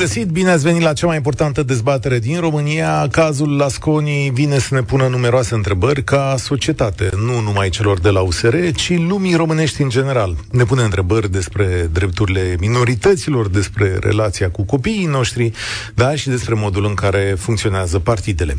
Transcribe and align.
Bun 0.00 0.08
găsit, 0.08 0.28
bine 0.28 0.50
ați 0.50 0.62
venit 0.62 0.82
la 0.82 0.92
cea 0.92 1.06
mai 1.06 1.16
importantă 1.16 1.62
dezbatere 1.62 2.18
din 2.18 2.40
România. 2.40 3.08
Cazul 3.10 3.56
Lasconi 3.56 4.30
vine 4.32 4.58
să 4.58 4.74
ne 4.74 4.82
pună 4.82 5.06
numeroase 5.06 5.54
întrebări 5.54 6.04
ca 6.04 6.34
societate, 6.38 7.10
nu 7.24 7.40
numai 7.40 7.68
celor 7.68 8.00
de 8.00 8.08
la 8.08 8.20
USR, 8.20 8.56
ci 8.74 8.98
lumii 8.98 9.34
românești 9.34 9.82
în 9.82 9.88
general. 9.88 10.36
Ne 10.50 10.64
pune 10.64 10.82
întrebări 10.82 11.30
despre 11.30 11.88
drepturile 11.92 12.56
minorităților, 12.60 13.48
despre 13.48 13.96
relația 14.00 14.50
cu 14.50 14.62
copiii 14.62 15.06
noștri, 15.06 15.52
da, 15.94 16.14
și 16.14 16.28
despre 16.28 16.54
modul 16.54 16.84
în 16.84 16.94
care 16.94 17.34
funcționează 17.38 17.98
partidele. 17.98 18.56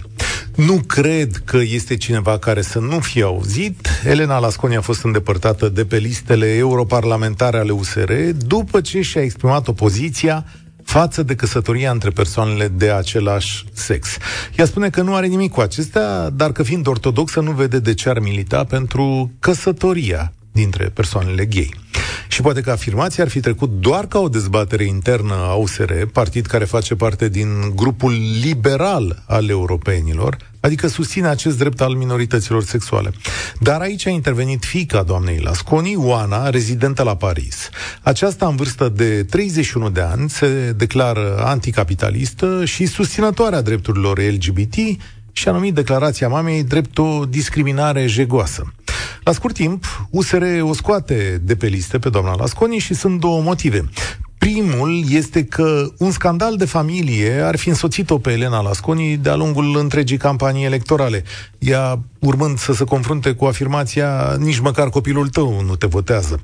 Nu 0.55 0.81
cred 0.87 1.41
că 1.45 1.57
este 1.57 1.95
cineva 1.95 2.37
care 2.37 2.61
să 2.61 2.79
nu 2.79 2.99
fie 2.99 3.23
auzit. 3.23 3.87
Elena 4.03 4.37
Lasconi 4.37 4.75
a 4.75 4.81
fost 4.81 5.03
îndepărtată 5.03 5.69
de 5.69 5.85
pe 5.85 5.97
listele 5.97 6.55
europarlamentare 6.55 7.57
ale 7.57 7.71
USR 7.71 8.11
după 8.47 8.81
ce 8.81 9.01
și-a 9.01 9.21
exprimat 9.21 9.67
opoziția 9.67 10.45
față 10.91 11.23
de 11.23 11.35
căsătoria 11.35 11.91
între 11.91 12.09
persoanele 12.09 12.67
de 12.67 12.91
același 12.91 13.65
sex. 13.73 14.17
Ea 14.57 14.65
spune 14.65 14.89
că 14.89 15.01
nu 15.01 15.15
are 15.15 15.27
nimic 15.27 15.51
cu 15.51 15.59
acestea, 15.59 16.29
dar 16.29 16.51
că 16.51 16.63
fiind 16.63 16.87
ortodoxă 16.87 17.39
nu 17.39 17.51
vede 17.51 17.79
de 17.79 17.93
ce 17.93 18.09
ar 18.09 18.19
milita 18.19 18.63
pentru 18.63 19.31
căsătoria 19.39 20.33
dintre 20.51 20.85
persoanele 20.85 21.45
gay. 21.45 21.75
Și 22.27 22.41
poate 22.41 22.61
că 22.61 22.71
afirmația 22.71 23.23
ar 23.23 23.29
fi 23.29 23.39
trecut 23.39 23.69
doar 23.69 24.07
ca 24.07 24.19
o 24.19 24.29
dezbatere 24.29 24.83
internă 24.83 25.33
a 25.33 25.53
USR, 25.53 25.93
partid 26.13 26.45
care 26.45 26.65
face 26.65 26.95
parte 26.95 27.29
din 27.29 27.71
grupul 27.75 28.13
liberal 28.41 29.23
al 29.27 29.49
europenilor, 29.49 30.50
adică 30.61 30.87
susține 30.87 31.27
acest 31.27 31.57
drept 31.57 31.81
al 31.81 31.93
minorităților 31.93 32.63
sexuale. 32.63 33.11
Dar 33.59 33.81
aici 33.81 34.05
a 34.05 34.09
intervenit 34.09 34.63
fica 34.63 35.03
doamnei 35.03 35.39
Lasconi, 35.39 35.95
Oana, 35.95 36.49
rezidentă 36.49 37.03
la 37.03 37.15
Paris. 37.15 37.69
Aceasta, 38.01 38.47
în 38.47 38.55
vârstă 38.55 38.89
de 38.89 39.23
31 39.23 39.89
de 39.89 40.01
ani, 40.01 40.29
se 40.29 40.71
declară 40.77 41.43
anticapitalistă 41.45 42.65
și 42.65 42.85
susținătoarea 42.85 43.61
drepturilor 43.61 44.19
LGBT 44.19 44.75
și 45.31 45.47
a 45.47 45.51
numit 45.51 45.73
declarația 45.73 46.27
mamei 46.27 46.63
drept 46.63 46.97
o 46.97 47.25
discriminare 47.25 48.07
jegoasă. 48.07 48.73
La 49.23 49.31
scurt 49.31 49.53
timp, 49.53 50.07
USR 50.09 50.43
o 50.61 50.73
scoate 50.73 51.41
de 51.43 51.55
pe 51.55 51.67
listă 51.67 51.99
pe 51.99 52.09
doamna 52.09 52.35
Lasconi 52.35 52.77
și 52.77 52.93
sunt 52.93 53.19
două 53.19 53.41
motive. 53.41 53.89
Primul 54.41 55.03
este 55.09 55.43
că 55.43 55.87
un 55.97 56.11
scandal 56.11 56.55
de 56.55 56.65
familie 56.65 57.41
ar 57.41 57.57
fi 57.57 57.69
însoțit-o 57.69 58.17
pe 58.17 58.31
Elena 58.31 58.61
Lasconi 58.61 59.17
de-a 59.17 59.35
lungul 59.35 59.77
întregii 59.77 60.17
campanii 60.17 60.65
electorale. 60.65 61.23
Ea, 61.59 61.99
urmând 62.19 62.57
să 62.57 62.73
se 62.73 62.83
confrunte 62.83 63.31
cu 63.31 63.45
afirmația, 63.45 64.35
nici 64.39 64.59
măcar 64.59 64.89
copilul 64.89 65.27
tău 65.29 65.61
nu 65.61 65.75
te 65.75 65.87
votează. 65.87 66.39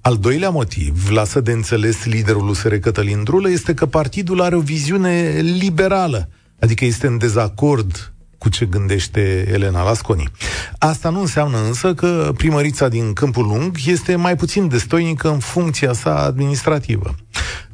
Al 0.00 0.16
doilea 0.16 0.50
motiv, 0.50 1.08
lasă 1.10 1.40
de 1.40 1.52
înțeles 1.52 2.04
liderul 2.04 2.48
USR 2.48 2.74
Cătălin 2.74 3.22
Drulă, 3.24 3.50
este 3.50 3.74
că 3.74 3.86
partidul 3.86 4.40
are 4.40 4.56
o 4.56 4.60
viziune 4.60 5.40
liberală, 5.40 6.28
adică 6.60 6.84
este 6.84 7.06
în 7.06 7.18
dezacord 7.18 8.12
cu 8.38 8.48
ce 8.48 8.64
gândește 8.64 9.48
Elena 9.52 9.82
Lasconi. 9.82 10.30
Asta 10.78 11.08
nu 11.08 11.20
înseamnă 11.20 11.58
însă 11.66 11.94
că 11.94 12.32
primărița 12.36 12.88
din 12.88 13.12
Câmpul 13.12 13.46
Lung 13.46 13.76
este 13.86 14.16
mai 14.16 14.36
puțin 14.36 14.68
destoinică 14.68 15.28
în 15.28 15.38
funcția 15.38 15.92
sa 15.92 16.24
administrativă. 16.24 17.14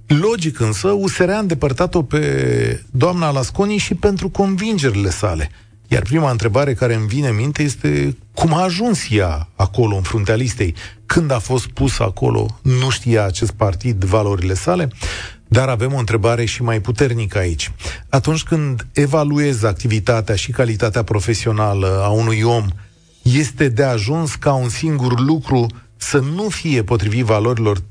Logic 0.07 0.61
însă, 0.61 0.89
USR 0.89 1.29
a 1.29 1.39
îndepărtat-o 1.39 2.03
pe 2.03 2.85
doamna 2.91 3.31
Lasconi 3.31 3.77
și 3.77 3.95
pentru 3.95 4.29
convingerile 4.29 5.11
sale. 5.11 5.51
Iar 5.89 6.03
prima 6.03 6.31
întrebare 6.31 6.75
care 6.75 6.95
îmi 6.95 7.07
vine 7.07 7.29
în 7.29 7.37
minte 7.37 7.63
este 7.63 8.17
cum 8.35 8.55
a 8.55 8.63
ajuns 8.63 9.01
ea 9.11 9.49
acolo, 9.55 9.97
în 9.97 10.03
fruntea 10.03 10.35
listei? 10.35 10.75
Când 11.07 11.31
a 11.31 11.39
fost 11.39 11.67
pus 11.67 11.99
acolo, 11.99 12.59
nu 12.63 12.91
știa 12.91 13.25
acest 13.25 13.53
partid 13.53 14.05
valorile 14.05 14.55
sale? 14.55 14.89
Dar 15.53 15.69
avem 15.69 15.93
o 15.93 15.99
întrebare 15.99 16.45
și 16.45 16.63
mai 16.63 16.81
puternică 16.81 17.39
aici. 17.39 17.73
Atunci 18.09 18.43
când 18.43 18.87
evaluezi 18.93 19.67
activitatea 19.67 20.35
și 20.35 20.51
calitatea 20.51 21.03
profesională 21.03 22.01
a 22.05 22.09
unui 22.09 22.43
om, 22.43 22.67
este 23.23 23.69
de 23.69 23.83
ajuns 23.83 24.35
ca 24.35 24.53
un 24.53 24.69
singur 24.69 25.21
lucru 25.21 25.67
să 25.97 26.19
nu 26.19 26.49
fie 26.49 26.83
potrivit 26.83 27.25
valorilor 27.25 27.83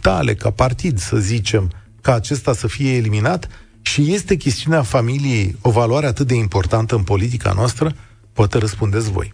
tale, 0.00 0.34
ca 0.34 0.50
partid, 0.50 0.98
să 0.98 1.16
zicem, 1.16 1.70
ca 2.00 2.14
acesta 2.14 2.52
să 2.52 2.66
fie 2.66 2.96
eliminat? 2.96 3.48
Și 3.82 4.12
este 4.12 4.36
chestiunea 4.36 4.82
familiei 4.82 5.56
o 5.60 5.70
valoare 5.70 6.06
atât 6.06 6.26
de 6.26 6.34
importantă 6.34 6.94
în 6.94 7.02
politica 7.02 7.52
noastră? 7.52 7.94
Poate 8.32 8.58
răspundeți 8.58 9.10
voi. 9.10 9.32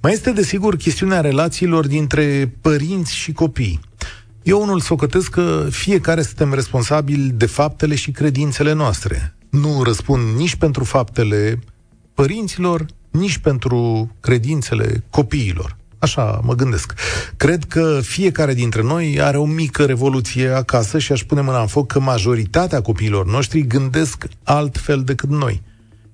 Mai 0.00 0.12
este, 0.12 0.32
desigur, 0.32 0.76
chestiunea 0.76 1.20
relațiilor 1.20 1.86
dintre 1.86 2.52
părinți 2.60 3.14
și 3.14 3.32
copii. 3.32 3.80
Eu 4.42 4.62
unul 4.62 4.80
socătesc 4.80 5.30
că 5.30 5.66
fiecare 5.70 6.22
suntem 6.22 6.54
responsabili 6.54 7.30
de 7.30 7.46
faptele 7.46 7.94
și 7.94 8.10
credințele 8.10 8.72
noastre. 8.72 9.34
Nu 9.50 9.82
răspund 9.82 10.36
nici 10.36 10.54
pentru 10.54 10.84
faptele 10.84 11.58
părinților, 12.14 12.86
nici 13.10 13.38
pentru 13.38 14.10
credințele 14.20 15.04
copiilor. 15.10 15.76
Așa 15.98 16.40
mă 16.44 16.54
gândesc. 16.54 16.94
Cred 17.36 17.64
că 17.64 18.00
fiecare 18.02 18.54
dintre 18.54 18.82
noi 18.82 19.20
are 19.20 19.36
o 19.36 19.44
mică 19.44 19.84
revoluție 19.84 20.48
acasă 20.48 20.98
și 20.98 21.12
aș 21.12 21.22
pune 21.24 21.40
mâna 21.40 21.60
în 21.60 21.66
foc 21.66 21.86
că 21.86 22.00
majoritatea 22.00 22.80
copiilor 22.80 23.26
noștri 23.26 23.66
gândesc 23.66 24.26
altfel 24.42 25.02
decât 25.02 25.28
noi. 25.28 25.62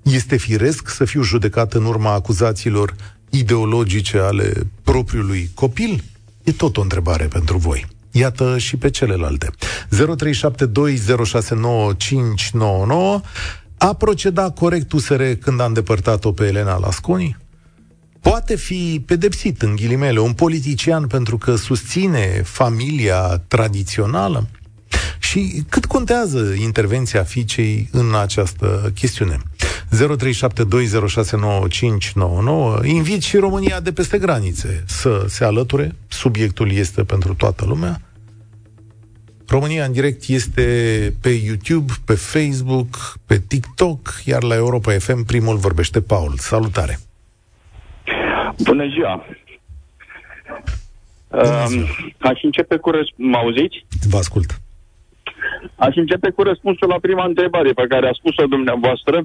Este 0.03 0.37
firesc 0.37 0.89
să 0.89 1.05
fiu 1.05 1.23
judecat 1.23 1.73
în 1.73 1.85
urma 1.85 2.13
acuzațiilor 2.13 2.95
ideologice 3.31 4.19
ale 4.19 4.53
propriului 4.83 5.51
copil? 5.55 6.05
E 6.43 6.53
tot 6.53 6.77
o 6.77 6.81
întrebare 6.81 7.25
pentru 7.25 7.57
voi. 7.59 7.87
Iată 8.19 8.59
și 8.59 8.77
pe 8.77 8.91
celelalte. 8.91 9.51
0372069599 9.51 9.57
a 13.79 13.95
procedat 13.95 14.55
corect 14.55 14.93
USR 14.93 15.23
când 15.41 15.61
a 15.61 15.65
îndepărtat-o 15.65 16.33
pe 16.33 16.45
Elena 16.45 16.79
Lasconi? 16.79 17.37
Poate 18.21 18.57
fi 18.57 19.03
pedepsit, 19.07 19.63
în 19.63 19.77
ghilimele, 19.77 20.21
un 20.21 20.33
politician 20.33 21.07
pentru 21.07 21.39
că 21.39 21.55
susține 21.55 22.43
familia 22.45 23.43
tradițională? 23.49 24.49
Și 25.19 25.65
cât 25.69 25.87
contează 25.87 26.55
intervenția 26.59 27.23
fiicei 27.23 27.89
în 27.93 28.15
această 28.15 28.93
chestiune? 28.95 29.39
0372069599 29.97 32.85
Invit 32.85 33.23
și 33.23 33.37
România 33.37 33.81
de 33.81 33.93
peste 33.93 34.19
granițe 34.19 34.85
să 34.87 35.25
se 35.29 35.45
alăture. 35.45 35.95
Subiectul 36.09 36.73
este 36.73 37.05
pentru 37.05 37.35
toată 37.35 37.65
lumea. 37.65 38.01
România 39.49 39.85
în 39.85 39.93
direct 39.93 40.23
este 40.29 40.63
pe 41.23 41.29
YouTube, 41.29 41.93
pe 42.07 42.15
Facebook, 42.15 42.97
pe 43.27 43.39
TikTok, 43.49 44.01
iar 44.25 44.43
la 44.43 44.55
Europa 44.55 44.93
FM 44.93 45.25
primul 45.25 45.57
vorbește 45.57 46.01
Paul. 46.01 46.33
Salutare! 46.37 46.99
Bună 48.63 48.87
ziua! 48.89 49.25
Bună 51.29 51.65
ziua. 51.67 51.83
Uh, 51.83 51.91
aș 52.19 52.43
începe 52.43 52.77
cu 52.77 52.91
răspunsul. 52.91 53.31
Mă 53.31 53.37
auziți? 53.37 53.87
Vă 54.11 54.17
ascult. 54.17 54.51
Aș 55.77 55.97
începe 55.97 56.31
cu 56.31 56.43
răspunsul 56.43 56.89
la 56.89 56.99
prima 57.01 57.25
întrebare 57.25 57.73
pe 57.73 57.87
care 57.89 58.09
a 58.09 58.13
spus-o 58.13 58.47
dumneavoastră. 58.47 59.25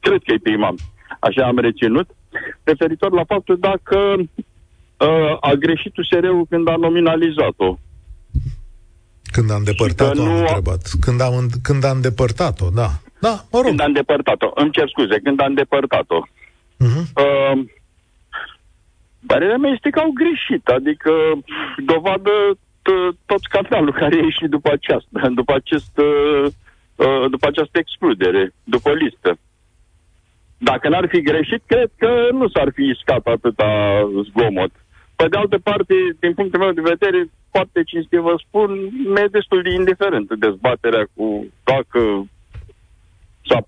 Cred 0.00 0.20
că 0.24 0.32
e 0.32 0.38
prima. 0.42 0.74
Așa 1.20 1.46
am 1.46 1.58
reținut. 1.58 2.08
Referitor 2.62 3.12
la 3.12 3.24
faptul 3.24 3.58
dacă 3.58 3.98
uh, 4.16 5.36
a 5.40 5.52
greșit 5.52 5.96
USR-ul 5.96 6.46
când 6.48 6.68
a 6.68 6.76
nominalizat-o. 6.76 7.76
Când 9.32 9.50
a 9.50 9.54
îndepărtat-o, 9.54 10.22
am 10.22 10.36
întrebat. 10.36 10.80
Când 11.00 11.20
a, 11.20 11.28
când 11.62 11.84
a 11.84 11.90
îndepărtat-o, 11.90 12.68
da. 12.74 12.88
Da, 13.20 13.44
mă 13.50 13.58
rog. 13.58 13.66
Când 13.66 13.80
a 13.80 13.84
îndepărtat-o. 13.84 14.50
Îmi 14.54 14.70
cer 14.70 14.88
scuze, 14.88 15.18
când 15.24 15.40
a 15.40 15.44
îndepărtat-o. 15.44 16.20
Uh-huh. 16.84 17.04
Uh, 17.22 17.64
Părerea 19.26 19.56
mea 19.56 19.70
este 19.70 19.90
că 19.90 19.98
au 19.98 20.10
greșit, 20.22 20.64
adică 20.68 21.12
dovadă 21.92 22.34
tot 23.26 23.40
scandalul 23.42 23.92
care 23.92 24.14
a 24.14 24.24
ieșit 24.24 24.50
după 24.56 24.70
aceasta, 24.72 25.28
după, 25.34 25.52
acest, 25.54 25.98
uh, 25.98 26.44
uh, 26.96 27.24
după 27.30 27.46
această 27.46 27.78
excludere, 27.78 28.52
după 28.64 28.92
listă. 28.92 29.38
Dacă 30.58 30.88
n-ar 30.88 31.06
fi 31.08 31.20
greșit, 31.20 31.62
cred 31.66 31.90
că 31.96 32.10
nu 32.32 32.48
s-ar 32.48 32.68
fi 32.74 32.82
iscat 32.82 33.26
atâta 33.26 33.70
zgomot. 34.28 34.72
Pe 35.16 35.26
de 35.28 35.36
altă 35.36 35.58
parte, 35.58 35.94
din 36.20 36.34
punctul 36.34 36.60
meu 36.60 36.72
de 36.72 36.88
vedere, 36.94 37.30
foarte 37.52 37.82
cinstit 37.82 38.18
vă 38.18 38.34
spun, 38.46 38.70
mi-e 39.12 39.26
destul 39.30 39.62
de 39.62 39.70
indiferent 39.70 40.34
dezbaterea 40.34 41.04
cu 41.14 41.46
dacă 41.64 42.00
s-a 43.48 43.60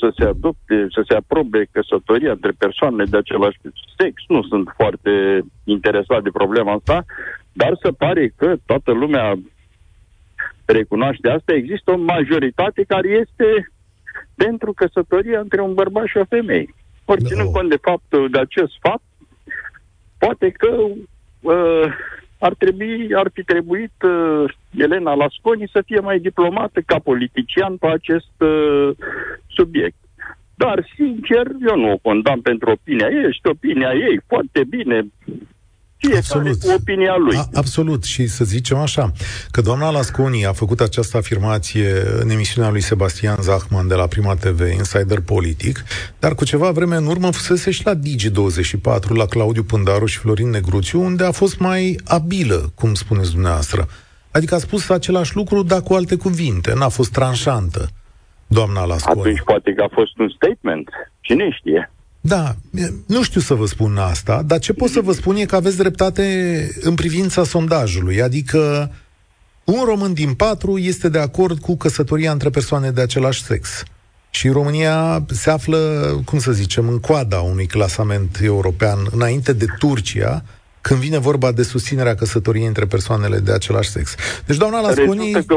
să 0.00 0.12
se 0.16 0.24
adopte, 0.24 0.86
să 0.90 1.04
se 1.08 1.14
aprobe 1.14 1.68
căsătoria 1.72 2.32
între 2.32 2.52
persoane 2.58 3.04
de 3.04 3.16
același 3.16 3.58
sex. 3.96 4.14
Nu 4.28 4.42
sunt 4.42 4.72
foarte 4.76 5.44
interesat 5.64 6.22
de 6.22 6.30
problema 6.30 6.72
asta, 6.72 7.04
dar 7.52 7.78
se 7.82 7.90
pare 7.90 8.32
că 8.36 8.56
toată 8.66 8.92
lumea 8.92 9.34
recunoaște 10.64 11.28
asta. 11.28 11.52
Există 11.52 11.90
o 11.90 11.96
majoritate 11.96 12.82
care 12.82 13.08
este 13.08 13.70
pentru 14.34 14.72
căsătoria 14.72 15.40
între 15.40 15.60
un 15.60 15.74
bărbat 15.74 16.06
și 16.06 16.16
o 16.16 16.24
femeie. 16.24 16.74
Ori 17.04 17.24
ținând 17.24 17.52
cont 17.52 17.68
de 17.68 17.78
faptul 17.80 18.30
de 18.30 18.38
acest 18.38 18.72
fapt, 18.80 19.04
poate 20.18 20.50
că 20.50 20.76
uh, 21.40 21.92
ar, 22.38 22.54
trebui, 22.54 23.14
ar 23.14 23.30
fi 23.32 23.42
trebuit 23.42 23.92
uh, 24.02 24.44
Elena 24.76 25.14
Lasconi 25.14 25.68
să 25.72 25.82
fie 25.86 26.00
mai 26.00 26.18
diplomată 26.18 26.80
ca 26.80 26.98
politician 26.98 27.76
pe 27.76 27.86
acest 27.86 28.34
uh, 28.38 28.90
subiect. 29.46 29.96
Dar, 30.54 30.86
sincer, 30.94 31.46
eu 31.68 31.76
nu 31.76 31.90
o 31.92 31.96
condamn 31.96 32.40
pentru 32.40 32.70
opinia 32.70 33.08
ei, 33.08 33.28
este 33.28 33.48
opinia 33.48 33.92
ei, 33.92 34.20
foarte 34.26 34.64
bine, 34.64 35.06
fiecare 35.96 36.18
absolut. 36.18 36.60
cu 36.60 36.70
opinia 36.80 37.16
lui. 37.16 37.36
A, 37.36 37.48
absolut. 37.54 38.04
Și 38.04 38.26
să 38.26 38.44
zicem 38.44 38.76
așa, 38.76 39.12
că 39.50 39.60
doamna 39.60 39.90
Lasconi 39.90 40.46
a 40.46 40.52
făcut 40.52 40.80
această 40.80 41.16
afirmație 41.16 41.92
în 42.20 42.30
emisiunea 42.30 42.70
lui 42.70 42.80
Sebastian 42.80 43.36
Zahman 43.40 43.88
de 43.88 43.94
la 43.94 44.06
Prima 44.06 44.34
TV, 44.34 44.60
Insider 44.60 45.20
Politic, 45.20 45.84
dar 46.18 46.34
cu 46.34 46.44
ceva 46.44 46.70
vreme 46.70 46.96
în 46.96 47.06
urmă 47.06 47.30
fusese 47.30 47.70
și 47.70 47.84
la 47.84 47.94
Digi24, 47.94 49.08
la 49.08 49.26
Claudiu 49.26 49.62
Pândaru 49.62 50.06
și 50.06 50.18
Florin 50.18 50.50
Negruțiu, 50.50 51.00
unde 51.00 51.24
a 51.24 51.30
fost 51.30 51.58
mai 51.58 52.00
abilă, 52.04 52.72
cum 52.74 52.94
spuneți 52.94 53.32
dumneavoastră. 53.32 53.88
Adică 54.30 54.54
a 54.54 54.58
spus 54.58 54.88
același 54.88 55.36
lucru, 55.36 55.62
dar 55.62 55.82
cu 55.82 55.94
alte 55.94 56.16
cuvinte, 56.16 56.74
n-a 56.74 56.88
fost 56.88 57.12
tranșantă, 57.12 57.88
doamna 58.46 58.84
Lasconi. 58.84 59.20
Atunci 59.20 59.42
poate 59.44 59.72
că 59.72 59.82
a 59.82 59.88
fost 59.92 60.18
un 60.18 60.28
statement. 60.28 60.88
Cine 61.20 61.50
știe? 61.58 61.90
Da, 62.26 62.56
nu 63.06 63.22
știu 63.22 63.40
să 63.40 63.54
vă 63.54 63.66
spun 63.66 63.96
asta, 63.96 64.42
dar 64.42 64.58
ce 64.58 64.72
pot 64.72 64.90
să 64.90 65.00
vă 65.00 65.12
spun 65.12 65.36
e 65.36 65.44
că 65.44 65.56
aveți 65.56 65.76
dreptate 65.76 66.68
în 66.80 66.94
privința 66.94 67.44
sondajului, 67.44 68.22
adică 68.22 68.90
un 69.64 69.84
român 69.84 70.12
din 70.12 70.34
patru 70.34 70.78
este 70.78 71.08
de 71.08 71.18
acord 71.18 71.58
cu 71.58 71.76
căsătoria 71.76 72.32
între 72.32 72.50
persoane 72.50 72.90
de 72.90 73.00
același 73.00 73.42
sex. 73.42 73.82
Și 74.30 74.48
România 74.48 75.24
se 75.30 75.50
află, 75.50 75.78
cum 76.24 76.38
să 76.38 76.52
zicem, 76.52 76.88
în 76.88 76.98
coada 76.98 77.40
unui 77.40 77.66
clasament 77.66 78.38
european, 78.42 78.98
înainte 79.10 79.52
de 79.52 79.66
Turcia, 79.78 80.44
când 80.80 81.00
vine 81.00 81.18
vorba 81.18 81.52
de 81.52 81.62
susținerea 81.62 82.14
căsătoriei 82.14 82.66
între 82.66 82.86
persoanele 82.86 83.38
de 83.38 83.52
același 83.52 83.90
sex. 83.90 84.14
Deci, 84.46 84.56
doamna 84.56 84.80
Lasconi... 84.80 85.32
Că... 85.32 85.54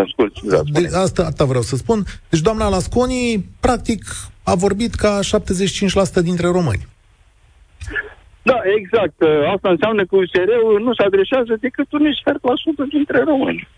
Ascult, 0.00 0.40
da, 0.40 0.60
de, 0.72 0.88
asta, 0.94 1.22
asta 1.24 1.44
vreau 1.44 1.62
să 1.62 1.76
spun. 1.76 2.04
Deci, 2.28 2.40
doamna 2.40 2.68
Lasconi, 2.68 3.44
practic, 3.60 4.04
a 4.42 4.54
vorbit 4.54 4.94
ca 4.94 5.18
75% 5.20 6.22
dintre 6.22 6.46
români. 6.46 6.86
Da, 8.42 8.58
exact. 8.78 9.18
Asta 9.54 9.68
înseamnă 9.70 10.02
că 10.04 10.16
USR-ul 10.16 10.80
nu 10.86 10.94
se 10.94 11.02
adresează 11.02 11.52
decât 11.60 11.92
un 11.92 12.12
sfert 12.20 12.42
la 12.44 12.52
sută 12.64 12.84
dintre 12.88 13.18
români. 13.22 13.68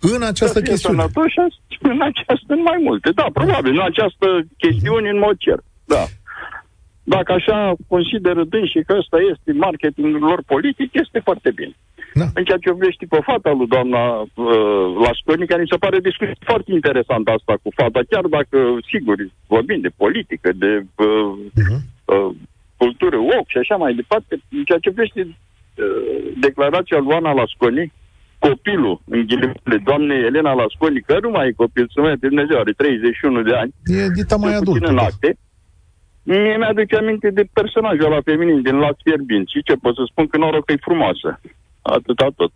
În 0.00 0.22
această 0.22 0.60
chestiune? 0.62 1.00
Sănătoși, 1.00 1.36
în 1.80 2.00
această, 2.10 2.50
în 2.56 2.62
mai 2.62 2.80
multe. 2.82 3.10
Da, 3.14 3.26
probabil, 3.32 3.72
în 3.72 3.84
această 3.90 4.26
chestiune, 4.56 5.08
în 5.08 5.18
mod 5.18 5.36
cert. 5.38 5.64
Da. 5.84 6.04
Dacă 7.02 7.32
așa 7.32 7.74
consideră 7.88 8.44
dânsii 8.44 8.84
că 8.84 8.94
ăsta 8.98 9.16
este 9.32 9.52
marketingul 9.52 10.20
lor 10.20 10.42
politic, 10.46 10.90
este 10.92 11.18
foarte 11.24 11.50
bine. 11.50 11.76
Da. 12.20 12.26
În 12.38 12.44
ceea 12.44 12.62
ce 12.64 12.78
vrește 12.80 13.04
pe 13.08 13.20
fata 13.30 13.50
lui 13.58 13.72
doamna 13.74 14.02
uh, 14.20 14.86
Lasconi, 15.04 15.50
care 15.50 15.62
mi 15.62 15.72
se 15.72 15.82
pare 15.84 16.08
discuție 16.08 16.36
foarte 16.50 16.70
interesantă 16.72 17.30
asta 17.30 17.54
cu 17.62 17.68
fata, 17.80 18.00
chiar 18.10 18.24
dacă, 18.36 18.58
sigur, 18.90 19.16
vorbim 19.54 19.80
de 19.86 19.92
politică, 20.02 20.48
de 20.64 20.72
uh, 21.06 21.30
uh-huh. 21.60 21.80
uh, 22.12 22.30
cultură 22.76 23.18
oc 23.38 23.46
și 23.52 23.58
așa 23.62 23.76
mai 23.76 23.92
departe, 24.00 24.32
în 24.58 24.64
ceea 24.68 24.82
ce 24.84 24.96
vrește 24.98 25.20
uh, 25.22 25.36
declarația 26.46 26.98
lui 26.98 27.14
Ana 27.18 27.32
Lasconi, 27.32 27.92
copilul, 28.38 29.00
în 29.14 29.20
ghilimele, 29.28 29.76
doamnei 29.84 30.24
Elena 30.28 30.52
Lasconi, 30.60 31.06
că 31.06 31.18
nu 31.22 31.30
mai 31.30 31.46
e 31.48 31.62
copil, 31.62 31.86
să 31.94 32.00
mai 32.00 32.16
Dumnezeu, 32.16 32.58
are 32.58 32.72
31 32.72 33.42
de 33.42 33.54
ani. 33.62 33.72
E 33.84 34.16
dita 34.20 34.36
mai 34.36 34.54
adult. 34.54 34.84
În 34.84 34.98
acte, 34.98 35.38
Mie 36.28 36.56
mi-aduce 36.56 36.96
aminte 36.96 37.30
de 37.30 37.44
personajul 37.52 38.04
ăla 38.04 38.20
feminin 38.28 38.62
din 38.62 38.76
Lac 38.84 38.96
Fierbinți. 39.04 39.52
Și 39.52 39.62
ce 39.62 39.74
pot 39.74 39.94
să 39.94 40.02
spun 40.10 40.26
că 40.26 40.36
noroc 40.36 40.64
că 40.64 40.72
e 40.72 40.88
frumoasă. 40.88 41.40
Atâta 41.86 42.28
tot. 42.36 42.52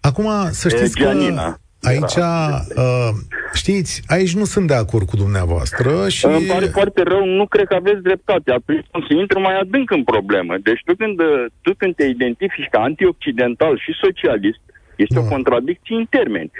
Acum, 0.00 0.28
să 0.50 0.68
știți 0.68 1.00
e, 1.00 1.04
că 1.04 1.10
Gianina. 1.10 1.58
aici, 1.82 2.16
uh, 2.16 3.10
știți, 3.54 4.02
aici 4.06 4.34
nu 4.34 4.44
sunt 4.44 4.66
de 4.66 4.74
acord 4.74 5.06
cu 5.06 5.16
dumneavoastră 5.16 6.08
și... 6.08 6.26
Îmi 6.26 6.46
pare 6.46 6.66
foarte 6.66 7.02
rău, 7.02 7.24
nu 7.24 7.46
cred 7.46 7.66
că 7.66 7.74
aveți 7.74 8.02
dreptate. 8.02 8.52
Atunci 8.52 8.86
să 9.08 9.14
intru 9.14 9.40
mai 9.40 9.58
adânc 9.58 9.90
în 9.90 10.04
problemă. 10.04 10.54
Deci 10.62 10.82
tu 10.84 10.94
când, 10.96 11.16
tu 11.60 11.74
când 11.76 11.94
te 11.94 12.04
identifici 12.04 12.68
ca 12.70 12.80
antioccidental 12.80 13.78
și 13.78 13.92
socialist, 14.00 14.60
este 14.96 15.14
da. 15.14 15.20
o 15.20 15.28
contradicție 15.28 15.96
în 15.96 16.06
termeni 16.10 16.50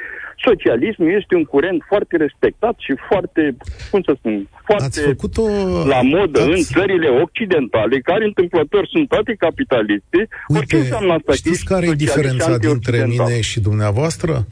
socialismul 0.46 1.11
este 1.20 1.35
un 1.35 1.44
curent 1.44 1.82
foarte 1.87 2.17
respectat 2.17 2.75
și 2.79 2.93
foarte, 3.08 3.56
cum 3.90 4.02
să 4.02 4.12
spun, 4.19 4.49
foarte 4.64 5.17
o... 5.37 5.49
la 5.87 6.00
modă 6.02 6.40
Ați... 6.40 6.49
în 6.49 6.62
țările 6.62 7.08
occidentale, 7.08 8.00
care 8.00 8.25
întâmplător 8.25 8.87
sunt 8.87 9.08
toate 9.08 9.35
capitaliste. 9.38 10.29
Uite, 10.49 10.64
ce 10.67 10.76
înseamnă 10.76 11.12
asta? 11.12 11.32
Știți 11.32 11.64
care 11.64 11.87
e 11.87 11.93
diferența 11.93 12.58
dintre 12.58 13.06
mine 13.06 13.40
și 13.40 13.61
dumneavoastră? 13.61 14.46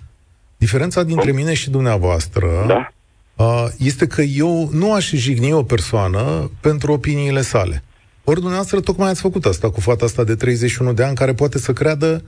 Diferența 0.57 1.03
dintre 1.03 1.33
mine 1.33 1.55
și 1.55 1.71
dumneavoastră 1.71 2.49
da. 2.67 2.89
este 3.79 4.07
că 4.07 4.23
eu 4.23 4.69
nu 4.73 4.93
aș 4.93 5.11
jigni 5.11 5.53
o 5.53 5.63
persoană 5.63 6.51
pentru 6.61 6.93
opiniile 6.93 7.41
sale. 7.41 7.83
Ori 8.25 8.41
dumneavoastră 8.41 8.81
tocmai 8.81 9.11
ați 9.11 9.21
făcut 9.21 9.45
asta 9.45 9.71
cu 9.71 9.81
fata 9.81 10.05
asta 10.05 10.25
de 10.25 10.35
31 10.35 10.93
de 10.93 11.05
ani 11.05 11.17
care 11.17 11.35
poate 11.35 11.59
să 11.59 11.73
creadă 11.73 12.23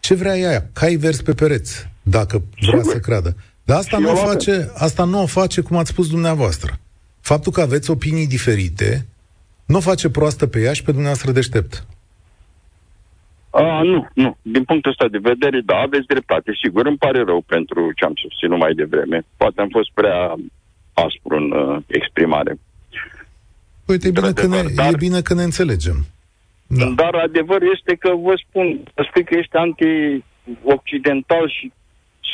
ce 0.00 0.14
vrea 0.14 0.36
ea, 0.36 0.68
cai 0.72 0.94
vers 0.94 1.22
pe 1.22 1.32
pereți, 1.32 1.88
dacă 2.04 2.42
vrea 2.60 2.78
Sigur. 2.78 2.92
să 2.92 2.98
creadă. 2.98 3.36
Dar 3.64 3.76
asta 3.76 3.98
nu, 3.98 4.10
o 4.10 4.14
face, 4.14 4.70
asta 4.74 5.04
nu 5.04 5.22
o 5.22 5.26
face 5.26 5.60
cum 5.60 5.76
ați 5.76 5.90
spus 5.90 6.08
dumneavoastră. 6.08 6.78
Faptul 7.20 7.52
că 7.52 7.60
aveți 7.60 7.90
opinii 7.90 8.26
diferite 8.26 9.06
nu 9.66 9.76
o 9.76 9.80
face 9.80 10.10
proastă 10.10 10.46
pe 10.46 10.60
ea 10.60 10.72
și 10.72 10.82
pe 10.82 10.90
dumneavoastră 10.90 11.32
deștept. 11.32 11.86
A, 13.50 13.82
nu, 13.82 14.08
nu. 14.14 14.36
Din 14.42 14.64
punctul 14.64 14.90
ăsta 14.90 15.08
de 15.08 15.18
vedere, 15.22 15.60
da, 15.60 15.76
aveți 15.76 16.06
dreptate. 16.06 16.52
Sigur, 16.62 16.86
îmi 16.86 16.96
pare 16.96 17.22
rău 17.24 17.40
pentru 17.40 17.92
ce 17.96 18.04
am 18.04 18.12
susținut 18.14 18.58
mai 18.58 18.74
devreme. 18.74 19.24
Poate 19.36 19.60
am 19.60 19.68
fost 19.68 19.90
prea 19.94 20.34
aspru 20.92 21.36
în 21.36 21.50
uh, 21.50 21.82
exprimare. 21.86 22.58
Uite, 23.84 24.08
e 24.08 24.10
bine, 24.10 24.32
că 24.32 24.46
ne, 24.46 24.62
dar... 24.74 24.92
e 24.92 24.96
bine 24.96 25.20
că 25.20 25.34
ne 25.34 25.42
înțelegem. 25.42 26.06
Da. 26.66 26.86
Dar 26.96 27.14
adevăr 27.14 27.62
este 27.62 27.94
că 27.94 28.10
vă 28.14 28.34
spun, 28.48 28.80
spui 29.08 29.24
că 29.24 29.34
ești 29.34 29.56
anti-occidental 29.56 31.48
și 31.48 31.72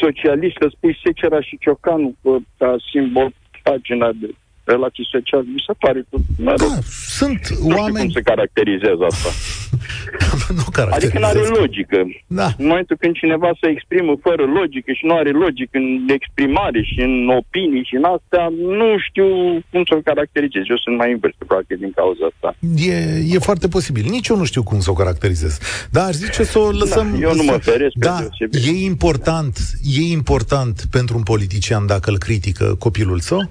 socialist, 0.00 0.56
să 0.60 0.68
spui 0.70 0.98
Secera 1.04 1.40
și 1.40 1.58
Ciocanu 1.58 2.16
ca 2.58 2.76
simbol 2.90 3.32
pagina 3.62 4.12
de 4.12 4.28
relații 4.74 5.06
sociale, 5.14 5.44
mi 5.56 5.62
se 5.66 5.74
pare 5.84 6.00
că... 6.08 6.16
Da, 6.64 6.72
sunt 7.18 7.42
nu 7.48 7.76
oameni... 7.76 8.04
cum 8.04 8.10
se 8.16 8.28
caracterizează 8.30 9.02
asta. 9.12 9.30
nu 10.58 10.64
adică 10.90 11.18
nu 11.18 11.26
are 11.26 11.44
logică. 11.60 11.98
Da. 12.26 12.48
În 12.58 12.66
momentul 12.66 12.96
când 13.00 13.14
cineva 13.14 13.50
se 13.60 13.68
exprimă 13.74 14.12
fără 14.22 14.44
logică 14.58 14.90
și 14.92 15.04
nu 15.08 15.14
are 15.20 15.30
logică 15.30 15.74
în 15.82 16.08
exprimare 16.18 16.82
și 16.82 17.00
în 17.00 17.28
opinii 17.40 17.84
și 17.88 17.94
în 18.00 18.04
astea, 18.14 18.44
nu 18.80 18.88
știu 19.06 19.28
cum 19.70 19.82
să-l 19.88 20.02
caracterizez. 20.02 20.62
Eu 20.68 20.78
sunt 20.84 20.96
mai 20.96 21.12
în 21.12 21.18
vârstă, 21.18 21.44
practic, 21.46 21.76
din 21.78 21.92
cauza 22.00 22.24
asta. 22.32 22.48
E, 22.92 22.96
e 23.34 23.48
foarte 23.48 23.68
posibil. 23.68 24.04
Nici 24.16 24.28
eu 24.28 24.36
nu 24.36 24.44
știu 24.44 24.62
cum 24.62 24.80
să 24.80 24.90
o 24.90 24.94
caracterizez. 25.02 25.58
Dar 25.90 26.04
aș 26.08 26.14
zice 26.14 26.42
să 26.42 26.58
o 26.58 26.70
da, 26.70 26.76
lăsăm... 26.82 27.06
Da, 27.10 27.18
eu 27.26 27.34
nu 27.34 27.42
mă 27.42 27.58
feresc. 27.70 27.94
Da, 27.94 28.16
e 28.66 28.84
important, 28.84 29.58
e 29.98 30.12
important 30.12 30.84
pentru 30.90 31.16
un 31.16 31.22
politician 31.22 31.86
dacă 31.86 32.10
îl 32.10 32.18
critică 32.18 32.76
copilul 32.78 33.20
său? 33.20 33.50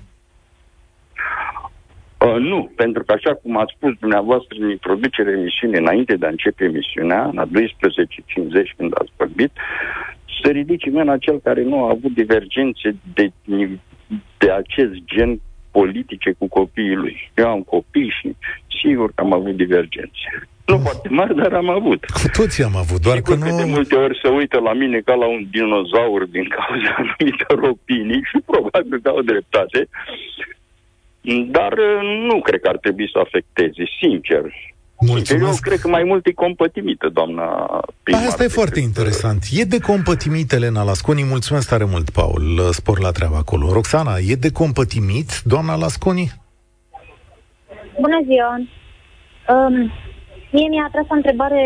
Uh, 2.26 2.36
nu, 2.40 2.72
pentru 2.76 3.04
că 3.04 3.12
așa 3.14 3.34
cum 3.34 3.58
ați 3.58 3.74
spus 3.76 3.94
dumneavoastră 4.00 4.56
în 4.60 4.70
introducere 4.70 5.32
emisiune, 5.32 5.78
înainte 5.78 6.16
de 6.16 6.26
a 6.26 6.30
începe 6.30 6.64
emisiunea, 6.64 7.32
la 7.34 7.46
12.50 7.46 7.50
când 8.78 8.92
ați 8.94 9.12
vorbit, 9.18 9.52
să 10.42 10.50
ridice 10.50 10.90
mâna 10.90 11.18
cel 11.18 11.40
care 11.40 11.64
nu 11.64 11.84
a 11.84 11.90
avut 11.90 12.14
divergențe 12.14 12.96
de, 13.14 13.32
de 14.38 14.52
acest 14.52 14.94
gen 15.06 15.40
politice 15.72 16.32
cu 16.38 16.48
copiii 16.48 16.96
lui. 16.96 17.32
Eu 17.36 17.48
am 17.48 17.62
copii 17.62 18.14
și 18.20 18.36
sigur 18.82 19.12
că 19.16 19.22
am 19.22 19.34
avut 19.34 19.56
divergențe. 19.56 20.28
Nu 20.66 20.76
mm. 20.76 20.82
foarte 20.82 21.10
mari, 21.10 21.36
dar 21.36 21.54
am 21.54 21.70
avut. 21.70 22.06
Cu 22.06 22.30
toții 22.40 22.64
am 22.64 22.76
avut, 22.76 23.02
doar 23.02 23.16
Sigur 23.16 23.38
că 23.38 23.46
nu... 23.46 23.58
de 23.58 23.64
multe 23.64 23.96
ori 23.96 24.20
se 24.24 24.30
uită 24.30 24.60
la 24.60 24.74
mine 24.74 25.00
ca 25.00 25.14
la 25.14 25.28
un 25.28 25.42
dinozaur 25.52 26.26
din 26.26 26.48
cauza 26.58 26.92
anumitor 27.02 27.60
opinii 27.74 28.22
și 28.30 28.38
probabil 28.46 29.00
că 29.04 29.10
au 29.10 29.22
dreptate. 29.22 29.80
Dar 31.52 31.72
uh, 31.72 32.26
nu 32.28 32.42
cred 32.42 32.62
că 32.62 32.68
ar 32.68 32.78
trebui 32.78 33.10
să 33.14 33.20
afecteze, 33.20 33.84
sincer. 34.00 34.44
Mulțumesc. 35.00 35.46
Eu 35.46 35.56
cred 35.62 35.80
că 35.80 35.88
mai 35.88 36.04
mult 36.04 36.26
e 36.26 36.32
compătimită, 36.32 37.10
doamna 37.10 37.46
primar. 38.04 38.26
Asta 38.28 38.44
e 38.44 38.48
foarte 38.48 38.80
interesant. 38.80 39.44
E 39.52 39.64
de 39.64 39.80
compătimit, 39.80 40.52
Elena 40.52 40.84
Lasconi. 40.84 41.24
Mulțumesc 41.24 41.70
tare 41.70 41.84
mult, 41.84 42.10
Paul. 42.10 42.70
Spor 42.72 43.00
la 43.00 43.12
treabă 43.12 43.36
acolo. 43.36 43.72
Roxana, 43.72 44.18
e 44.28 44.34
de 44.34 44.52
compătimit, 44.52 45.42
doamna 45.44 45.76
Lasconi? 45.76 46.32
Bună 48.02 48.20
ziua! 48.26 48.56
Um, 49.56 49.92
Mie 50.56 50.68
mi-a 50.70 50.86
atras 50.88 51.08
o 51.14 51.20
întrebare, 51.22 51.64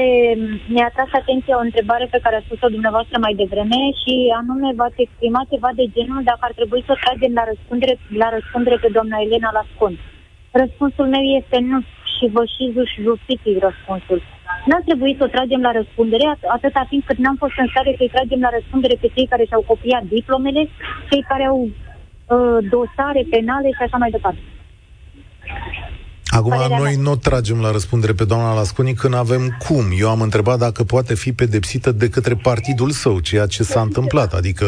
mi-a 0.73 0.87
atras 0.89 1.11
atenția 1.21 1.55
o 1.57 1.65
întrebare 1.67 2.05
pe 2.11 2.19
care 2.23 2.35
a 2.35 2.45
spus-o 2.47 2.73
dumneavoastră 2.75 3.15
mai 3.25 3.33
devreme 3.41 3.79
și 4.01 4.13
anume 4.41 4.69
v-ați 4.79 5.03
exprimat 5.05 5.45
ceva 5.53 5.69
de 5.79 5.85
genul 5.95 6.21
dacă 6.29 6.43
ar 6.47 6.53
trebui 6.59 6.81
să 6.87 7.01
tragem 7.03 7.33
la 7.39 7.43
răspundere, 7.51 7.93
la 8.21 8.29
răspundere 8.35 8.77
pe 8.83 8.89
doamna 8.95 9.17
Elena 9.25 9.49
Lascon. 9.57 9.93
Răspunsul 10.61 11.07
meu 11.15 11.23
este 11.39 11.57
nu 11.69 11.77
și 12.13 12.25
vă 12.35 12.43
și 12.53 12.63
justific 13.07 13.55
răspunsul. 13.67 14.19
Nu 14.67 14.73
ar 14.77 14.83
trebui 14.89 15.13
să 15.17 15.23
o 15.23 15.33
tragem 15.35 15.61
la 15.67 15.71
răspundere 15.79 16.25
at- 16.33 16.49
atâta 16.57 16.83
timp 16.91 17.03
cât 17.05 17.19
n-am 17.23 17.37
fost 17.43 17.55
în 17.57 17.67
stare 17.71 17.91
să-i 17.97 18.13
tragem 18.15 18.39
la 18.45 18.55
răspundere 18.57 18.95
pe 19.01 19.11
cei 19.15 19.27
care 19.31 19.43
și-au 19.49 19.63
copiat 19.71 20.03
diplomele, 20.15 20.61
cei 21.09 21.23
care 21.31 21.45
au 21.51 21.59
uh, 21.65 22.59
dosare 22.75 23.21
penale 23.33 23.69
și 23.77 23.83
așa 23.85 23.97
mai 24.03 24.11
departe. 24.15 24.41
Acum, 26.39 26.49
Părerea 26.57 26.77
noi 26.77 26.93
mea. 26.95 27.01
nu 27.07 27.13
tragem 27.15 27.59
la 27.65 27.71
răspundere 27.77 28.13
pe 28.19 28.25
doamna 28.31 28.53
Lasconi 28.59 28.93
când 29.01 29.13
avem 29.25 29.43
cum. 29.67 29.85
Eu 30.03 30.09
am 30.09 30.21
întrebat 30.27 30.57
dacă 30.67 30.81
poate 30.93 31.13
fi 31.23 31.31
pedepsită 31.41 31.89
de 31.91 32.07
către 32.15 32.35
partidul 32.49 32.89
său, 33.03 33.15
ceea 33.29 33.45
ce 33.53 33.63
s-a 33.71 33.81
întâmplat. 33.87 34.33
Adică 34.33 34.65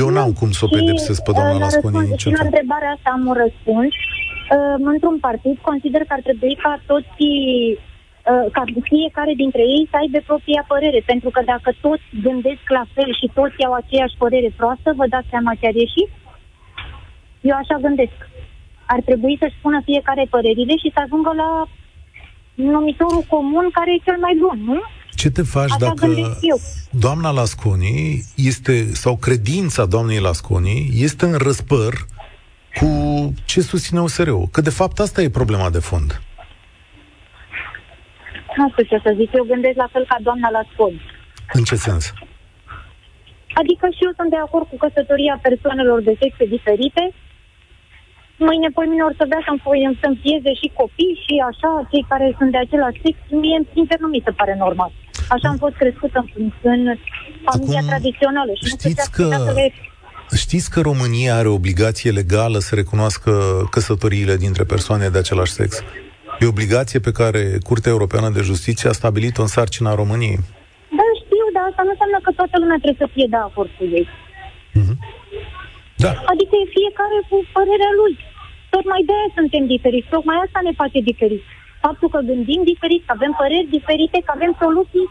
eu 0.00 0.08
n-am 0.14 0.32
cum 0.40 0.50
să 0.50 0.62
o 0.64 0.68
Și, 0.68 0.74
pedepsesc 0.78 1.20
pe 1.22 1.30
uh, 1.30 1.36
doamna 1.36 1.52
la 1.52 1.58
Lasconi 1.64 1.94
răspuns- 1.94 2.10
niciun 2.14 2.32
și 2.32 2.38
La 2.38 2.44
fel. 2.44 2.50
întrebarea 2.50 2.90
asta 2.96 3.08
am 3.16 3.22
un 3.32 3.36
răspuns. 3.44 3.92
Uh, 4.56 4.76
într-un 4.94 5.16
partid 5.28 5.56
consider 5.70 6.02
că 6.08 6.12
ar 6.18 6.22
trebui 6.28 6.54
ca 6.64 6.72
toți 6.90 7.16
uh, 8.30 8.44
ca 8.56 8.62
fiecare 8.92 9.32
dintre 9.42 9.62
ei 9.74 9.82
să 9.90 9.96
aibă 10.02 10.18
propria 10.30 10.62
părere, 10.72 11.00
pentru 11.12 11.28
că 11.34 11.40
dacă 11.52 11.68
toți 11.86 12.06
gândesc 12.26 12.64
la 12.78 12.84
fel 12.94 13.10
și 13.20 13.26
toți 13.38 13.58
au 13.66 13.72
aceeași 13.82 14.16
părere 14.24 14.50
proastă, 14.60 14.88
vă 15.00 15.06
dați 15.14 15.30
seama 15.32 15.52
ce 15.60 15.66
ar 15.70 15.76
ieși? 15.82 16.04
Eu 17.50 17.56
așa 17.62 17.76
gândesc. 17.86 18.18
Ar 18.94 19.00
trebui 19.08 19.36
să-și 19.40 19.58
spună 19.58 19.78
fiecare 19.84 20.24
părerile 20.30 20.74
și 20.82 20.92
să 20.94 21.00
ajungă 21.04 21.32
la 21.42 21.50
numitorul 22.54 23.24
comun 23.28 23.66
care 23.72 23.90
e 23.92 24.06
cel 24.08 24.18
mai 24.20 24.34
bun, 24.42 24.58
nu? 24.64 24.80
Ce 25.20 25.30
te 25.30 25.42
faci 25.42 25.70
Așa 25.70 25.76
dacă 25.78 26.06
gândesc 26.06 26.38
eu. 26.52 26.58
doamna 26.90 27.30
Lasconi 27.30 28.22
este, 28.36 28.74
sau 29.02 29.16
credința 29.16 29.86
doamnei 29.86 30.20
Lasconi 30.20 30.88
este 31.06 31.24
în 31.24 31.36
răspăr 31.46 31.92
cu 32.78 32.88
ce 33.44 33.60
susține 33.60 34.00
USR-ul? 34.00 34.48
Că 34.52 34.60
de 34.60 34.70
fapt 34.70 34.98
asta 34.98 35.22
e 35.22 35.30
problema 35.40 35.70
de 35.70 35.78
fond. 35.78 36.20
Nu 38.56 38.68
știu 38.70 38.84
ce 38.90 38.98
să 39.04 39.14
zic, 39.16 39.30
eu 39.32 39.44
gândesc 39.52 39.76
la 39.76 39.88
fel 39.92 40.04
ca 40.08 40.16
doamna 40.22 40.48
la 40.50 40.62
scoli. 40.72 41.00
În 41.52 41.62
ce 41.64 41.76
sens? 41.76 42.12
Adică 43.60 43.86
și 43.96 44.04
eu 44.06 44.12
sunt 44.18 44.30
de 44.30 44.40
acord 44.46 44.66
cu 44.68 44.76
căsătoria 44.84 45.38
persoanelor 45.42 45.98
de 46.08 46.14
sexe 46.20 46.44
diferite. 46.56 47.02
Mâine, 48.46 48.68
poi 48.76 48.86
mine 48.92 49.02
or 49.08 49.14
să 49.20 49.24
vrea 49.30 49.42
să-mi, 49.46 49.62
fie- 49.64 49.98
să-mi 50.02 50.20
fieze 50.24 50.52
și 50.60 50.66
copii 50.80 51.14
și 51.24 51.34
așa, 51.50 51.70
cei 51.90 52.04
care 52.10 52.26
sunt 52.38 52.50
de 52.54 52.60
același 52.66 52.98
sex, 53.04 53.14
mie, 53.42 53.58
sincer, 53.74 53.98
nu 54.04 54.08
mi 54.14 54.24
se 54.26 54.32
pare 54.40 54.54
normal. 54.64 54.90
Așa 55.34 55.46
am 55.52 55.58
fost 55.64 55.76
crescută 55.82 56.18
în, 56.40 56.44
în 56.74 56.80
familia 57.48 57.80
Acum, 57.82 57.88
tradițională 57.92 58.52
și 58.58 58.64
nu 58.66 58.74
știți 58.76 59.10
putea 59.10 59.36
că- 59.38 59.44
să 59.48 59.52
le... 59.60 59.66
Știți 60.44 60.70
că 60.72 60.78
România 60.90 61.32
are 61.40 61.48
obligație 61.48 62.10
legală 62.20 62.58
să 62.58 62.72
recunoască 62.74 63.32
căsătoriile 63.70 64.34
dintre 64.44 64.64
persoane 64.64 65.08
de 65.08 65.18
același 65.18 65.52
sex? 65.60 65.70
E 66.40 66.46
obligație 66.54 66.98
pe 67.06 67.12
care 67.20 67.42
Curtea 67.68 67.92
Europeană 67.96 68.28
de 68.36 68.42
Justiție 68.50 68.88
a 68.88 68.92
stabilit-o 69.00 69.42
în 69.46 69.52
sarcina 69.56 69.94
României. 70.02 70.38
Da, 70.98 71.06
știu, 71.22 71.44
dar 71.54 71.62
asta 71.70 71.82
nu 71.86 71.92
înseamnă 71.94 72.18
că 72.26 72.30
toată 72.40 72.56
lumea 72.62 72.78
trebuie 72.82 73.02
să 73.04 73.08
fie 73.14 73.26
de 73.34 73.40
acord 73.48 73.70
cu 73.78 73.84
ei. 73.98 74.06
Da. 76.04 76.12
Adică 76.32 76.54
e 76.62 76.74
fiecare 76.78 77.18
cu 77.28 77.36
părerea 77.56 77.92
lui. 78.00 78.14
Tocmai 78.78 79.02
de 79.08 79.14
aia 79.18 79.30
suntem 79.38 79.64
diferiți. 79.74 80.12
Tocmai 80.16 80.38
asta 80.44 80.60
ne 80.62 80.72
face 80.82 80.98
diferiți. 81.10 81.48
Faptul 81.84 82.08
că 82.14 82.20
gândim 82.30 82.60
diferit, 82.72 83.02
că 83.04 83.12
avem 83.14 83.32
păreri 83.40 83.74
diferite, 83.78 84.18
că 84.26 84.32
avem 84.34 84.52
soluții 84.62 85.06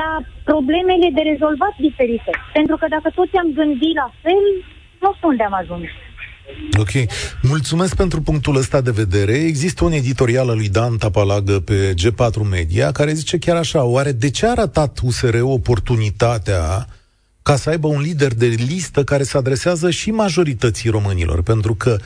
la 0.00 0.10
problemele 0.50 1.08
de 1.16 1.22
rezolvat 1.30 1.74
diferite. 1.88 2.32
Pentru 2.58 2.76
că 2.80 2.86
dacă 2.94 3.08
toți 3.18 3.36
am 3.42 3.48
gândit 3.60 3.94
la 4.02 4.08
fel, 4.22 4.44
nu 5.02 5.08
știu 5.16 5.28
unde 5.32 5.44
am 5.48 5.56
ajuns. 5.62 5.88
Ok. 6.82 6.94
Mulțumesc 7.42 7.92
pentru 7.96 8.20
punctul 8.28 8.56
ăsta 8.56 8.80
de 8.80 8.90
vedere. 9.02 9.32
Există 9.32 9.84
un 9.84 9.92
editorial 9.92 10.48
al 10.48 10.56
lui 10.56 10.68
Dan 10.68 10.96
Tapalagă 10.96 11.56
pe 11.60 11.94
G4 12.00 12.48
Media 12.50 12.92
care 12.92 13.12
zice 13.12 13.38
chiar 13.38 13.56
așa, 13.56 13.84
oare 13.84 14.12
de 14.12 14.30
ce 14.30 14.46
a 14.46 14.54
ratat 14.54 14.98
USR 15.02 15.36
oportunitatea 15.40 16.86
ca 17.42 17.56
să 17.56 17.70
aibă 17.70 17.86
un 17.86 18.00
lider 18.00 18.34
de 18.34 18.46
listă 18.46 19.04
care 19.04 19.22
se 19.22 19.36
adresează 19.36 19.90
și 19.90 20.10
majorității 20.10 20.90
românilor? 20.90 21.42
Pentru 21.42 21.74
că 21.74 21.96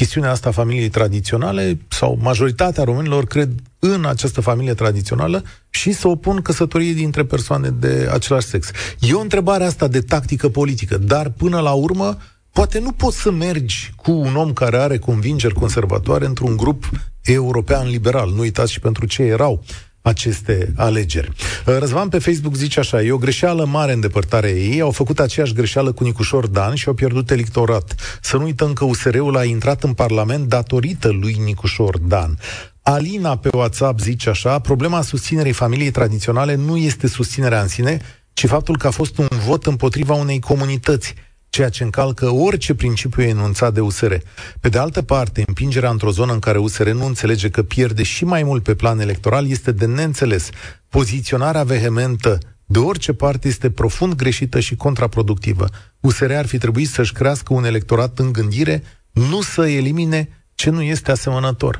chestiunea 0.00 0.30
asta 0.30 0.48
a 0.48 0.52
familiei 0.52 0.88
tradiționale 0.88 1.78
sau 1.88 2.18
majoritatea 2.22 2.84
românilor 2.84 3.24
cred 3.24 3.50
în 3.78 4.04
această 4.04 4.40
familie 4.40 4.74
tradițională 4.74 5.44
și 5.70 5.92
să 5.92 6.08
opun 6.08 6.42
căsătorie 6.42 6.92
dintre 6.92 7.24
persoane 7.24 7.68
de 7.68 8.08
același 8.12 8.46
sex. 8.46 8.70
E 9.00 9.12
o 9.12 9.20
întrebare 9.20 9.64
asta 9.64 9.88
de 9.88 10.00
tactică 10.00 10.48
politică, 10.48 10.98
dar 10.98 11.28
până 11.28 11.60
la 11.60 11.72
urmă 11.72 12.18
poate 12.52 12.78
nu 12.78 12.92
poți 12.92 13.20
să 13.20 13.30
mergi 13.30 13.92
cu 13.96 14.10
un 14.10 14.36
om 14.36 14.52
care 14.52 14.76
are 14.76 14.98
convingeri 14.98 15.54
conservatoare 15.54 16.26
într-un 16.26 16.56
grup 16.56 16.90
european 17.22 17.88
liberal. 17.88 18.30
Nu 18.30 18.38
uitați 18.40 18.72
și 18.72 18.80
pentru 18.80 19.06
ce 19.06 19.22
erau 19.22 19.62
aceste 20.02 20.72
alegeri. 20.76 21.30
Răzvan 21.64 22.08
pe 22.08 22.18
Facebook 22.18 22.54
zice 22.54 22.80
așa, 22.80 23.02
e 23.02 23.12
o 23.12 23.16
greșeală 23.16 23.64
mare 23.64 23.92
în 23.92 24.00
depărtarea 24.00 24.50
ei, 24.50 24.80
au 24.80 24.90
făcut 24.90 25.20
aceeași 25.20 25.52
greșeală 25.52 25.92
cu 25.92 26.04
Nicușor 26.04 26.46
Dan 26.46 26.74
și 26.74 26.88
au 26.88 26.94
pierdut 26.94 27.30
electorat. 27.30 27.94
Să 28.22 28.36
nu 28.36 28.44
uităm 28.44 28.72
că 28.72 28.84
USR-ul 28.84 29.36
a 29.36 29.44
intrat 29.44 29.82
în 29.82 29.92
Parlament 29.92 30.48
datorită 30.48 31.08
lui 31.08 31.36
Nicușor 31.44 31.98
Dan. 31.98 32.38
Alina 32.82 33.36
pe 33.36 33.48
WhatsApp 33.52 34.00
zice 34.00 34.28
așa, 34.28 34.58
problema 34.58 35.02
susținerii 35.02 35.52
familiei 35.52 35.90
tradiționale 35.90 36.54
nu 36.54 36.76
este 36.76 37.06
susținerea 37.06 37.60
în 37.60 37.68
sine, 37.68 38.00
ci 38.32 38.46
faptul 38.46 38.76
că 38.76 38.86
a 38.86 38.90
fost 38.90 39.18
un 39.18 39.28
vot 39.46 39.66
împotriva 39.66 40.14
unei 40.14 40.40
comunități 40.40 41.14
ceea 41.50 41.68
ce 41.68 41.82
încalcă 41.82 42.30
orice 42.30 42.74
principiu 42.74 43.22
enunțat 43.22 43.74
de 43.74 43.80
USR. 43.80 44.14
Pe 44.60 44.68
de 44.68 44.78
altă 44.78 45.02
parte, 45.02 45.42
împingerea 45.46 45.90
într-o 45.90 46.10
zonă 46.10 46.32
în 46.32 46.38
care 46.38 46.58
USR 46.58 46.88
nu 46.88 47.06
înțelege 47.06 47.48
că 47.50 47.62
pierde 47.62 48.02
și 48.02 48.24
mai 48.24 48.42
mult 48.42 48.62
pe 48.62 48.74
plan 48.74 49.00
electoral 49.00 49.48
este 49.48 49.72
de 49.72 49.86
neînțeles. 49.86 50.50
Poziționarea 50.88 51.62
vehementă 51.62 52.38
de 52.64 52.78
orice 52.78 53.12
parte 53.12 53.48
este 53.48 53.70
profund 53.70 54.14
greșită 54.14 54.60
și 54.60 54.76
contraproductivă. 54.76 55.64
USR 56.00 56.32
ar 56.32 56.46
fi 56.46 56.58
trebuit 56.58 56.88
să-și 56.88 57.12
crească 57.12 57.54
un 57.54 57.64
electorat 57.64 58.18
în 58.18 58.32
gândire, 58.32 58.82
nu 59.12 59.40
să 59.40 59.68
elimine 59.68 60.28
ce 60.54 60.70
nu 60.70 60.82
este 60.82 61.10
asemănător. 61.10 61.78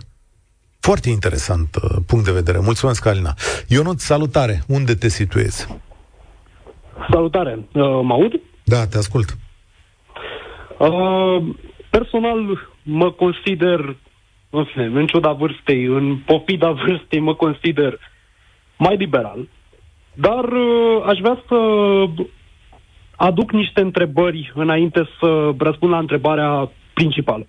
Foarte 0.81 1.11
interesant 1.11 1.77
uh, 1.77 1.97
punct 2.07 2.25
de 2.25 2.33
vedere. 2.33 2.59
Mulțumesc, 2.59 3.07
Alina. 3.07 3.35
Ionut, 3.69 4.01
salutare. 4.01 4.63
Unde 4.67 4.95
te 4.95 5.09
situezi? 5.09 5.67
Salutare. 7.11 7.55
Uh, 7.55 7.83
mă 7.83 8.13
aud? 8.13 8.33
Da, 8.65 8.87
te 8.87 8.99
ascult. 8.99 9.37
Uh, 10.81 11.43
personal 11.91 12.69
mă 12.83 13.13
consider, 13.13 13.97
în 14.51 14.65
fine, 14.65 14.85
în 14.85 15.07
ciuda 15.07 15.33
vârstei, 15.33 15.85
în 15.85 16.17
pofida 16.17 16.71
vârstei, 16.87 17.21
mă 17.21 17.35
consider 17.35 17.99
mai 18.79 18.97
liberal. 18.97 19.49
Dar 20.15 20.45
uh, 20.45 21.03
aș 21.07 21.19
vrea 21.19 21.43
să 21.49 21.57
aduc 23.17 23.53
niște 23.53 23.81
întrebări 23.81 24.53
înainte 24.55 25.09
să 25.21 25.55
răspund 25.59 25.93
la 25.93 25.99
întrebarea 25.99 26.71
principală. 26.95 27.47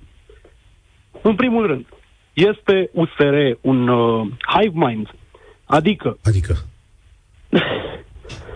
În 1.21 1.35
primul 1.35 1.67
rând, 1.67 1.85
este 2.33 2.89
USR 2.93 3.35
un 3.61 3.87
uh, 3.87 4.27
hive 4.47 4.87
mind? 4.87 5.09
Adică 5.65 6.17
Adică? 6.23 6.55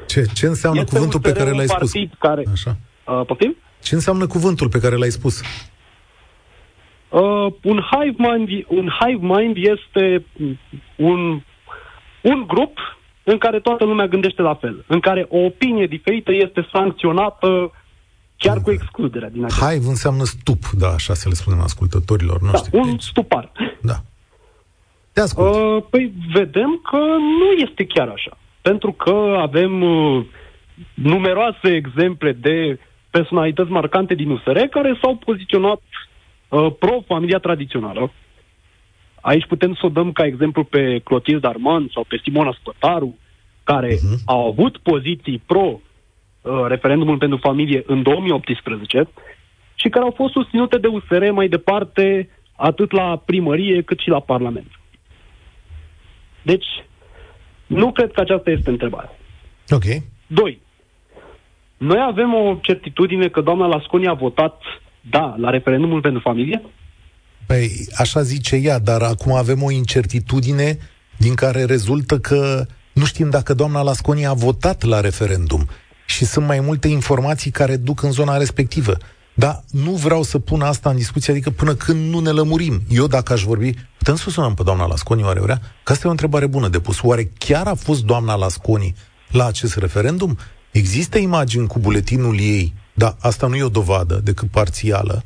Ce, 0.08 0.22
ce 0.34 0.46
înseamnă 0.46 0.80
este 0.80 0.94
cuvântul 0.94 1.20
pe 1.20 1.30
USR 1.30 1.38
care 1.38 1.52
un 1.52 1.56
l-ai 1.58 1.68
spus? 1.68 1.92
partid 1.92 2.14
Care, 2.20 2.44
Așa. 2.52 2.78
uh, 3.08 3.26
poftim? 3.26 3.56
Ce 3.86 3.96
înseamnă 3.96 4.28
cuvântul 4.28 4.70
pe 4.70 4.80
care 4.80 4.96
l-ai 4.96 5.10
spus? 5.10 5.42
Uh, 7.10 7.48
un 7.64 7.80
hive 7.92 8.16
mind, 8.18 8.50
un 8.68 8.90
hive 9.00 9.26
mind 9.38 9.56
este 9.58 10.26
un, 10.96 11.42
un 12.22 12.44
grup 12.48 12.78
în 13.24 13.38
care 13.38 13.60
toată 13.60 13.84
lumea 13.84 14.08
gândește 14.08 14.42
la 14.42 14.54
fel, 14.56 14.84
în 14.88 15.00
care 15.00 15.26
o 15.30 15.38
opinie 15.38 15.86
diferită 15.88 16.32
este 16.34 16.68
sancționată 16.72 17.72
chiar 18.38 18.62
cu 18.62 18.72
excluderea 18.72 19.30
din 19.30 19.44
acest. 19.44 19.60
Hive 19.70 19.88
înseamnă 19.88 20.24
stup, 20.24 20.70
da, 20.70 20.88
așa 20.88 21.14
să 21.14 21.30
le 21.30 21.36
spunem 21.36 21.60
ascultătorilor 21.62 22.40
Da, 22.40 22.50
noștri. 22.52 22.78
un 22.78 22.90
Deci, 22.90 23.02
stupar. 23.02 23.52
da. 23.82 23.96
Te 25.14 25.22
ascult. 25.22 25.56
Uh, 25.56 25.84
păi 25.90 26.14
vedem 26.34 26.82
că 26.90 26.98
nu 27.40 27.52
este 27.68 27.86
chiar 27.86 28.08
așa. 28.08 28.38
Pentru 28.62 28.92
că 28.92 29.36
avem 29.40 29.82
uh, 29.82 30.26
numeroase 30.94 31.76
exemple 31.76 32.32
de 32.32 32.80
personalități 33.18 33.70
marcante 33.72 34.14
din 34.16 34.30
USR 34.30 34.60
care 34.60 34.98
s-au 35.02 35.16
poziționat 35.16 35.82
uh, 36.50 36.68
pro-familia 36.80 37.38
tradițională. 37.38 38.12
Aici 39.22 39.46
putem 39.48 39.74
să 39.74 39.86
o 39.86 39.90
dăm 39.90 40.12
ca 40.12 40.26
exemplu 40.26 40.64
pe 40.64 41.00
Clotilde 41.04 41.48
Arman 41.48 41.90
sau 41.94 42.04
pe 42.08 42.20
Simona 42.24 42.56
Spătaru, 42.60 43.18
care 43.64 43.92
Mhm. 43.94 44.16
uh-huh. 44.16 44.24
au 44.26 44.48
avut 44.48 44.78
poziții 44.78 45.42
pro 45.46 45.68
uh, 45.72 46.66
referendumul 46.68 47.18
pentru 47.18 47.38
familie 47.38 47.84
în 47.86 48.02
2018 48.02 49.08
și 49.76 49.90
care 49.90 50.06
au 50.06 50.14
fost 50.16 50.34
susținute 50.34 50.78
de 50.78 50.88
USR 50.88 51.30
mai 51.32 51.48
departe 51.48 52.30
atât 52.56 52.92
la 52.92 53.22
primărie 53.26 53.82
cât 53.82 54.00
și 54.00 54.10
la 54.10 54.20
Parlament. 54.20 54.72
Deci, 56.42 56.68
nu 57.66 57.92
cred 57.92 58.12
că 58.12 58.22
aceasta 58.22 58.50
este 58.52 58.70
întrebarea. 58.70 59.12
Ok. 59.70 59.86
Doi. 60.28 60.64
Noi 61.78 61.98
avem 62.10 62.34
o 62.34 62.58
certitudine 62.62 63.28
că 63.28 63.42
doamna 63.42 63.66
Lasconi 63.66 64.08
a 64.08 64.14
votat 64.14 64.62
da 65.10 65.36
la 65.38 65.50
referendumul 65.50 66.02
pentru 66.02 66.22
familie? 66.22 66.62
Păi, 67.46 67.72
așa 67.96 68.22
zice 68.22 68.56
ea, 68.56 68.80
dar 68.80 69.02
acum 69.02 69.34
avem 69.34 69.64
o 69.64 69.72
incertitudine 69.72 70.78
din 71.18 71.34
care 71.34 71.64
rezultă 71.64 72.20
că 72.20 72.66
nu 72.94 73.06
știm 73.06 73.30
dacă 73.30 73.54
doamna 73.54 73.82
Lasconi 73.82 74.26
a 74.26 74.34
votat 74.34 74.84
la 74.84 75.00
referendum 75.00 75.68
și 76.06 76.26
sunt 76.26 76.46
mai 76.46 76.60
multe 76.60 76.88
informații 76.88 77.52
care 77.52 77.76
duc 77.76 78.02
în 78.02 78.12
zona 78.12 78.38
respectivă. 78.38 78.98
Dar 79.34 79.64
nu 79.72 79.92
vreau 79.92 80.24
să 80.24 80.40
pun 80.40 80.62
asta 80.62 80.90
în 80.90 80.96
discuție, 80.96 81.34
adică 81.34 81.50
până 81.50 81.74
când 81.74 82.14
nu 82.14 82.20
ne 82.20 82.30
lămurim. 82.30 82.82
Eu, 82.90 83.08
dacă 83.08 83.34
aș 83.34 83.44
vorbi, 83.44 83.74
putem 83.98 84.16
să 84.16 84.30
sunăm 84.30 84.54
pe 84.54 84.64
doamna 84.64 84.86
Lasconi, 84.86 85.24
oare 85.24 85.40
vrea? 85.40 85.62
Că 85.84 85.92
asta 85.92 86.04
e 86.06 86.08
o 86.08 86.12
întrebare 86.12 86.48
bună 86.48 86.68
de 86.68 86.80
pus. 86.80 87.02
Oare 87.02 87.32
chiar 87.38 87.68
a 87.68 87.74
fost 87.74 88.04
doamna 88.04 88.36
Lasconi 88.36 88.96
la 89.32 89.46
acest 89.46 89.78
referendum? 89.78 90.38
Există 90.78 91.18
imagini 91.18 91.68
cu 91.68 91.80
buletinul 91.80 92.40
ei, 92.40 92.74
dar 92.94 93.16
asta 93.20 93.48
nu 93.48 93.56
e 93.56 93.64
o 93.64 93.70
dovadă 93.70 94.22
decât 94.24 94.50
parțială, 94.52 95.24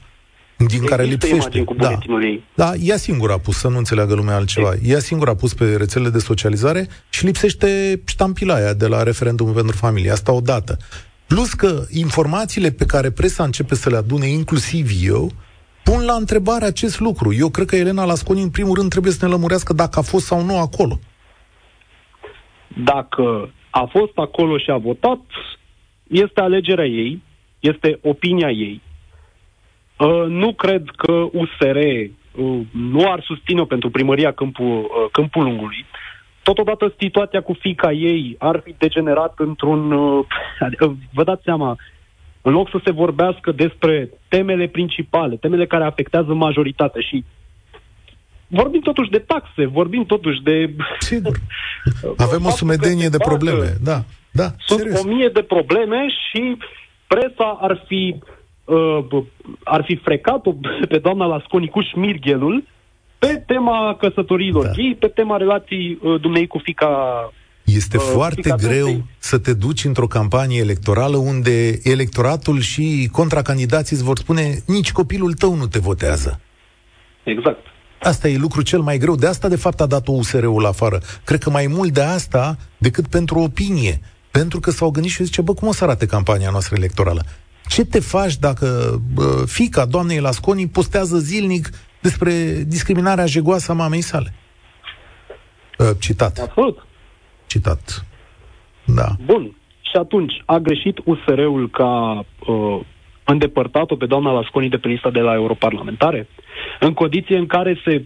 din 0.57 0.67
Există 0.67 0.85
care 0.85 1.03
lipsește. 1.03 1.63
Cu 1.63 1.73
da. 1.73 1.99
ei. 2.21 2.43
da, 2.55 2.73
ea 2.75 2.97
singura 2.97 3.33
a 3.33 3.37
pus, 3.37 3.57
să 3.57 3.67
nu 3.67 3.77
înțeleagă 3.77 4.13
lumea 4.13 4.35
altceva. 4.35 4.73
Ei. 4.73 4.91
Ea 4.91 4.99
singura 4.99 5.31
a 5.31 5.35
pus 5.35 5.53
pe 5.53 5.75
rețelele 5.75 6.09
de 6.09 6.19
socializare 6.19 6.87
și 7.09 7.25
lipsește 7.25 8.01
ștampila 8.05 8.53
aia 8.53 8.73
de 8.73 8.87
la 8.87 9.03
referendumul 9.03 9.53
pentru 9.53 9.75
familie. 9.75 10.11
Asta 10.11 10.31
odată. 10.31 10.77
Plus 11.27 11.53
că 11.53 11.85
informațiile 11.89 12.71
pe 12.71 12.85
care 12.85 13.09
presa 13.09 13.43
începe 13.43 13.75
să 13.75 13.89
le 13.89 13.97
adune, 13.97 14.27
inclusiv 14.27 14.89
eu, 15.01 15.31
pun 15.83 16.05
la 16.05 16.13
întrebare 16.13 16.65
acest 16.65 16.99
lucru. 16.99 17.33
Eu 17.33 17.49
cred 17.49 17.67
că 17.67 17.75
Elena 17.75 18.03
Lasconi, 18.03 18.41
în 18.41 18.49
primul 18.49 18.75
rând, 18.75 18.89
trebuie 18.89 19.11
să 19.13 19.25
ne 19.25 19.31
lămurească 19.31 19.73
dacă 19.73 19.99
a 19.99 20.01
fost 20.01 20.25
sau 20.25 20.43
nu 20.43 20.59
acolo. 20.59 20.99
Dacă 22.83 23.51
a 23.69 23.85
fost 23.85 24.17
acolo 24.17 24.57
și 24.57 24.69
a 24.69 24.77
votat, 24.77 25.21
este 26.07 26.41
alegerea 26.41 26.85
ei, 26.85 27.21
este 27.59 27.99
opinia 28.03 28.49
ei. 28.49 28.81
Uh, 29.97 30.25
nu 30.27 30.53
cred 30.53 30.83
că 30.95 31.11
USR 31.31 31.77
uh, 31.77 32.59
nu 32.71 33.11
ar 33.11 33.23
susține-o 33.23 33.65
pentru 33.65 33.89
primăria 33.89 34.31
Câmpul, 34.31 34.65
uh, 34.65 35.09
Câmpul 35.11 35.43
Lungului. 35.43 35.85
Totodată 36.43 36.93
situația 36.99 37.41
cu 37.41 37.53
fica 37.53 37.91
ei 37.91 38.35
ar 38.39 38.61
fi 38.63 38.75
degenerat 38.77 39.33
într-un... 39.37 39.93
Adică, 40.59 40.97
vă 41.13 41.23
dați 41.23 41.43
seama, 41.43 41.77
în 42.41 42.53
loc 42.53 42.69
să 42.69 42.79
se 42.83 42.91
vorbească 42.91 43.51
despre 43.51 44.09
temele 44.27 44.67
principale, 44.67 45.35
temele 45.35 45.67
care 45.67 45.83
afectează 45.83 46.33
majoritatea 46.33 47.01
și 47.01 47.23
vorbim 48.49 48.79
totuși 48.81 49.09
de 49.09 49.19
taxe, 49.19 49.65
vorbim 49.65 50.05
totuși 50.05 50.41
de... 50.43 50.73
Sigur. 50.99 51.39
Avem 52.17 52.45
o 52.45 52.49
sumedenie 52.49 53.09
de 53.09 53.17
probleme, 53.17 53.77
da. 53.83 54.03
da 54.31 54.53
Sunt 54.65 54.79
serios. 54.79 55.03
o 55.03 55.07
mie 55.07 55.29
de 55.33 55.41
probleme 55.41 56.07
și 56.07 56.57
presa 57.07 57.57
ar 57.61 57.83
fi 57.87 58.15
uh, 58.65 59.23
ar 59.63 59.83
fi 59.85 59.95
frecat-o 59.95 60.53
pe 60.89 60.97
doamna 60.97 61.25
Lasconi 61.25 61.69
cu 61.69 61.81
șmirghelul 61.81 62.63
pe 63.19 63.43
tema 63.47 63.95
căsătoriilor 63.99 64.65
da. 64.65 64.71
ei, 64.75 64.95
pe 64.95 65.07
tema 65.07 65.37
relației 65.37 65.99
uh, 66.01 66.21
dumnei 66.21 66.47
cu 66.47 66.57
fica 66.63 66.89
este 67.65 67.97
uh, 67.97 68.03
foarte 68.03 68.55
greu 68.57 68.85
de... 68.85 69.01
să 69.17 69.39
te 69.39 69.53
duci 69.53 69.83
într-o 69.83 70.07
campanie 70.07 70.59
electorală 70.59 71.17
unde 71.17 71.79
electoratul 71.83 72.59
și 72.59 73.09
contracandidații 73.11 73.95
îți 73.95 74.05
vor 74.05 74.17
spune 74.17 74.63
nici 74.67 74.91
copilul 74.91 75.33
tău 75.33 75.55
nu 75.55 75.67
te 75.67 75.79
votează. 75.79 76.39
Exact. 77.23 77.65
Asta 78.01 78.27
e 78.27 78.37
lucru 78.37 78.61
cel 78.61 78.79
mai 78.79 78.97
greu. 78.97 79.15
De 79.15 79.27
asta, 79.27 79.47
de 79.47 79.55
fapt, 79.55 79.81
a 79.81 79.85
dat-o 79.85 80.11
USR-ul 80.11 80.65
afară. 80.65 80.99
Cred 81.23 81.43
că 81.43 81.49
mai 81.49 81.67
mult 81.67 81.93
de 81.93 82.01
asta 82.01 82.57
decât 82.77 83.07
pentru 83.07 83.39
opinie. 83.39 84.01
Pentru 84.31 84.59
că 84.59 84.71
s-au 84.71 84.89
gândit 84.89 85.11
și 85.11 85.23
zice, 85.23 85.41
bă, 85.41 85.53
cum 85.53 85.67
o 85.67 85.71
să 85.73 85.83
arate 85.83 86.05
campania 86.05 86.49
noastră 86.49 86.75
electorală? 86.77 87.21
Ce 87.67 87.85
te 87.85 87.99
faci 87.99 88.37
dacă 88.37 88.99
bă, 89.13 89.43
fica 89.45 89.85
doamnei 89.85 90.19
Lasconi 90.19 90.67
postează 90.67 91.17
zilnic 91.17 91.69
despre 92.01 92.63
discriminarea 92.67 93.25
jegoasă 93.25 93.71
a 93.71 93.75
mamei 93.75 94.01
sale? 94.01 94.33
Uh, 95.77 95.89
citat. 95.99 96.37
Absolut. 96.37 96.85
Citat. 97.47 98.05
Da. 98.85 99.07
Bun. 99.25 99.55
Și 99.81 99.95
atunci, 99.95 100.33
a 100.45 100.57
greșit 100.57 100.97
USR-ul 101.05 101.69
ca 101.69 102.25
uh, 102.47 102.79
îndepărtat-o 103.23 103.95
pe 103.95 104.05
doamna 104.05 104.31
Lasconi 104.31 104.69
de 104.69 104.77
pe 104.77 104.87
lista 104.87 105.09
de 105.09 105.19
la 105.19 105.33
europarlamentare? 105.33 106.27
În 106.79 106.93
condiție 106.93 107.37
în 107.37 107.45
care 107.45 107.81
se 107.85 108.05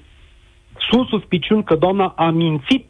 sunt 0.89 1.07
suspiciuni 1.07 1.63
că 1.63 1.75
doamna 1.75 2.13
a 2.17 2.29
mințit 2.29 2.87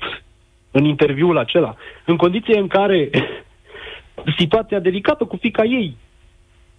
în 0.71 0.85
interviul 0.85 1.37
acela, 1.37 1.75
în 2.05 2.15
condiție 2.15 2.57
în 2.59 2.67
care 2.67 3.09
situația 4.39 4.79
delicată 4.79 5.23
cu 5.23 5.37
fica 5.41 5.63
ei 5.63 5.97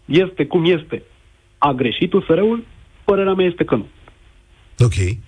este 0.04 0.46
cum 0.46 0.64
este, 0.64 1.02
a 1.58 1.72
greșit 1.72 2.12
USR-ul? 2.12 2.64
Părerea 3.04 3.34
mea 3.34 3.46
este 3.46 3.64
că 3.64 3.74
nu. 3.74 3.86
Ok. 4.78 5.18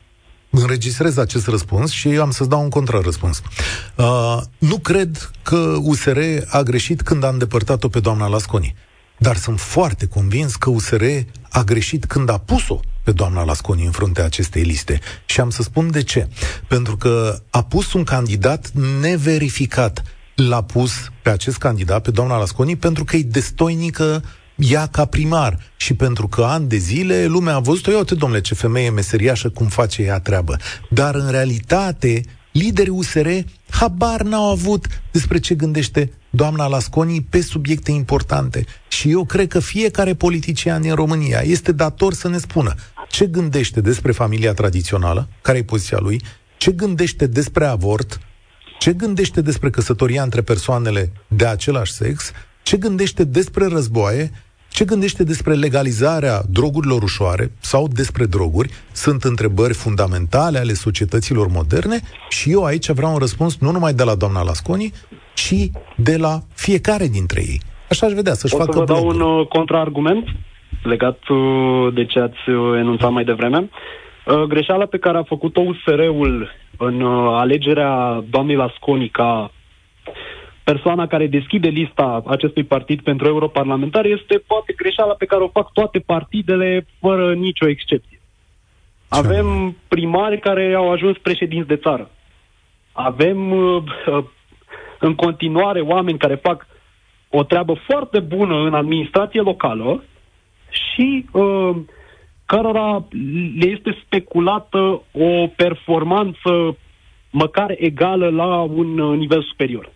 Înregistrez 0.51 1.17
acest 1.17 1.49
răspuns 1.49 1.93
și 1.93 2.09
am 2.09 2.31
să-ți 2.31 2.49
dau 2.49 2.63
un 2.63 2.69
contrarăspuns. 2.69 3.43
Uh, 3.97 4.39
nu 4.59 4.79
cred 4.79 5.31
că 5.43 5.77
USR 5.83 6.19
a 6.51 6.63
greșit 6.63 7.01
când 7.03 7.25
a 7.25 7.29
îndepărtat-o 7.29 7.89
pe 7.89 8.01
doamna 8.01 8.27
Lasconi. 8.27 8.75
Dar 9.19 9.37
sunt 9.37 9.61
foarte 9.61 10.07
convins 10.07 10.57
că 10.57 10.71
USR 10.71 11.05
a 11.51 11.63
greșit 11.63 12.05
când 12.05 12.29
a 12.29 12.39
pus-o 12.39 12.81
pe 13.07 13.13
doamna 13.13 13.45
Lasconi 13.45 13.85
în 13.85 13.91
fruntea 13.91 14.25
acestei 14.25 14.63
liste. 14.63 15.01
Și 15.27 15.41
am 15.41 15.51
să 15.51 15.63
spun 15.63 15.91
de 15.91 16.03
ce. 16.03 16.29
Pentru 16.69 16.97
că 16.97 17.39
a 17.51 17.63
pus 17.63 17.93
un 17.93 18.05
candidat 18.05 18.71
neverificat. 19.01 20.03
L-a 20.35 20.63
pus 20.63 20.93
pe 21.23 21.31
acest 21.31 21.57
candidat, 21.57 22.03
pe 22.03 22.11
doamna 22.11 22.39
Lasconi, 22.39 22.77
pentru 22.77 23.05
că 23.05 23.17
e 23.17 23.23
destoinică 23.23 24.23
ea 24.57 24.87
ca 24.87 25.05
primar 25.05 25.59
și 25.77 25.95
pentru 25.95 26.29
că 26.29 26.43
ani 26.43 26.69
de 26.69 26.77
zile 26.77 27.27
lumea 27.27 27.55
a 27.55 27.61
văzut-o, 27.61 27.91
ia 27.91 27.97
uite, 27.97 28.15
domnule, 28.15 28.41
ce 28.41 28.55
femeie 28.55 28.91
meseriașă, 28.91 29.49
cum 29.49 29.67
face 29.67 30.03
ea 30.03 30.21
treabă. 30.21 30.57
Dar 30.91 31.15
în 31.15 31.31
realitate, 31.31 32.23
liderii 32.53 32.93
USR 32.93 33.29
habar 33.71 34.23
n-au 34.23 34.51
avut 34.51 34.87
despre 35.11 35.39
ce 35.39 35.55
gândește 35.55 36.13
doamna 36.31 36.67
Lasconi 36.67 37.27
pe 37.31 37.41
subiecte 37.41 37.91
importante. 37.91 38.65
Și 38.89 39.11
eu 39.11 39.25
cred 39.25 39.49
că 39.49 39.59
fiecare 39.59 40.15
politician 40.15 40.81
din 40.81 40.95
România 40.95 41.41
este 41.41 41.73
dator 41.73 42.13
să 42.13 42.29
ne 42.29 42.39
spună 42.39 42.75
ce 43.09 43.27
gândește 43.27 43.81
despre 43.81 44.13
familia 44.13 44.53
tradițională, 44.53 45.29
care 45.43 45.59
e 45.59 45.63
poziția 45.63 45.99
lui, 46.01 46.21
ce 46.57 46.73
gândește 46.73 47.27
despre 47.27 47.67
avort, 47.67 48.21
ce 48.79 48.93
gândește 48.93 49.41
despre 49.41 49.71
căsătoria 49.71 50.23
între 50.23 50.43
persoanele 50.43 51.13
de 51.29 51.47
același 51.47 51.93
sex, 51.93 52.33
ce 52.63 52.77
gândește 52.77 53.25
despre 53.25 53.67
războaie? 53.67 54.31
Ce 54.69 54.85
gândește 54.85 55.25
despre 55.25 55.55
legalizarea 55.55 56.43
drogurilor 56.51 57.03
ușoare 57.03 57.53
sau 57.61 57.89
despre 57.89 58.25
droguri? 58.25 58.71
Sunt 58.93 59.25
întrebări 59.25 59.75
fundamentale 59.75 60.59
ale 60.59 60.73
societăților 60.73 61.49
moderne 61.49 62.01
și 62.29 62.51
eu 62.51 62.65
aici 62.65 62.91
vreau 62.91 63.13
un 63.13 63.19
răspuns 63.19 63.57
nu 63.57 63.71
numai 63.71 63.95
de 63.95 64.03
la 64.03 64.15
doamna 64.15 64.43
Lasconi, 64.43 64.93
ci 65.35 65.71
de 65.97 66.17
la 66.17 66.43
fiecare 66.55 67.07
dintre 67.07 67.41
ei. 67.41 67.61
Așa 67.91 68.07
aș 68.07 68.13
vedea, 68.13 68.35
să-și 68.35 68.55
o 68.55 68.59
facă 68.59 68.73
să 68.73 68.79
vă 68.79 68.85
dau 68.85 69.07
un 69.07 69.21
uh, 69.21 69.47
contraargument 69.47 70.25
legat 70.87 71.29
uh, 71.29 71.93
de 71.95 72.05
ce 72.05 72.19
ați 72.21 72.51
uh, 72.51 72.79
enunțat 72.79 73.11
mai 73.11 73.25
devreme. 73.25 73.69
Uh, 74.27 74.43
greșeala 74.43 74.87
pe 74.87 74.99
care 74.99 75.19
a 75.19 75.23
făcut-o 75.23 75.61
USR-ul 75.61 76.51
în 76.79 77.01
uh, 77.01 77.35
alegerea 77.39 78.25
doamnei 78.31 78.57
Lasconi 78.57 79.09
ca 79.09 79.51
persoana 80.65 81.07
care 81.07 81.27
deschide 81.27 81.69
lista 81.69 82.23
acestui 82.27 82.65
partid 82.65 83.01
pentru 83.01 83.27
europarlamentar 83.27 84.05
este 84.05 84.43
poate 84.47 84.73
greșeala 84.77 85.13
pe 85.13 85.25
care 85.25 85.43
o 85.43 85.49
fac 85.49 85.73
toate 85.73 85.99
partidele 85.99 86.87
fără 87.01 87.35
nicio 87.35 87.69
excepție. 87.69 88.21
Avem 89.09 89.77
primari 89.89 90.39
care 90.41 90.75
au 90.75 90.91
ajuns 90.93 91.17
președinți 91.19 91.69
de 91.69 91.77
țară. 91.77 92.11
Avem 92.93 93.51
uh, 93.51 93.83
uh, 94.07 94.25
în 94.99 95.15
continuare 95.15 95.81
oameni 95.81 96.19
care 96.19 96.35
fac 96.35 96.67
o 97.31 97.43
treabă 97.43 97.75
foarte 97.87 98.21
bună 98.21 98.57
în 98.57 98.75
administrație 98.75 99.41
locală 99.41 100.05
și 100.71 101.27
uh, 101.33 101.77
cărora 102.45 103.05
le 103.59 103.67
este 103.67 104.03
speculată 104.05 105.03
o 105.13 105.47
performanță 105.57 106.77
măcar 107.31 107.75
egală 107.79 108.29
la 108.29 108.61
un 108.61 108.99
uh, 108.99 109.19
nivel 109.19 109.43
superior. 109.43 109.93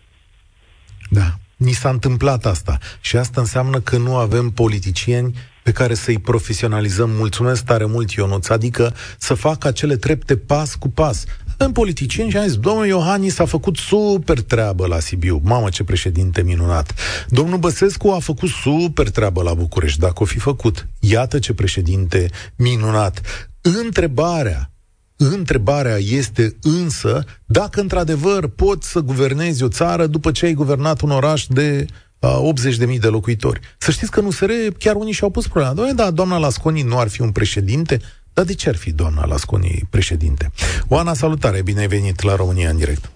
Da, 1.09 1.27
ni 1.55 1.71
s-a 1.71 1.89
întâmplat 1.89 2.45
asta 2.45 2.77
și 3.01 3.17
asta 3.17 3.41
înseamnă 3.41 3.79
că 3.79 3.97
nu 3.97 4.15
avem 4.15 4.49
politicieni 4.49 5.33
pe 5.63 5.71
care 5.71 5.93
să-i 5.93 6.19
profesionalizăm. 6.19 7.09
Mulțumesc 7.09 7.65
tare 7.65 7.85
mult, 7.85 8.11
Ionuț, 8.11 8.49
adică 8.49 8.93
să 9.17 9.33
facă 9.33 9.67
acele 9.67 9.95
trepte 9.95 10.37
pas 10.37 10.75
cu 10.75 10.89
pas. 10.89 11.25
În 11.63 11.71
politicieni 11.71 12.29
și 12.29 12.37
am 12.37 12.47
zis, 12.47 12.57
domnul 12.57 12.85
Iohannis 12.85 13.39
a 13.39 13.45
făcut 13.45 13.77
super 13.77 14.41
treabă 14.41 14.87
la 14.87 14.99
Sibiu. 14.99 15.41
Mamă, 15.43 15.69
ce 15.69 15.83
președinte 15.83 16.41
minunat. 16.41 16.93
Domnul 17.29 17.57
Băsescu 17.57 18.09
a 18.09 18.19
făcut 18.19 18.49
super 18.49 19.09
treabă 19.09 19.41
la 19.41 19.53
București, 19.53 19.99
dacă 19.99 20.23
o 20.23 20.25
fi 20.25 20.39
făcut. 20.39 20.87
Iată 20.99 21.39
ce 21.39 21.53
președinte 21.53 22.29
minunat. 22.55 23.21
Întrebarea 23.61 24.71
Întrebarea 25.15 25.97
este 25.97 26.55
însă 26.61 27.23
dacă 27.45 27.79
într-adevăr 27.81 28.47
poți 28.47 28.89
să 28.89 28.99
guvernezi 28.99 29.63
o 29.63 29.67
țară 29.67 30.07
după 30.07 30.31
ce 30.31 30.45
ai 30.45 30.53
guvernat 30.53 31.01
un 31.01 31.11
oraș 31.11 31.45
de 31.47 31.85
uh, 32.19 32.53
80.000 32.93 32.99
de 32.99 33.07
locuitori. 33.07 33.59
Să 33.77 33.91
știți 33.91 34.11
că 34.11 34.21
nu 34.21 34.31
se 34.31 34.45
re, 34.45 34.67
chiar 34.77 34.95
unii 34.95 35.13
și-au 35.13 35.29
pus 35.29 35.47
problema. 35.47 35.73
Doamne, 35.73 35.93
da, 35.93 36.11
doamna 36.11 36.37
Lasconi 36.37 36.81
nu 36.81 36.99
ar 36.99 37.07
fi 37.07 37.21
un 37.21 37.31
președinte? 37.31 38.01
Dar 38.33 38.45
de 38.45 38.55
ce 38.55 38.69
ar 38.69 38.75
fi 38.75 38.91
doamna 38.93 39.25
Lasconi 39.25 39.87
președinte? 39.89 40.45
Oana, 40.89 41.13
salutare, 41.13 41.61
bine 41.63 41.79
ai 41.79 41.87
venit 41.87 42.21
la 42.21 42.35
România 42.35 42.69
în 42.69 42.77
direct. 42.77 43.11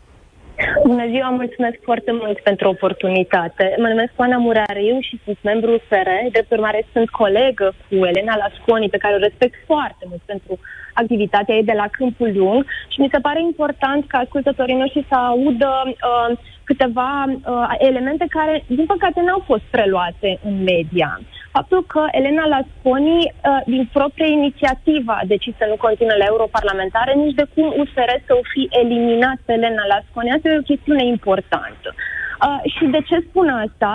Bună 0.86 1.06
ziua, 1.14 1.30
mulțumesc 1.30 1.78
foarte 1.90 2.12
mult 2.22 2.38
pentru 2.40 2.68
oportunitate. 2.70 3.76
Mă 3.78 3.88
numesc 3.88 4.12
Oana 4.16 4.38
Murariu 4.38 4.98
și 5.08 5.20
sunt 5.24 5.38
membru 5.42 5.72
USR. 5.72 6.10
De 6.32 6.46
urmare, 6.50 6.88
sunt 6.94 7.10
colegă 7.10 7.74
cu 7.88 7.96
Elena 8.10 8.36
Lasconi, 8.36 8.90
pe 8.90 9.02
care 9.04 9.14
o 9.16 9.26
respect 9.28 9.56
foarte 9.66 10.04
mult 10.10 10.22
pentru 10.26 10.60
activitatea 10.94 11.56
ei 11.56 11.70
de 11.72 11.78
la 11.82 11.88
Câmpul 11.98 12.32
Lung 12.36 12.66
și 12.94 13.02
mi 13.02 13.12
se 13.14 13.20
pare 13.20 13.42
important 13.42 14.02
ca 14.08 14.18
ascultătorii 14.18 14.82
noștri 14.84 15.06
să 15.10 15.16
audă 15.16 15.72
uh, 15.88 16.38
câteva 16.64 17.12
uh, 17.28 17.76
elemente 17.78 18.26
care, 18.30 18.64
din 18.68 18.86
păcate, 18.86 19.20
n-au 19.22 19.42
fost 19.46 19.66
preluate 19.76 20.40
în 20.48 20.56
media. 20.64 21.20
Faptul 21.58 21.84
că 21.94 22.02
Elena 22.20 22.46
Lasconi, 22.54 23.20
uh, 23.24 23.62
din 23.74 23.84
proprie 23.98 24.30
inițiativă, 24.40 25.12
a 25.18 25.26
decis 25.34 25.54
să 25.58 25.66
nu 25.70 25.78
continue 25.86 26.18
la 26.18 26.30
europarlamentare, 26.34 27.14
nici 27.14 27.38
de 27.40 27.46
cum 27.54 27.68
USR 27.82 28.12
să 28.28 28.34
o 28.42 28.44
fi 28.54 28.64
eliminat 28.82 29.38
pe 29.46 29.54
Elena 29.54 29.86
Lasconi. 29.94 30.32
Asta 30.32 30.50
e 30.50 30.64
o 30.64 30.72
chestiune 30.72 31.06
importantă. 31.06 31.90
Uh, 31.96 32.60
și 32.76 32.86
de 32.96 33.02
ce 33.08 33.18
spun 33.28 33.48
asta? 33.66 33.94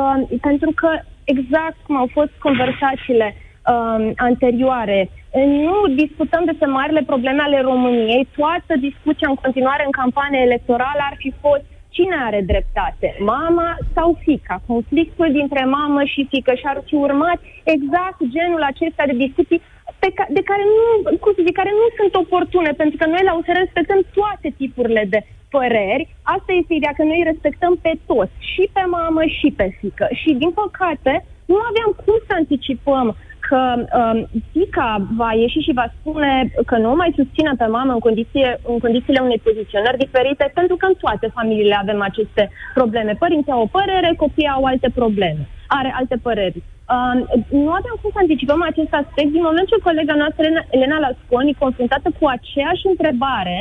Uh, 0.00 0.38
pentru 0.48 0.70
că 0.80 0.90
exact 1.24 1.78
cum 1.86 1.96
au 1.96 2.08
fost 2.12 2.32
conversațiile 2.46 3.28
uh, 3.34 4.10
anterioare, 4.16 5.10
nu 5.66 5.76
discutăm 6.02 6.42
despre 6.44 6.66
marile 6.66 7.02
probleme 7.06 7.42
ale 7.42 7.60
României. 7.60 8.28
Toată 8.36 8.72
discuția 8.88 9.28
în 9.28 9.34
continuare 9.34 9.82
în 9.84 9.90
campanie 10.00 10.40
electorală 10.40 11.02
ar 11.10 11.14
fi 11.22 11.32
fost 11.40 11.66
Cine 11.96 12.16
are 12.28 12.40
dreptate? 12.52 13.08
Mama 13.18 13.68
sau 13.94 14.08
fica? 14.26 14.56
Conflictul 14.66 15.28
dintre 15.38 15.64
mamă 15.64 16.02
și 16.12 16.26
fică 16.32 16.52
și 16.54 16.66
ar 16.72 16.78
fi 16.88 16.94
urmat 16.94 17.38
exact 17.74 18.20
genul 18.36 18.62
acesta 18.62 19.02
de 19.06 19.16
discuții 19.24 19.60
pe 20.02 20.08
ca, 20.16 20.24
de 20.36 20.42
care 20.50 20.64
nu, 20.78 20.84
cum 21.22 21.32
să 21.34 21.42
zic, 21.46 21.56
care 21.60 21.72
nu 21.80 21.86
sunt 21.98 22.12
oportune, 22.24 22.70
pentru 22.82 22.96
că 23.00 23.06
noi 23.06 23.22
la 23.28 23.34
USR 23.38 23.56
respectăm 23.64 24.00
toate 24.18 24.48
tipurile 24.60 25.04
de 25.14 25.20
păreri. 25.54 26.08
Asta 26.36 26.52
este 26.60 26.72
ideea 26.74 26.94
că 26.96 27.04
noi 27.04 27.22
respectăm 27.30 27.72
pe 27.84 27.92
toți, 28.10 28.36
și 28.52 28.64
pe 28.72 28.84
mamă 28.98 29.22
și 29.38 29.48
pe 29.58 29.66
fică. 29.78 30.06
Și, 30.20 30.30
din 30.42 30.52
păcate, 30.62 31.12
nu 31.52 31.58
aveam 31.70 31.90
cum 32.04 32.18
să 32.26 32.32
anticipăm 32.40 33.06
că 33.52 33.62
um, 34.00 34.18
fica 34.52 34.88
va 35.20 35.30
ieși 35.32 35.64
și 35.66 35.78
va 35.80 35.86
spune 35.96 36.32
că 36.70 36.76
nu 36.84 36.90
mai 37.00 37.10
susține 37.18 37.52
pe 37.58 37.66
mamă 37.76 37.92
în, 37.92 38.02
condiție, 38.06 38.48
în 38.72 38.78
condițiile 38.84 39.20
unei 39.26 39.44
poziționări 39.48 40.02
diferite, 40.04 40.44
pentru 40.58 40.76
că 40.76 40.86
în 40.88 40.96
toate 41.04 41.26
familiile 41.36 41.76
avem 41.82 42.00
aceste 42.02 42.42
probleme. 42.78 43.12
Părinții 43.24 43.52
au 43.52 43.62
o 43.62 43.72
părere, 43.78 44.20
copiii 44.24 44.54
au 44.56 44.62
alte 44.64 44.88
probleme, 45.00 45.42
are 45.78 45.90
alte 46.00 46.16
păreri. 46.26 46.58
Um, 46.94 47.18
nu 47.64 47.72
aveam 47.78 47.96
cum 48.00 48.10
să 48.12 48.20
anticipăm 48.20 48.62
acest 48.70 48.92
aspect 49.02 49.30
din 49.36 49.46
moment 49.48 49.66
ce 49.68 49.86
colega 49.88 50.14
noastră, 50.22 50.44
Elena 50.76 50.98
Lasconi, 51.04 51.60
confruntată 51.64 52.08
cu 52.18 52.24
aceeași 52.36 52.84
întrebare, 52.92 53.58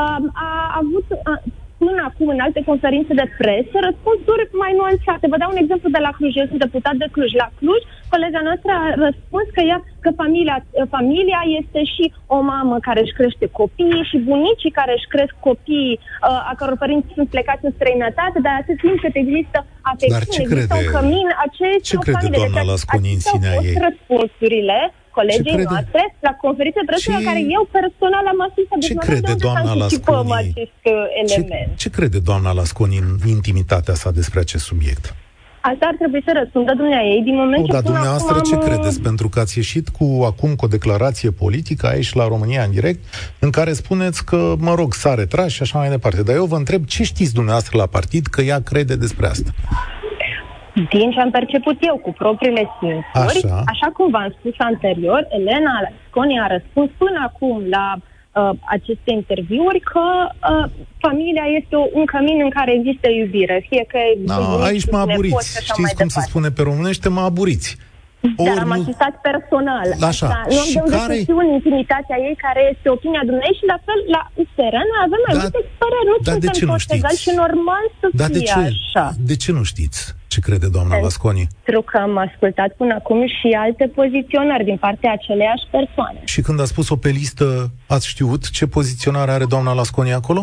um, 0.00 0.22
a 0.48 0.50
avut 0.82 1.06
uh, 1.10 1.40
până 1.84 2.00
acum 2.08 2.28
în 2.34 2.40
alte 2.46 2.60
conferințe 2.70 3.12
de 3.20 3.26
presă 3.40 3.76
răspunsuri 3.88 4.42
mai 4.62 4.72
nuanțate. 4.80 5.24
Vă 5.32 5.38
dau 5.42 5.50
un 5.52 5.62
exemplu 5.62 5.88
de 5.96 6.02
la 6.06 6.12
Cluj. 6.16 6.32
Eu 6.36 6.48
sunt 6.50 6.62
deputat 6.66 6.96
de 7.02 7.08
Cluj. 7.14 7.30
La 7.42 7.48
Cluj, 7.58 7.82
colega 8.14 8.40
noastră 8.48 8.70
a 8.80 8.84
răspuns 9.06 9.46
că, 9.56 9.60
ea, 9.70 9.78
că 10.04 10.10
familia, 10.22 10.56
familia 10.96 11.40
este 11.60 11.80
și 11.94 12.04
o 12.36 12.38
mamă 12.52 12.74
care 12.88 13.00
își 13.02 13.16
crește 13.18 13.46
copiii 13.60 14.08
și 14.10 14.16
bunicii 14.30 14.76
care 14.78 14.92
își 14.98 15.10
cresc 15.14 15.34
copiii 15.48 15.96
uh, 16.00 16.50
a 16.50 16.52
căror 16.58 16.76
părinți 16.82 17.16
sunt 17.16 17.28
plecați 17.34 17.66
în 17.68 17.72
străinătate, 17.78 18.38
dar 18.46 18.54
atât 18.62 18.76
timp 18.82 18.96
cât 19.04 19.14
există 19.24 19.58
afecțiune, 19.92 20.44
există 20.46 20.74
crede, 20.74 20.88
un 20.88 20.92
cămin, 20.94 21.28
aceea 21.46 21.76
ce 21.88 21.96
crede 22.04 22.18
familie. 22.18 22.38
doamna 22.40 22.62
Lasconi 22.70 23.12
în 23.16 23.22
sinea 23.30 23.54
ei? 23.68 23.76
răspunsurile 23.86 24.78
colegii 25.18 25.56
noastre 25.70 26.02
la 26.26 26.32
conferințe 26.44 26.78
de 26.80 26.86
presă 26.90 27.10
la 27.18 27.22
care 27.28 27.40
eu 27.56 27.62
personal 27.78 28.24
am 28.32 28.40
asistat. 28.48 28.78
Ce 28.86 28.94
deci 28.94 29.04
crede 29.06 29.34
doamna 29.46 29.72
Lasconi? 29.82 30.32
acest 30.42 30.80
uh, 30.82 31.20
element. 31.22 31.70
Ce, 31.76 31.88
ce 31.88 31.94
crede 31.96 32.18
doamna 32.28 32.52
Lasconi 32.60 32.96
în 33.04 33.10
intimitatea 33.36 33.94
sa 34.02 34.10
despre 34.20 34.38
acest 34.40 34.64
subiect? 34.64 35.04
Asta 35.70 35.86
ar 35.86 35.94
trebui 35.98 36.22
să 36.24 36.32
răspundă 36.40 36.72
dumnea 36.76 37.02
ei 37.02 37.22
din 37.22 37.34
moment 37.34 37.60
nu, 37.60 37.66
ce 37.66 37.72
dar 37.72 37.82
dumneavoastră 37.82 38.40
ce 38.40 38.54
am... 38.54 38.60
credeți? 38.60 39.00
Pentru 39.00 39.28
că 39.28 39.40
ați 39.40 39.56
ieșit 39.56 39.88
cu 39.88 40.22
acum 40.24 40.54
cu 40.54 40.64
o 40.64 40.68
declarație 40.68 41.30
politică 41.30 41.86
aici 41.86 42.12
la 42.12 42.28
România 42.28 42.62
în 42.62 42.70
direct, 42.70 43.00
în 43.38 43.50
care 43.50 43.72
spuneți 43.72 44.24
că, 44.24 44.54
mă 44.58 44.74
rog, 44.74 44.94
s-a 44.94 45.14
retras 45.14 45.50
și 45.50 45.62
așa 45.62 45.78
mai 45.78 45.88
departe. 45.88 46.22
Dar 46.22 46.34
eu 46.34 46.44
vă 46.44 46.56
întreb, 46.56 46.84
ce 46.84 47.02
știți 47.02 47.34
dumneavoastră 47.34 47.76
la 47.76 47.86
partid 47.86 48.26
că 48.26 48.40
ea 48.42 48.60
crede 48.60 48.96
despre 48.96 49.26
asta? 49.26 49.50
Din 50.90 51.10
ce 51.10 51.20
am 51.20 51.30
perceput 51.30 51.76
eu 51.80 51.96
cu 51.96 52.12
propriile 52.12 52.68
simțuri, 52.78 53.44
așa, 53.44 53.62
așa 53.66 53.88
cum 53.96 54.10
v-am 54.10 54.34
spus 54.38 54.54
anterior, 54.58 55.26
Elena 55.38 55.74
Lasconi 55.84 56.40
a 56.40 56.46
răspuns 56.46 56.90
până 57.02 57.18
acum 57.28 57.62
la 57.76 57.86
uh, 57.96 58.50
aceste 58.76 59.10
interviuri 59.20 59.80
că 59.92 60.04
uh, 60.28 60.70
familia 60.98 61.46
este 61.58 61.76
o, 61.76 61.84
un 61.92 62.04
cămin 62.04 62.38
în 62.46 62.50
care 62.50 62.72
există 62.74 63.08
iubire, 63.10 63.66
fie 63.68 63.84
că... 63.88 63.98
No, 64.26 64.62
aici 64.68 64.90
mă 64.90 64.98
aburiți. 64.98 65.58
Știți 65.60 65.72
cum 65.72 65.84
departe. 65.84 66.20
se 66.20 66.20
spune 66.28 66.48
pe 66.50 66.62
românește? 66.62 67.08
Mă 67.08 67.20
aburiți. 67.20 67.76
Ori 68.42 68.48
Dar 68.48 68.58
am 68.66 68.72
asistat 68.80 69.14
personal. 69.28 69.88
Așa. 70.10 70.26
Asta. 70.26 70.40
Nu 70.54 70.60
am 70.80 70.88
de 70.92 70.96
care... 70.96 71.16
în 71.44 71.48
intimitatea 71.58 72.16
ei, 72.26 72.34
care 72.46 72.60
este 72.72 72.86
opinia 72.96 73.22
dumneavoastră 73.28 73.60
și 73.60 73.66
la 73.74 73.78
fel 73.86 74.00
la 74.16 74.22
USR 74.40 74.74
noi 74.90 75.00
avem 75.06 75.22
mai 75.26 75.34
da, 75.36 75.40
multe 75.42 75.60
păreri. 75.82 76.08
Nu 76.10 76.16
da, 76.28 76.34
de 76.46 76.50
ce 76.58 76.64
nu 76.70 76.76
știți? 76.84 76.98
egal 76.98 77.16
și 77.24 77.30
normal 77.42 77.84
să 78.00 78.06
da, 78.20 78.26
fie 78.26 78.34
de 78.36 78.40
ce? 78.50 78.58
așa. 78.70 79.04
De 79.30 79.36
ce 79.42 79.50
nu 79.58 79.62
știți 79.72 80.00
ce 80.32 80.40
crede 80.40 80.68
doamna 80.76 80.94
Pentru 80.94 81.08
Lasconi? 81.08 81.46
Pentru 81.62 81.82
că 81.90 81.96
am 82.06 82.14
ascultat 82.26 82.70
până 82.80 82.94
acum 82.94 83.20
și 83.26 83.48
alte 83.64 83.84
poziționări 83.98 84.64
din 84.64 84.76
partea 84.76 85.12
aceleiași 85.12 85.64
persoane. 85.70 86.20
Și 86.24 86.40
când 86.46 86.60
a 86.60 86.64
spus-o 86.64 86.96
pe 86.96 87.08
listă, 87.08 87.46
ați 87.86 88.08
știut 88.08 88.50
ce 88.50 88.66
poziționare 88.66 89.30
are 89.30 89.44
doamna 89.44 89.72
Lasconi 89.72 90.12
acolo? 90.12 90.42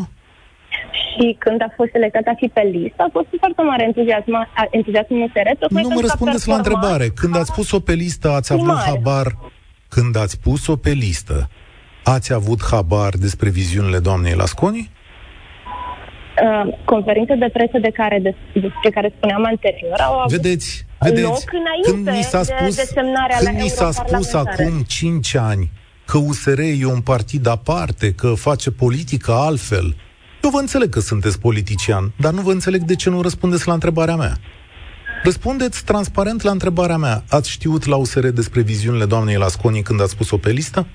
Și 1.20 1.36
când 1.40 1.62
a 1.62 1.74
fost 1.76 1.92
selectat 1.92 2.26
a 2.26 2.34
fi 2.38 2.48
pe 2.48 2.62
listă, 2.62 3.02
a 3.04 3.10
fost 3.12 3.28
foarte 3.40 3.62
mare 3.62 3.84
entuziasm, 3.84 4.34
entuziasm 4.72 5.14
în 5.14 5.22
USR. 5.22 5.48
Nu 5.70 5.90
mă 5.90 6.02
răspundeți 6.02 6.48
la 6.48 6.56
întrebare. 6.56 7.08
Când 7.08 7.36
ați 7.36 7.54
pus-o 7.54 7.80
pe 7.80 7.94
listă, 7.94 8.30
ați 8.30 8.54
avut 8.54 8.66
mare. 8.66 8.90
habar... 8.90 9.28
Când 9.88 10.18
ați 10.18 10.40
pus-o 10.40 10.76
pe 10.76 10.90
listă, 10.90 11.50
ați 12.04 12.34
avut 12.34 12.60
habar 12.72 13.14
despre 13.20 13.50
viziunile 13.50 14.00
doamnei 14.00 14.34
Lasconi? 14.34 14.92
Uh, 16.44 16.74
conferințe 16.86 17.36
de 17.36 17.50
presă 17.54 17.78
de 17.82 17.90
care, 17.90 18.20
de, 18.22 18.36
despre 18.54 18.90
care 18.90 19.14
spuneam 19.18 19.46
anterior 19.46 20.00
au 20.00 20.20
avut 20.20 20.32
vedeți, 20.32 20.86
vedeți, 21.00 21.22
loc 21.22 21.44
când 21.82 22.10
ni 22.10 22.22
s-a 22.22 22.44
spus, 22.44 22.76
de 22.76 22.90
când 22.94 23.62
ni 23.62 23.68
s-a 23.68 23.92
spus 23.92 24.34
acum 24.34 24.82
5 24.88 25.36
ani 25.36 25.72
că 26.06 26.18
USR 26.18 26.60
e 26.60 26.86
un 26.86 27.02
partid 27.02 27.48
aparte, 27.48 28.14
că 28.14 28.34
face 28.34 28.72
politică 28.72 29.32
altfel, 29.32 29.96
eu 30.44 30.50
vă 30.50 30.60
înțeleg 30.60 30.90
că 30.90 31.00
sunteți 31.00 31.40
politician, 31.40 32.12
dar 32.18 32.34
nu 32.34 32.42
vă 32.42 32.52
înțeleg 32.52 32.82
de 32.82 32.96
ce 32.96 33.10
nu 33.10 33.22
răspundeți 33.22 33.68
la 33.68 33.74
întrebarea 33.74 34.16
mea. 34.16 34.38
Răspundeți 35.24 35.84
transparent 35.84 36.42
la 36.42 36.52
întrebarea 36.52 36.98
mea. 36.98 37.24
Ați 37.30 37.50
știut 37.50 37.86
la 37.86 37.96
USR 37.96 38.28
despre 38.28 38.62
viziunile 38.62 39.06
doamnei 39.06 39.36
Lasconi 39.36 39.82
când 39.82 40.02
ați 40.02 40.12
spus-o 40.12 40.38
pe 40.38 40.52
listă? 40.52 40.88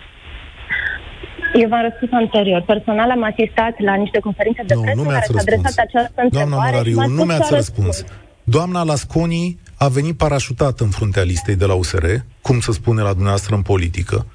Eu 1.54 1.68
v-am 1.68 1.83
răspuns 1.90 2.12
anterior. 2.12 2.62
Personal 2.62 3.11
am 3.11 3.22
asistat 3.22 3.78
la 3.78 3.94
niște 3.94 4.18
conferințe 4.18 4.62
de 4.66 4.74
presă 4.83 5.00
în 5.00 5.07
care 5.07 5.26
s-a 5.28 5.38
adresat 5.38 5.76
această 5.76 6.20
întrebare. 6.22 6.48
Doamna 6.48 6.57
Morariu, 6.57 7.14
nu 7.16 7.24
mi-ați 7.24 7.54
răspuns. 7.54 8.04
Doamna 8.44 8.83
Lasconi 8.83 9.59
a 9.78 9.88
venit 9.88 10.16
parașutat 10.16 10.80
în 10.80 10.88
fruntea 10.88 11.22
listei 11.22 11.57
de 11.57 11.64
la 11.64 11.74
USR, 11.74 12.04
cum 12.42 12.61
se 12.61 12.72
spune 12.72 13.02
la 13.02 13.11
dumneavoastră 13.11 13.54
în 13.54 13.62
politică, 13.62 14.26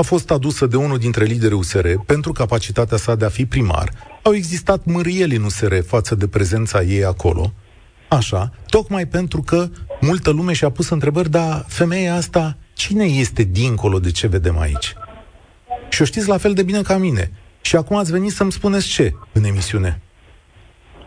a 0.00 0.02
fost 0.02 0.30
adusă 0.30 0.66
de 0.66 0.76
unul 0.76 0.98
dintre 0.98 1.24
liderii 1.24 1.56
USR 1.56 1.86
pentru 2.06 2.32
capacitatea 2.32 2.96
sa 2.96 3.14
de 3.14 3.24
a 3.24 3.28
fi 3.28 3.46
primar. 3.46 3.88
Au 4.22 4.34
existat 4.34 4.84
mârieli 4.84 5.36
în 5.36 5.42
USR 5.42 5.74
față 5.86 6.14
de 6.14 6.28
prezența 6.28 6.82
ei 6.82 7.04
acolo. 7.04 7.52
Așa, 8.08 8.50
tocmai 8.68 9.06
pentru 9.06 9.42
că 9.42 9.66
multă 10.00 10.30
lume 10.30 10.52
și-a 10.52 10.70
pus 10.70 10.88
întrebări, 10.88 11.30
dar 11.30 11.64
femeia 11.68 12.14
asta, 12.14 12.56
cine 12.74 13.04
este 13.04 13.42
dincolo 13.42 13.98
de 13.98 14.10
ce 14.10 14.26
vedem 14.26 14.58
aici? 14.58 14.94
Și 15.88 16.02
o 16.02 16.04
știți 16.04 16.28
la 16.28 16.36
fel 16.36 16.52
de 16.52 16.62
bine 16.62 16.82
ca 16.82 16.96
mine. 16.96 17.30
Și 17.60 17.76
acum 17.76 17.96
ați 17.96 18.12
venit 18.12 18.30
să-mi 18.30 18.52
spuneți 18.52 18.88
ce 18.88 19.12
în 19.32 19.44
emisiune? 19.44 20.00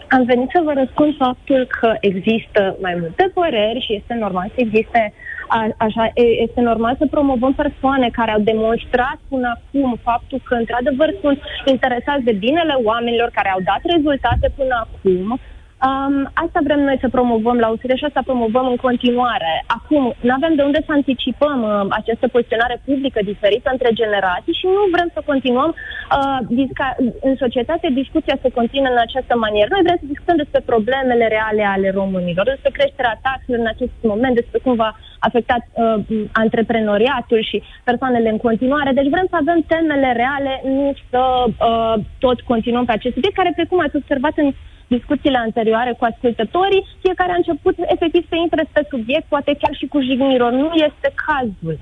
Am 0.10 0.24
venit 0.26 0.50
să 0.54 0.62
vă 0.64 0.74
răspund 0.74 1.16
faptul 1.18 1.68
că 1.80 1.94
există 2.00 2.78
mai 2.82 2.96
multe 3.00 3.32
păreri 3.34 3.86
și 3.86 3.96
este 3.96 4.14
normal 4.14 4.48
să 4.56 4.62
existe 4.62 5.14
a, 5.58 5.60
așa, 5.78 6.12
este 6.46 6.62
normal 6.62 6.96
să 6.98 7.14
promovăm 7.16 7.54
persoane 7.54 8.10
care 8.10 8.32
au 8.32 8.42
demonstrat 8.52 9.18
până 9.30 9.48
acum 9.56 10.00
faptul 10.10 10.40
că, 10.48 10.54
într-adevăr, 10.56 11.10
sunt 11.22 11.40
interesați 11.66 12.24
de 12.24 12.32
binele 12.46 12.76
oamenilor, 12.84 13.30
care 13.30 13.50
au 13.50 13.62
dat 13.72 13.82
rezultate 13.96 14.48
până 14.60 14.76
acum. 14.86 15.40
Um, 15.88 16.16
asta 16.44 16.60
vrem 16.68 16.82
noi 16.90 16.98
să 17.04 17.10
promovăm 17.18 17.58
la 17.64 17.68
USR 17.74 17.94
și 17.96 18.10
asta 18.10 18.30
promovăm 18.30 18.66
în 18.68 18.80
continuare. 18.88 19.54
Acum, 19.78 20.04
nu 20.28 20.34
avem 20.40 20.54
de 20.56 20.64
unde 20.70 20.82
să 20.86 20.92
anticipăm 20.92 21.58
uh, 21.64 21.86
această 22.00 22.28
poziționare 22.28 22.82
publică 22.86 23.20
diferită 23.32 23.70
între 23.72 23.90
generații 24.02 24.60
și 24.60 24.66
nu 24.66 24.84
vrem 24.94 25.10
să 25.16 25.30
continuăm 25.32 25.72
uh, 25.76 26.38
disca- 26.60 26.98
în 27.28 27.36
societate 27.44 27.88
discuția 28.02 28.38
să 28.42 28.58
continue 28.60 28.92
în 28.92 29.06
această 29.08 29.34
manieră. 29.38 29.70
Noi 29.72 29.86
vrem 29.88 29.98
să 30.02 30.12
discutăm 30.12 30.38
despre 30.44 30.62
problemele 30.72 31.28
reale 31.36 31.64
ale 31.76 31.90
românilor, 32.00 32.46
despre 32.46 32.76
creșterea 32.78 33.20
taxelor 33.28 33.60
în 33.60 33.74
acest 33.74 33.96
moment, 34.12 34.36
despre 34.36 34.60
cum 34.64 34.76
va 34.84 34.92
afecta 35.20 35.56
uh, 35.60 35.96
antreprenoriatul 36.32 37.42
și 37.50 37.64
persoanele 37.84 38.30
în 38.30 38.40
continuare. 38.48 38.92
Deci 39.00 39.14
vrem 39.16 39.28
să 39.30 39.38
avem 39.40 39.60
temele 39.74 40.10
reale, 40.22 40.54
nu 40.64 40.94
să 41.10 41.22
uh, 41.48 41.96
tot 42.20 42.42
continuăm 42.42 42.86
pe 42.86 42.92
acest 42.92 43.14
subiect, 43.14 43.36
care, 43.36 43.52
precum 43.56 43.80
ați 43.80 43.96
observat 43.96 44.36
în 44.36 44.50
discuțiile 44.96 45.40
anterioare 45.48 45.92
cu 46.00 46.06
ascultătorii, 46.12 46.84
fiecare 47.04 47.32
a 47.32 47.42
început 47.42 47.76
efectiv 47.96 48.24
să 48.32 48.36
intre 48.46 48.64
pe 48.74 48.82
subiect, 48.92 49.26
poate 49.34 49.52
chiar 49.62 49.74
și 49.80 49.86
cu 49.92 49.98
jigniror. 50.08 50.52
Nu 50.64 50.70
este 50.88 51.08
cazul. 51.26 51.78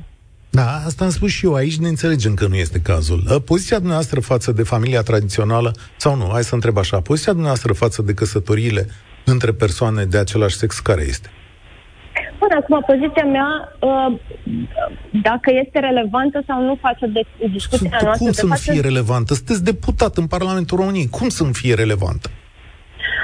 Da, 0.59 0.67
asta 0.89 1.03
am 1.03 1.09
spus 1.09 1.31
și 1.31 1.45
eu. 1.45 1.53
Aici 1.53 1.77
ne 1.77 1.87
înțelegem 1.87 2.33
că 2.33 2.45
nu 2.47 2.55
este 2.55 2.79
cazul. 2.91 3.19
Ă, 3.29 3.39
poziția 3.39 3.77
dumneavoastră 3.77 4.19
față 4.19 4.51
de 4.51 4.63
familia 4.63 5.01
tradițională, 5.01 5.71
sau 5.95 6.15
nu, 6.15 6.27
hai 6.31 6.43
să 6.43 6.55
întreb 6.55 6.77
așa, 6.77 6.97
poziția 7.01 7.31
dumneavoastră 7.31 7.73
față 7.73 8.01
de 8.01 8.13
căsătoriile 8.13 8.83
între 9.25 9.51
persoane 9.51 10.03
de 10.03 10.17
același 10.17 10.55
sex, 10.55 10.79
care 10.79 11.01
este? 11.01 11.29
Bun, 12.39 12.51
acum, 12.61 12.83
poziția 12.87 13.25
mea, 13.25 13.49
ă, 13.81 14.19
dacă 15.21 15.51
este 15.65 15.79
relevantă 15.79 16.43
sau 16.47 16.63
nu 16.63 16.77
față 16.81 17.05
de 17.05 17.21
discuția 17.51 17.99
noastră... 18.01 18.23
Cum 18.23 18.31
să 18.31 18.45
nu 18.45 18.51
față... 18.51 18.71
fie 18.71 18.81
relevantă? 18.81 19.33
Sunteți 19.33 19.63
deputat 19.63 20.17
în 20.17 20.27
Parlamentul 20.27 20.77
României. 20.77 21.09
Cum 21.09 21.29
să 21.29 21.43
nu 21.43 21.51
fie 21.51 21.73
relevantă? 21.73 22.29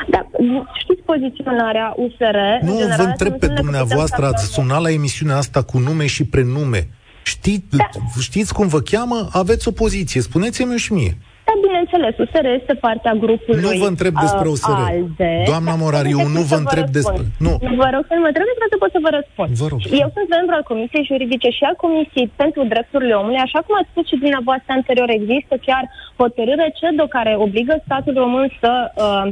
Da, 0.08 0.28
știți 0.74 1.02
poziționarea 1.02 1.94
USR? 1.96 2.38
Nu, 2.62 2.74
vă 2.98 3.04
întreb 3.04 3.34
pe 3.40 3.48
dumneavoastră, 3.48 4.26
ați 4.26 4.54
sunat 4.54 4.82
la 4.82 4.92
emisiunea 4.92 5.38
asta 5.38 5.62
cu 5.64 5.78
nume 5.78 6.06
și 6.06 6.26
prenume. 6.26 6.88
Știți, 7.24 7.78
da. 7.78 7.88
Știți 8.22 8.54
cum 8.54 8.68
vă 8.68 8.80
cheamă? 8.92 9.18
Aveți 9.32 9.68
o 9.68 9.72
poziție. 9.72 10.22
Spuneți-mi 10.22 10.78
și 10.78 10.94
mie. 10.94 11.14
Da, 11.48 11.54
bineînțeles, 11.66 12.14
USR 12.24 12.46
este 12.60 12.74
partea 12.86 13.14
grupului 13.24 13.62
Nu 13.66 13.72
vă 13.84 13.88
întreb 13.94 14.14
despre 14.26 14.48
USR. 14.54 14.80
ALDE. 14.90 15.34
Doamna 15.52 15.74
da, 15.76 15.82
Morariu, 15.84 16.20
nu 16.38 16.42
vă 16.52 16.58
întreb 16.64 16.88
despre... 16.98 17.22
Nu. 17.46 17.54
Vă 17.82 17.88
rog 17.96 18.04
să 18.10 18.14
nu 18.16 18.22
mă 18.24 18.30
întrebați, 18.32 18.72
să 18.74 18.78
pot 18.84 18.92
să 18.96 19.02
vă 19.06 19.12
răspund. 19.18 19.50
Vă 19.64 19.68
rog. 19.72 19.80
Eu 20.04 20.10
sunt 20.16 20.28
membru 20.38 20.54
al 20.58 20.66
Comisiei 20.72 21.10
Juridice 21.12 21.50
și 21.58 21.64
al 21.70 21.76
Comisiei 21.84 22.28
pentru 22.42 22.62
Drepturile 22.74 23.16
Omului. 23.22 23.46
Așa 23.48 23.60
cum 23.66 23.74
ați 23.76 23.92
spus 23.92 24.06
și 24.12 24.22
dumneavoastră 24.24 24.72
anterior, 24.80 25.10
există 25.20 25.54
chiar 25.68 25.84
hotărâre 26.22 26.68
CEDO 26.78 27.06
care 27.18 27.32
obligă 27.46 27.74
statul 27.88 28.16
român 28.24 28.48
să 28.62 28.72
uh, 28.88 29.26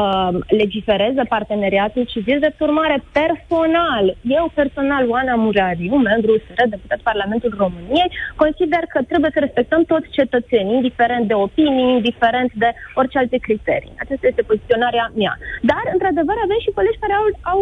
uh, 0.00 0.38
legifereze 0.60 1.22
parteneriatul 1.28 2.04
civil. 2.12 2.38
De 2.40 2.54
urmare, 2.58 2.96
personal, 3.20 4.04
eu 4.38 4.44
personal, 4.54 5.02
Oana 5.10 5.34
Murariu, 5.34 5.96
membru 5.96 6.30
USR, 6.32 6.60
deputat 6.74 7.00
Parlamentul 7.10 7.54
României, 7.58 8.10
consider 8.42 8.82
că 8.92 8.98
trebuie 9.10 9.30
să 9.34 9.40
respectăm 9.46 9.82
toți 9.92 10.08
cetățenii, 10.18 10.74
indiferent 10.80 11.24
de 11.30 11.34
opinii, 11.46 11.94
indiferent 11.98 12.50
de 12.62 12.70
orice 12.94 13.18
alte 13.18 13.38
criterii. 13.46 13.92
Aceasta 14.02 14.26
este 14.26 14.42
poziționarea 14.50 15.12
mea. 15.20 15.34
Dar, 15.70 15.84
într-adevăr, 15.92 16.36
avem 16.44 16.60
și 16.64 16.76
colegi 16.78 17.02
care 17.04 17.14
au, 17.20 17.26
au, 17.52 17.60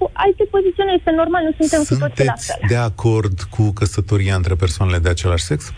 au 0.00 0.10
alte 0.12 0.44
poziții. 0.54 0.74
Este 0.96 1.10
normal, 1.10 1.42
nu 1.42 1.52
suntem 1.58 1.82
Sunteți 1.82 2.00
cu 2.00 2.06
toții 2.06 2.24
la 2.24 2.38
fel. 2.46 2.60
de 2.68 2.76
acord 2.90 3.36
cu 3.54 3.64
căsătoria 3.80 4.34
între 4.34 4.54
persoanele 4.54 4.98
de 4.98 5.08
același 5.08 5.44
sex? 5.44 5.72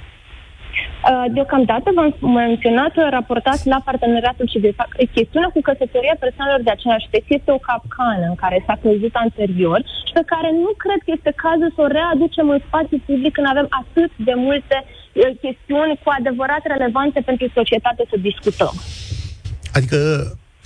Uh, 0.99 1.25
deocamdată 1.37 1.89
v-am 1.95 2.11
menționat, 2.43 2.93
uh, 2.97 3.07
raportat 3.17 3.61
la 3.73 3.79
parteneriatul 3.89 4.47
civil. 4.53 4.73
Chestiunea 5.19 5.51
cu 5.55 5.61
căsătoria 5.69 6.17
persoanelor 6.25 6.63
de 6.63 6.75
aceeași 6.75 7.11
sex 7.13 7.25
este 7.29 7.51
o 7.53 7.65
capcană 7.71 8.25
în 8.33 8.39
care 8.43 8.65
s-a 8.67 8.77
căzut 8.83 9.15
anterior 9.25 9.81
și 10.07 10.13
pe 10.19 10.25
care 10.33 10.49
nu 10.65 10.71
cred 10.83 11.01
că 11.05 11.11
este 11.17 11.33
cazul 11.45 11.71
să 11.75 11.81
o 11.83 11.93
readucem 11.99 12.47
în 12.55 12.61
spațiu 12.67 12.99
public 13.07 13.33
când 13.33 13.49
avem 13.51 13.69
atât 13.83 14.11
de 14.29 14.35
multe 14.47 14.77
uh, 14.85 15.31
chestiuni 15.45 16.01
cu 16.03 16.09
adevărat 16.19 16.63
relevante 16.75 17.21
pentru 17.29 17.47
societate 17.59 18.03
să 18.11 18.17
discutăm. 18.29 18.75
Adică 19.77 19.99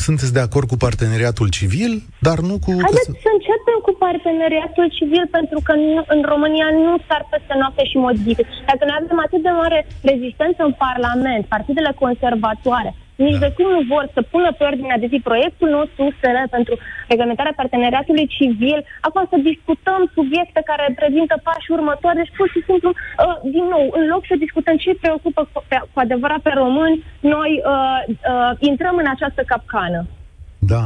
sunteți 0.09 0.37
de 0.39 0.43
acord 0.47 0.67
cu 0.73 0.79
parteneriatul 0.87 1.49
civil, 1.59 1.93
dar 2.27 2.39
nu 2.49 2.55
cu... 2.65 2.71
Haideți 2.87 3.23
să 3.27 3.31
începem 3.37 3.79
cu 3.87 3.93
parteneriatul 4.07 4.87
civil, 4.99 5.25
pentru 5.37 5.59
că 5.67 5.73
în 6.15 6.21
România 6.33 6.69
nu 6.85 6.93
s-ar 7.07 7.23
peste 7.33 7.55
noapte 7.61 7.83
și 7.91 7.97
modific. 8.07 8.47
Dacă 8.71 8.83
noi 8.85 8.97
avem 8.99 9.21
atât 9.27 9.43
de 9.47 9.53
mare 9.63 9.81
rezistență 10.11 10.61
în 10.69 10.75
Parlament, 10.87 11.43
partidele 11.55 11.93
conservatoare, 12.05 12.91
nici 13.29 13.41
da. 13.41 13.45
de 13.45 13.55
cum 13.57 13.69
nu 13.77 13.83
vor 13.93 14.05
să 14.15 14.21
pună 14.33 14.49
pe 14.59 14.65
ordinea 14.71 14.99
de 15.03 15.11
zi 15.13 15.19
proiectul 15.29 15.69
nostru 15.79 16.01
USR 16.09 16.37
pentru 16.57 16.75
reglementarea 17.13 17.59
parteneriatului 17.61 18.27
civil, 18.37 18.79
acum 19.07 19.23
să 19.33 19.37
discutăm 19.51 20.01
subiecte 20.17 20.61
care 20.71 20.83
reprezintă 20.91 21.35
pași 21.47 21.73
următori, 21.77 22.19
deci 22.21 22.37
pur 22.39 22.49
și 22.55 22.61
simplu, 22.69 22.91
uh, 22.93 23.37
din 23.57 23.67
nou, 23.75 23.85
în 23.99 24.05
loc 24.13 24.23
să 24.31 24.43
discutăm 24.45 24.77
ce 24.83 24.89
îi 24.91 25.03
preocupă 25.05 25.41
cu, 25.53 25.59
pe, 25.71 25.77
cu 25.93 25.99
adevărat 26.05 26.41
pe 26.47 26.53
români, 26.63 26.97
noi 27.35 27.51
uh, 27.73 28.01
uh, 28.09 28.51
intrăm 28.71 28.95
în 29.03 29.09
această 29.15 29.43
capcană. 29.53 30.01
Da, 30.73 30.85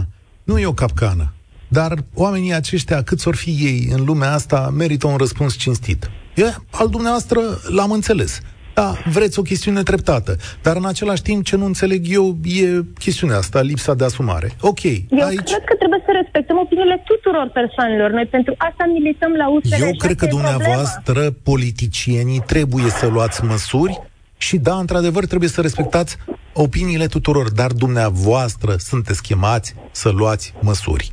nu 0.49 0.55
e 0.59 0.75
o 0.75 0.83
capcană. 0.85 1.27
Dar 1.69 1.93
oamenii 2.15 2.55
aceștia, 2.55 3.03
cât 3.03 3.27
or 3.27 3.37
fi 3.37 3.51
ei 3.51 3.89
în 3.97 4.05
lumea 4.05 4.33
asta, 4.33 4.71
merită 4.77 5.07
un 5.07 5.17
răspuns 5.17 5.57
cinstit. 5.57 6.11
E, 6.35 6.45
al 6.71 6.89
dumneavoastră 6.89 7.41
l-am 7.77 7.91
înțeles. 7.91 8.41
Da, 8.81 8.95
vreți 9.13 9.39
o 9.39 9.43
chestiune 9.43 9.83
treptată. 9.83 10.37
Dar 10.63 10.77
în 10.77 10.87
același 10.87 11.23
timp, 11.23 11.45
ce 11.45 11.57
nu 11.57 11.65
înțeleg 11.65 12.07
eu 12.09 12.37
e 12.45 12.85
chestiunea 12.99 13.37
asta, 13.37 13.61
lipsa 13.61 13.95
de 13.95 14.05
asumare. 14.05 14.51
Ok, 14.61 14.83
Eu 14.85 15.27
aici... 15.27 15.51
cred 15.51 15.65
că 15.65 15.75
trebuie 15.79 16.03
să 16.07 16.13
respectăm 16.21 16.57
opiniile 16.59 17.03
tuturor 17.05 17.51
persoanelor. 17.53 18.11
Noi 18.11 18.27
pentru 18.27 18.55
asta 18.57 18.85
milităm 18.93 19.33
la 19.33 19.49
USR. 19.49 19.81
Eu 19.81 19.95
cred 19.97 20.17
că 20.17 20.27
dumneavoastră, 20.27 21.13
problema. 21.13 21.37
politicienii, 21.43 22.43
trebuie 22.47 22.89
să 22.89 23.07
luați 23.07 23.45
măsuri 23.45 24.01
și 24.37 24.57
da, 24.57 24.75
într-adevăr, 24.75 25.27
trebuie 25.27 25.49
să 25.49 25.61
respectați 25.61 26.17
opiniile 26.53 27.07
tuturor, 27.07 27.51
dar 27.51 27.71
dumneavoastră 27.73 28.75
sunteți 28.79 29.23
chemați 29.23 29.75
să 29.91 30.09
luați 30.09 30.55
măsuri. 30.61 31.13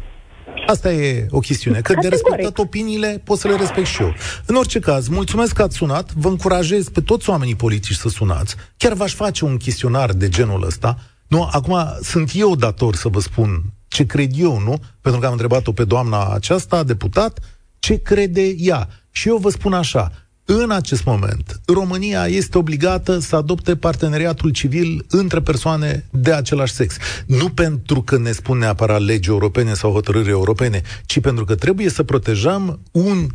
Asta 0.68 0.92
e 0.94 1.28
o 1.30 1.40
chestiune. 1.40 1.82
Că 1.82 1.94
de 2.02 2.08
respectat 2.08 2.58
opiniile 2.58 3.22
pot 3.24 3.40
să 3.40 3.48
le 3.48 3.56
respect 3.56 3.88
și 3.88 4.02
eu. 4.02 4.14
În 4.46 4.56
orice 4.56 4.80
caz, 4.80 5.08
mulțumesc 5.08 5.54
că 5.54 5.62
ați 5.62 5.76
sunat. 5.76 6.14
Vă 6.14 6.28
încurajez 6.28 6.90
pe 6.90 7.02
toți 7.02 7.30
oamenii 7.30 7.56
politici 7.56 7.96
să 7.96 8.10
sunați. 8.10 8.56
Chiar 8.78 8.94
v-aș 8.94 9.14
face 9.14 9.46
un 9.46 9.58
chestionar 9.58 10.14
de 10.14 10.30
genul 10.30 10.66
ăsta. 10.66 11.00
Nu, 11.28 11.50
acum 11.52 11.78
sunt 12.02 12.32
eu 12.34 12.56
dator 12.56 12.96
să 12.96 13.08
vă 13.08 13.20
spun 13.20 13.64
ce 13.88 14.06
cred 14.06 14.32
eu, 14.36 14.60
nu? 14.60 14.80
Pentru 15.02 15.20
că 15.22 15.26
am 15.26 15.32
întrebat-o 15.32 15.72
pe 15.72 15.84
doamna 15.84 16.28
aceasta, 16.34 16.84
deputat, 16.84 17.40
ce 17.80 18.02
crede 18.02 18.54
ea. 18.58 18.90
Și 19.12 19.28
eu 19.28 19.38
vă 19.38 19.50
spun 19.50 19.74
așa, 19.74 20.12
în 20.46 20.72
acest 20.72 21.04
moment, 21.04 21.62
România 21.66 22.28
este 22.28 22.58
obligată 22.58 23.20
să 23.20 23.36
adopte 23.36 23.76
parteneriatul 23.76 24.50
civil 24.50 25.06
între 25.10 25.42
persoane 25.42 26.06
de 26.12 26.34
același 26.34 26.74
sex. 26.74 26.96
Nu 27.26 27.50
pentru 27.50 28.02
că 28.02 28.18
ne 28.18 28.32
spun 28.32 28.58
neapărat 28.58 29.02
legi 29.02 29.30
europene 29.30 29.74
sau 29.74 29.92
hotărâri 29.92 30.30
europene, 30.30 30.82
ci 31.06 31.20
pentru 31.20 31.46
că 31.46 31.56
trebuie 31.56 31.90
să 31.90 32.04
protejăm 32.04 32.80
un 32.92 33.28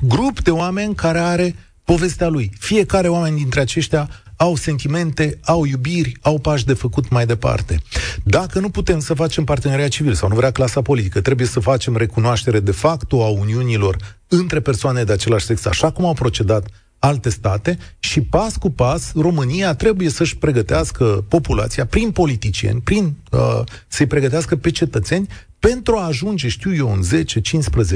grup 0.00 0.40
de 0.40 0.50
oameni 0.50 0.94
care 0.94 1.18
are 1.18 1.54
povestea 1.84 2.28
lui. 2.28 2.52
Fiecare 2.58 3.08
oameni 3.08 3.36
dintre 3.36 3.60
aceștia 3.60 4.08
au 4.42 4.56
sentimente, 4.56 5.38
au 5.42 5.64
iubiri, 5.64 6.16
au 6.20 6.38
pași 6.38 6.64
de 6.64 6.72
făcut 6.72 7.08
mai 7.08 7.26
departe. 7.26 7.80
Dacă 8.22 8.58
nu 8.58 8.68
putem 8.68 8.98
să 8.98 9.14
facem 9.14 9.44
parteneriat 9.44 9.88
civil 9.88 10.14
sau 10.14 10.28
nu 10.28 10.34
vrea 10.34 10.50
clasa 10.50 10.82
politică, 10.82 11.20
trebuie 11.20 11.46
să 11.46 11.60
facem 11.60 11.96
recunoaștere 11.96 12.60
de 12.60 12.70
facto 12.70 13.24
a 13.24 13.28
uniunilor 13.28 13.96
între 14.28 14.60
persoane 14.60 15.04
de 15.04 15.12
același 15.12 15.44
sex, 15.44 15.64
așa 15.64 15.90
cum 15.90 16.04
au 16.04 16.12
procedat 16.12 16.66
alte 16.98 17.28
state 17.28 17.78
și 17.98 18.20
pas 18.20 18.56
cu 18.56 18.70
pas 18.70 19.12
România 19.14 19.74
trebuie 19.74 20.08
să-și 20.08 20.36
pregătească 20.36 21.24
populația 21.28 21.86
prin 21.86 22.10
politicieni, 22.10 22.80
prin 22.80 23.16
uh, 23.30 23.60
să-i 23.88 24.06
pregătească 24.06 24.56
pe 24.56 24.70
cetățeni 24.70 25.28
pentru 25.58 25.96
a 25.96 26.06
ajunge, 26.06 26.48
știu 26.48 26.74
eu, 26.74 26.92
în 26.92 27.02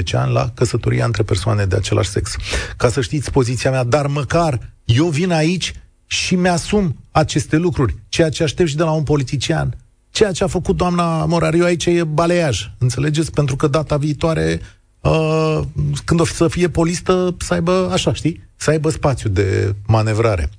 10-15 0.08 0.12
ani 0.12 0.32
la 0.32 0.50
căsătoria 0.54 1.04
între 1.04 1.22
persoane 1.22 1.64
de 1.64 1.76
același 1.76 2.08
sex. 2.08 2.36
Ca 2.76 2.88
să 2.88 3.00
știți 3.00 3.30
poziția 3.30 3.70
mea, 3.70 3.84
dar 3.84 4.06
măcar 4.06 4.74
eu 4.84 5.06
vin 5.06 5.30
aici 5.32 5.72
și 6.06 6.34
mi-asum 6.34 6.96
aceste 7.10 7.56
lucruri, 7.56 7.94
ceea 8.08 8.28
ce 8.28 8.42
aștept 8.42 8.68
și 8.68 8.76
de 8.76 8.82
la 8.82 8.90
un 8.90 9.02
politician. 9.02 9.76
Ceea 10.10 10.32
ce 10.32 10.44
a 10.44 10.46
făcut 10.46 10.76
doamna 10.76 11.24
Morariu 11.24 11.64
aici 11.64 11.86
e 11.86 12.04
baleiaj, 12.04 12.70
înțelegeți? 12.78 13.32
Pentru 13.32 13.56
că 13.56 13.66
data 13.66 13.96
viitoare, 13.96 14.60
uh, 15.00 15.60
când 16.04 16.20
o 16.20 16.24
să 16.24 16.48
fie 16.48 16.68
polistă, 16.68 17.34
să 17.38 17.54
aibă, 17.54 17.90
așa, 17.92 18.12
știi? 18.12 18.48
Să 18.56 18.70
aibă 18.70 18.90
spațiu 18.90 19.28
de 19.28 19.74
manevrare. 19.86 20.50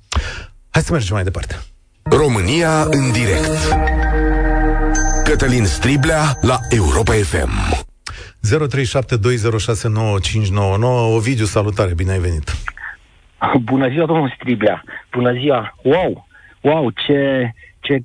Hai 0.70 0.82
să 0.82 0.92
mergem 0.92 1.14
mai 1.14 1.24
departe. 1.24 1.62
România 2.02 2.82
în 2.82 3.12
direct. 3.12 3.58
Cătălin 5.24 5.66
Striblea 5.66 6.38
la 6.40 6.60
Europa 6.68 7.12
FM. 7.12 7.50
0372069599 8.46 8.50
Ovidiu, 11.14 11.44
salutare, 11.44 11.94
bine 11.94 12.12
ai 12.12 12.18
venit! 12.18 12.56
Bună 13.70 13.88
ziua, 13.88 14.06
domnul 14.06 14.32
Striblea! 14.34 14.84
Bună 15.10 15.32
ziua! 15.32 15.74
Wow! 15.82 16.26
Wow, 16.60 16.90
ce, 16.90 17.50
ce, 17.80 17.98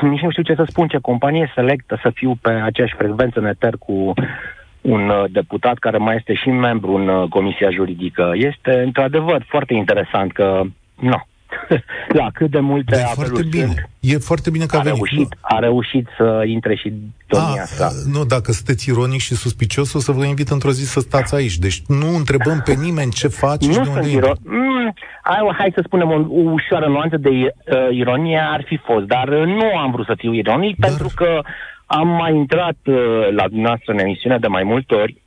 nici 0.00 0.20
nu 0.20 0.30
știu 0.30 0.42
ce 0.42 0.54
să 0.54 0.64
spun, 0.66 0.88
ce 0.88 0.98
companie 0.98 1.52
selectă 1.54 1.98
să 2.02 2.10
fiu 2.14 2.34
pe 2.40 2.50
aceeași 2.50 2.94
frecvență 2.94 3.38
în 3.38 3.46
eter 3.46 3.74
cu 3.78 4.12
un 4.80 5.08
uh, 5.08 5.24
deputat 5.30 5.78
care 5.78 5.96
mai 5.96 6.16
este 6.16 6.34
și 6.34 6.48
membru 6.48 6.94
în 6.94 7.08
uh, 7.08 7.28
Comisia 7.28 7.70
Juridică. 7.70 8.32
Este, 8.34 8.82
într-adevăr, 8.84 9.44
foarte 9.48 9.74
interesant 9.74 10.32
că, 10.32 10.62
nu, 11.00 11.26
la 12.08 12.30
cât 12.36 12.50
de 12.50 12.60
multe 12.60 12.94
da, 12.96 13.00
e 13.00 13.14
foarte 13.14 13.42
bine. 13.42 13.64
Sunt, 13.64 13.88
e 14.00 14.18
foarte 14.18 14.50
bine 14.50 14.66
că 14.66 14.76
a, 14.76 14.78
a 14.78 14.82
venit. 14.82 14.98
Reușit, 14.98 15.36
a 15.40 15.58
reușit 15.58 16.08
să 16.16 16.42
intre 16.46 16.74
și 16.74 16.92
domnia 17.26 17.64
a, 17.78 17.84
ah, 17.84 17.92
Nu, 18.12 18.24
dacă 18.24 18.52
sunteți 18.52 18.88
ironic 18.88 19.20
și 19.20 19.34
suspicios, 19.34 19.92
o 19.92 19.98
să 19.98 20.12
vă 20.12 20.24
invit 20.24 20.48
într-o 20.48 20.70
zi 20.70 20.84
să 20.84 21.00
stați 21.00 21.34
aici. 21.34 21.56
Deci 21.56 21.82
nu 21.86 22.16
întrebăm 22.16 22.62
pe 22.64 22.72
nimeni 22.72 23.10
ce 23.10 23.28
faci 23.28 23.66
nu 23.66 23.72
și 23.72 23.80
de 23.80 23.88
unde 23.88 24.10
iro- 24.10 24.40
mm, 24.44 24.94
hai, 25.22 25.54
hai 25.58 25.72
să 25.74 25.82
spunem 25.84 26.08
o, 26.08 26.14
o 26.14 26.50
ușoară 26.50 26.86
nuanță 26.86 27.16
de 27.16 27.28
uh, 27.28 27.88
ironie 27.90 28.38
ar 28.38 28.62
fi 28.66 28.76
fost, 28.76 29.04
dar 29.06 29.28
uh, 29.28 29.46
nu 29.46 29.76
am 29.76 29.90
vrut 29.90 30.06
să 30.06 30.14
fiu 30.16 30.32
ironic 30.32 30.76
dar... 30.76 30.88
pentru 30.88 31.10
că 31.14 31.40
am 31.86 32.08
mai 32.08 32.34
intrat 32.34 32.76
uh, 32.84 32.96
la 33.36 33.48
dumneavoastră 33.48 33.92
în 33.92 33.98
emisiune 33.98 34.38
de 34.38 34.46
mai 34.46 34.62
multe 34.62 34.94
ori. 34.94 35.22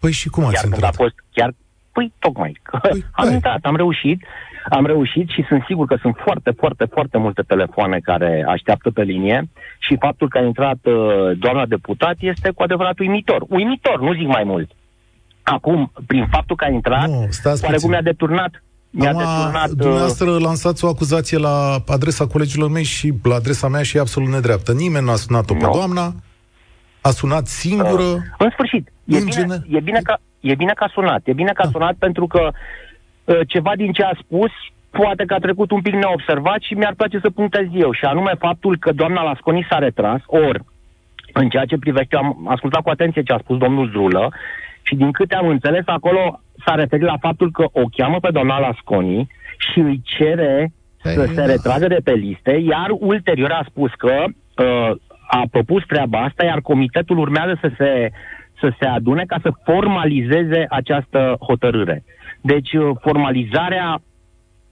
Păi 0.00 0.12
și 0.12 0.28
cum 0.28 0.44
ați 0.44 0.64
intrat? 0.64 0.94
A 0.94 1.02
fost 1.02 1.14
chiar, 1.32 1.54
păi 1.92 2.12
tocmai, 2.18 2.60
păi, 2.82 3.04
am 3.12 3.24
hai. 3.26 3.34
intrat, 3.34 3.58
am 3.62 3.76
reușit, 3.76 4.24
am 4.68 4.86
reușit 4.86 5.28
și 5.28 5.44
sunt 5.48 5.64
sigur 5.66 5.86
că 5.86 5.96
sunt 6.00 6.16
foarte, 6.24 6.50
foarte, 6.56 6.84
foarte 6.84 7.18
multe 7.18 7.42
telefoane 7.42 7.98
care 8.02 8.44
așteaptă 8.48 8.90
pe 8.90 9.02
linie 9.02 9.50
și 9.78 9.96
faptul 10.00 10.28
că 10.28 10.38
a 10.38 10.42
intrat 10.42 10.78
uh, 10.82 10.94
doamna 11.38 11.66
deputat 11.66 12.16
este 12.18 12.50
cu 12.54 12.62
adevărat 12.62 12.98
uimitor. 12.98 13.44
Uimitor, 13.48 14.00
nu 14.00 14.14
zic 14.14 14.26
mai 14.26 14.44
mult. 14.44 14.70
Acum, 15.42 15.92
prin 16.06 16.26
faptul 16.30 16.56
că 16.56 16.64
a 16.64 16.68
intrat, 16.68 17.08
nu, 17.08 17.28
oarecum 17.62 17.90
mi-a 17.90 18.02
deturnat 18.02 18.62
mi-a 18.90 19.08
Acum, 19.08 19.20
deturnat... 19.20 19.68
Uh, 19.68 19.76
dumneavoastră 19.76 20.38
lansați 20.38 20.84
o 20.84 20.88
acuzație 20.88 21.38
la 21.38 21.82
adresa 21.86 22.26
colegilor 22.26 22.70
mei 22.70 22.84
și 22.84 23.12
la 23.22 23.34
adresa 23.34 23.68
mea 23.68 23.82
și 23.82 23.96
e 23.96 24.00
absolut 24.00 24.28
nedreaptă. 24.28 24.72
Nimeni 24.72 25.04
nu 25.04 25.10
a 25.10 25.14
sunat-o 25.14 25.54
pe 25.54 25.64
no. 25.64 25.72
doamna, 25.72 26.14
a 27.00 27.10
sunat 27.10 27.46
singură. 27.46 28.02
Uh, 28.02 28.20
în 28.38 28.50
sfârșit, 28.52 28.92
e, 29.04 29.16
în 29.16 29.24
bine, 29.24 29.30
gene... 29.30 29.62
e, 29.68 29.80
bine 29.80 30.00
că, 30.02 30.16
e 30.40 30.54
bine 30.54 30.72
că 30.72 30.84
a 30.84 30.90
sunat. 30.92 31.20
E 31.24 31.32
bine 31.32 31.52
că 31.52 31.62
a 31.62 31.64
da. 31.64 31.70
sunat 31.70 31.94
pentru 31.94 32.26
că 32.26 32.40
uh, 32.40 32.52
ceva 33.46 33.72
din 33.76 33.92
ce 33.92 34.02
a 34.02 34.12
spus 34.22 34.50
poate 34.90 35.24
că 35.24 35.34
a 35.34 35.38
trecut 35.38 35.70
un 35.70 35.80
pic 35.80 35.94
neobservat 35.94 36.60
și 36.60 36.74
mi-ar 36.74 36.94
place 36.96 37.18
să 37.18 37.30
punctez 37.30 37.66
eu, 37.72 37.92
și 37.92 38.04
anume 38.04 38.32
faptul 38.38 38.76
că 38.76 38.92
doamna 38.92 39.22
Lasconi 39.22 39.66
s-a 39.68 39.78
retras, 39.78 40.20
ori 40.26 40.60
în 41.32 41.48
ceea 41.48 41.64
ce 41.64 41.76
privește, 41.78 42.16
am 42.16 42.46
ascultat 42.48 42.82
cu 42.82 42.90
atenție 42.90 43.22
ce 43.22 43.32
a 43.32 43.38
spus 43.38 43.58
domnul 43.58 43.90
Zulă 43.90 44.32
și 44.82 44.94
din 44.94 45.10
câte 45.10 45.34
am 45.34 45.48
înțeles 45.48 45.82
acolo 45.86 46.40
s-a 46.64 46.74
referit 46.74 47.06
la 47.06 47.16
faptul 47.20 47.50
că 47.50 47.64
o 47.72 47.84
cheamă 47.96 48.18
pe 48.20 48.30
doamna 48.32 48.58
Lasconi 48.58 49.28
și 49.58 49.78
îi 49.78 50.00
cere 50.04 50.72
păi, 51.02 51.12
să 51.12 51.24
se 51.26 51.34
da. 51.34 51.46
retragă 51.46 51.86
de 51.86 52.00
pe 52.04 52.12
liste, 52.12 52.50
iar 52.50 52.88
ulterior 52.90 53.50
a 53.50 53.64
spus 53.68 53.90
că 53.94 54.24
uh, 54.24 54.96
a 55.26 55.42
propus 55.50 55.82
treaba 55.86 56.18
asta, 56.18 56.44
iar 56.44 56.60
comitetul 56.60 57.18
urmează 57.18 57.58
să 57.60 57.70
se, 57.76 58.10
să 58.60 58.72
se 58.78 58.86
adune 58.86 59.24
ca 59.26 59.36
să 59.42 59.50
formalizeze 59.64 60.66
această 60.68 61.36
hotărâre. 61.40 62.02
Deci 62.40 62.72
uh, 62.72 62.90
formalizarea, 63.00 64.02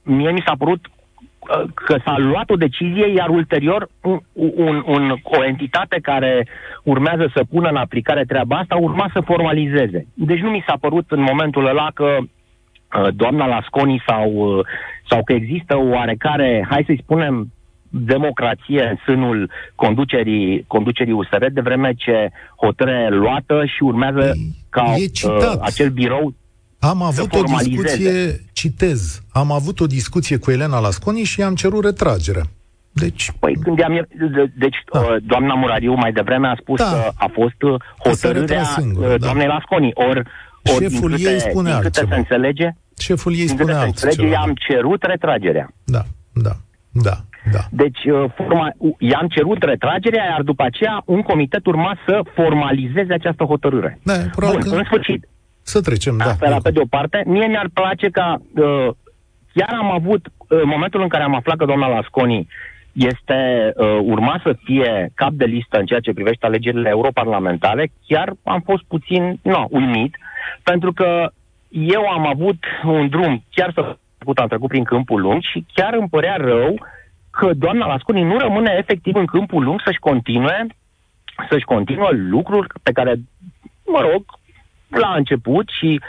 mie 0.03 0.31
mi 0.31 0.43
s-a 0.47 0.55
părut 0.59 0.87
uh, 0.87 1.71
că 1.75 1.97
s-a 2.05 2.19
luat 2.19 2.51
o 2.51 2.57
decizie, 2.57 3.13
iar 3.13 3.29
ulterior 3.29 3.89
un, 4.03 4.21
un, 4.55 4.83
un, 4.87 5.11
o 5.23 5.45
entitate 5.45 5.99
care 6.03 6.47
urmează 6.83 7.31
să 7.35 7.45
pună 7.51 7.69
în 7.69 7.77
aplicare 7.77 8.25
treaba 8.25 8.57
asta 8.57 8.77
urma 8.77 9.11
să 9.13 9.21
formalizeze. 9.21 10.07
Deci 10.15 10.41
nu 10.41 10.51
mi 10.51 10.65
s-a 10.67 10.77
părut 10.81 11.11
în 11.11 11.21
momentul 11.21 11.67
ăla 11.67 11.91
că 11.95 12.17
uh, 12.19 13.09
doamna 13.15 13.47
Lasconi 13.47 14.03
sau, 14.07 14.63
sau 15.09 15.25
că 15.25 15.33
există 15.33 15.77
o 15.77 15.89
oarecare, 15.89 16.67
hai 16.71 16.83
să-i 16.87 17.01
spunem, 17.03 17.53
democrație 17.91 18.83
în 18.91 18.97
sânul 19.05 19.51
conducerii, 19.75 20.65
conducerii 20.67 21.13
USR, 21.13 21.47
de 21.53 21.61
vreme 21.61 21.93
ce 21.97 22.31
hotărâre 22.57 23.09
luată 23.11 23.65
și 23.65 23.83
urmează 23.83 24.33
e, 24.35 24.41
ca 24.71 24.83
uh, 24.83 25.53
acel 25.61 25.89
birou 25.89 26.35
am 26.79 27.03
avut 27.03 27.35
o 27.35 27.43
discuție, 27.43 28.41
citez, 28.53 29.23
am 29.33 29.53
avut 29.53 29.81
o 29.81 29.87
discuție 29.87 30.37
cu 30.37 30.51
Elena 30.51 30.79
Lasconi 30.79 31.23
și 31.23 31.41
i-am 31.41 31.55
cerut 31.55 31.85
retragerea. 31.85 32.43
Deci, 32.93 33.33
păi 33.39 33.55
când 33.63 33.83
am, 33.83 34.09
deci 34.57 34.77
da. 34.93 35.01
Uh, 35.01 35.17
doamna 35.27 35.55
Murariu 35.55 35.95
mai 35.95 36.13
devreme 36.13 36.49
a 36.49 36.57
spus 36.61 36.79
da. 36.79 36.85
că 36.85 37.11
a 37.17 37.31
fost 37.33 37.63
uh, 37.63 37.81
hotărârea 38.05 38.65
singur, 38.65 39.03
uh, 39.05 39.11
da. 39.11 39.17
doamnei 39.17 39.47
da. 39.47 39.53
Lasconi. 39.53 39.91
Or, 39.95 40.17
or 40.73 40.83
Șeful 40.83 41.11
câte, 41.11 41.31
ei 41.31 41.41
spune 41.41 41.71
din 41.71 41.81
câte 41.81 42.07
se 42.09 42.15
înțelege, 42.15 42.69
Șeful 42.99 43.35
ei 43.35 43.49
spune 43.49 43.73
altceva. 43.73 44.29
i-am 44.29 44.55
cerut 44.69 45.03
retragerea. 45.03 45.71
Da, 45.85 46.03
da, 46.33 46.53
da. 46.91 47.17
Da. 47.53 47.61
Deci 47.71 48.05
uh, 48.05 48.31
forma, 48.37 48.73
i-am 48.99 49.29
cerut 49.29 49.63
retragerea, 49.63 50.25
iar 50.25 50.43
după 50.43 50.63
aceea 50.63 51.03
un 51.05 51.23
comitet 51.23 51.67
urma 51.67 51.99
să 52.07 52.21
formalizeze 52.35 53.13
această 53.13 53.45
hotărâre. 53.45 53.99
Da, 54.03 54.15
Bun, 54.39 54.59
că... 54.61 54.77
în 54.77 54.85
sfârșit. 54.85 55.29
Să 55.73 55.81
trecem, 55.81 56.17
da. 56.17 56.25
Asta 56.25 56.47
era 56.47 56.57
pe 56.63 56.71
de 56.71 56.81
o 56.81 56.87
parte. 56.97 57.23
Mie 57.27 57.47
mi-ar 57.47 57.69
place 57.73 58.09
ca... 58.09 58.37
Uh, 58.55 58.89
chiar 59.55 59.75
am 59.79 59.91
avut, 59.91 60.27
uh, 60.27 60.61
în 60.63 60.69
momentul 60.69 61.03
în 61.03 61.09
care 61.09 61.23
am 61.23 61.35
aflat 61.35 61.57
că 61.57 61.65
doamna 61.65 61.89
Lasconi 61.89 62.49
este 62.93 63.73
uh, 63.77 63.99
urma 64.03 64.41
să 64.43 64.57
fie 64.65 65.11
cap 65.15 65.31
de 65.31 65.45
listă 65.45 65.79
în 65.79 65.87
ceea 65.87 66.01
ce 66.01 66.13
privește 66.13 66.47
alegerile 66.47 66.89
europarlamentare, 66.89 67.91
chiar 68.07 68.33
am 68.45 68.61
fost 68.65 68.83
puțin 68.83 69.39
no, 69.43 69.67
uimit, 69.71 70.17
pentru 70.63 70.93
că 70.93 71.31
eu 71.69 72.07
am 72.07 72.27
avut 72.27 72.59
un 72.85 73.09
drum, 73.09 73.45
chiar 73.51 73.71
să 73.75 73.97
am 74.35 74.49
trecut 74.49 74.69
prin 74.69 74.85
câmpul 74.85 75.21
lung 75.21 75.43
și 75.43 75.65
chiar 75.75 75.95
îmi 75.95 76.09
părea 76.09 76.37
rău 76.37 76.73
uh, 76.73 76.81
că 77.39 77.53
doamna 77.55 77.87
Lasconi 77.87 78.23
nu 78.23 78.39
rămâne 78.39 78.75
efectiv 78.79 79.15
în 79.15 79.27
câmpul 79.27 79.63
lung 79.65 79.81
să-și 79.85 79.99
continue 79.99 80.67
să-și 81.51 81.65
continuă 81.65 82.09
lucruri 82.13 82.67
pe 82.83 82.93
care, 82.93 83.15
mă 83.87 84.01
rog, 84.01 84.25
la 84.89 85.15
început 85.17 85.69
și 85.79 86.01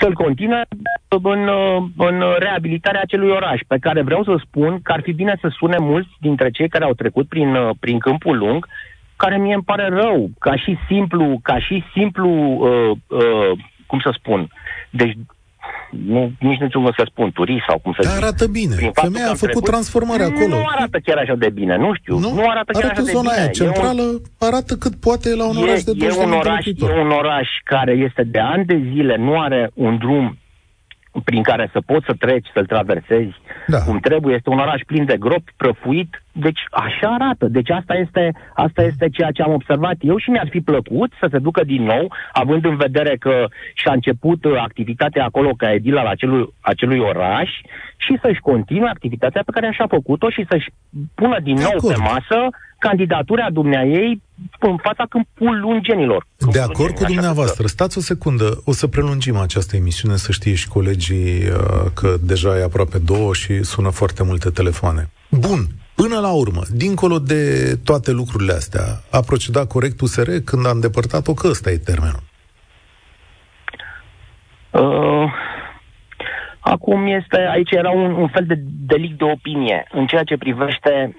să-l 0.00 0.12
continue 0.12 0.62
în, 1.08 1.48
în 1.96 2.24
reabilitarea 2.38 3.00
acelui 3.00 3.30
oraș, 3.30 3.60
pe 3.66 3.78
care 3.80 4.02
vreau 4.02 4.24
să 4.24 4.40
spun 4.46 4.80
că 4.82 4.92
ar 4.92 5.00
fi 5.02 5.12
bine 5.12 5.38
să 5.40 5.48
sune 5.48 5.78
mulți 5.78 6.08
dintre 6.20 6.50
cei 6.50 6.68
care 6.68 6.84
au 6.84 6.92
trecut 6.92 7.28
prin, 7.28 7.56
prin 7.80 7.98
câmpul 7.98 8.38
lung, 8.38 8.66
care 9.16 9.36
mie 9.38 9.54
îmi 9.54 9.62
pare 9.62 9.88
rău, 9.88 10.30
ca 10.38 10.56
și 10.56 10.78
simplu, 10.86 11.38
ca 11.42 11.58
și 11.58 11.84
simplu, 11.92 12.28
uh, 12.28 12.96
uh, 13.06 13.58
cum 13.86 14.00
să 14.00 14.10
spun, 14.14 14.48
deci 14.90 15.16
nu, 15.90 16.20
nici 16.38 16.58
nu 16.58 16.66
știu 16.66 16.80
cum 16.80 16.92
să 16.96 17.04
spun, 17.10 17.30
turist 17.32 17.64
sau 17.68 17.78
cum 17.78 17.92
să 17.96 18.02
Dar 18.02 18.12
zic. 18.12 18.22
arată 18.22 18.46
bine. 18.46 18.74
Femeia 18.92 19.24
a 19.24 19.28
făcut 19.28 19.38
trecut, 19.38 19.64
transformarea 19.64 20.26
acolo. 20.26 20.54
Nu 20.56 20.64
arată 20.76 20.98
chiar 21.04 21.18
așa 21.18 21.34
de 21.34 21.50
bine, 21.58 21.76
nu 21.76 21.90
știu. 21.94 22.18
Nu, 22.18 22.32
nu 22.34 22.48
arată 22.48 22.72
chiar 22.72 22.84
arată 22.84 23.00
așa 23.00 23.10
zona 23.10 23.30
de 23.30 23.34
bine. 23.34 23.42
Aia 23.42 23.58
centrală, 23.60 24.02
un, 24.02 24.18
arată 24.38 24.72
cât 24.82 24.94
poate 25.06 25.28
la 25.34 25.44
un 25.50 25.56
e, 25.56 25.62
oraș 25.62 25.82
de 25.82 25.92
20 25.92 26.16
e 26.16 26.24
un 26.26 26.32
oraș, 26.32 26.66
e 26.66 27.00
un 27.04 27.10
oraș 27.10 27.48
care 27.64 27.92
este 27.92 28.22
de 28.34 28.38
ani 28.38 28.64
de 28.64 28.78
zile, 28.92 29.16
nu 29.16 29.40
are 29.40 29.70
un 29.74 29.98
drum 29.98 30.38
prin 31.24 31.42
care 31.42 31.68
să 31.72 31.80
poți 31.86 32.06
să 32.06 32.14
treci, 32.18 32.48
să-l 32.54 32.66
traversezi 32.66 33.34
da. 33.66 33.78
cum 33.78 33.98
trebuie. 33.98 34.34
Este 34.34 34.50
un 34.50 34.58
oraș 34.58 34.80
plin 34.86 35.04
de 35.04 35.16
gropi, 35.16 35.52
prăfuit. 35.56 36.22
Deci 36.32 36.60
așa 36.70 37.08
arată. 37.18 37.46
Deci 37.48 37.70
asta 37.70 37.94
este, 37.94 38.32
asta 38.54 38.82
este 38.82 39.08
ceea 39.08 39.30
ce 39.30 39.42
am 39.42 39.52
observat 39.52 39.96
eu 40.00 40.16
și 40.18 40.30
mi-ar 40.30 40.48
fi 40.50 40.60
plăcut 40.60 41.10
să 41.20 41.26
se 41.30 41.38
ducă 41.38 41.64
din 41.64 41.82
nou, 41.82 42.12
având 42.32 42.64
în 42.64 42.76
vedere 42.76 43.16
că 43.16 43.46
și-a 43.74 43.92
început 43.92 44.44
activitatea 44.58 45.24
acolo 45.24 45.50
ca 45.56 45.72
edil 45.72 45.96
al 45.96 46.06
acelui, 46.06 46.54
acelui 46.60 46.98
oraș 46.98 47.50
și 47.96 48.18
să-și 48.22 48.40
continue 48.40 48.88
activitatea 48.88 49.42
pe 49.44 49.52
care 49.54 49.66
așa 49.66 49.84
a 49.84 49.94
făcut-o 49.98 50.30
și 50.30 50.46
să-și 50.50 50.70
pună 51.14 51.38
din 51.42 51.54
nou 51.54 51.92
pe 51.92 51.96
masă 52.00 52.38
candidatura 52.78 53.50
dumneaei 53.50 54.22
în 54.58 54.76
fața 54.76 55.06
câmpul 55.08 55.60
lungenilor. 55.60 56.26
De 56.52 56.60
acord 56.60 56.94
cu 56.94 57.04
dumneavoastră. 57.04 57.66
Stați 57.66 57.98
o 57.98 58.00
secundă. 58.00 58.62
O 58.64 58.72
să 58.72 58.86
prelungim 58.86 59.36
această 59.36 59.76
emisiune, 59.76 60.16
să 60.16 60.32
știe 60.32 60.54
și 60.54 60.68
colegii 60.68 61.48
uh, 61.48 61.90
că 61.94 62.16
deja 62.22 62.58
e 62.58 62.62
aproape 62.62 62.98
două 62.98 63.34
și 63.34 63.62
sună 63.62 63.90
foarte 63.90 64.22
multe 64.22 64.50
telefoane. 64.50 65.10
Bun. 65.30 65.66
Până 65.94 66.18
la 66.18 66.32
urmă, 66.32 66.62
dincolo 66.74 67.18
de 67.18 67.74
toate 67.84 68.10
lucrurile 68.12 68.52
astea, 68.52 68.82
a 69.10 69.20
procedat 69.20 69.66
corect 69.66 70.00
USR 70.00 70.30
când 70.44 70.66
a 70.66 70.70
îndepărtat-o, 70.70 71.34
că 71.34 71.48
ăsta 71.48 71.70
e 71.70 71.76
termenul? 71.76 72.22
Uh, 74.70 75.32
acum 76.60 77.06
este, 77.06 77.48
aici 77.50 77.70
era 77.70 77.90
un, 77.90 78.12
un 78.12 78.28
fel 78.28 78.44
de 78.46 78.54
delict 78.86 79.18
de 79.18 79.24
opinie 79.24 79.86
în 79.92 80.06
ceea 80.06 80.22
ce 80.22 80.36
privește 80.36 81.16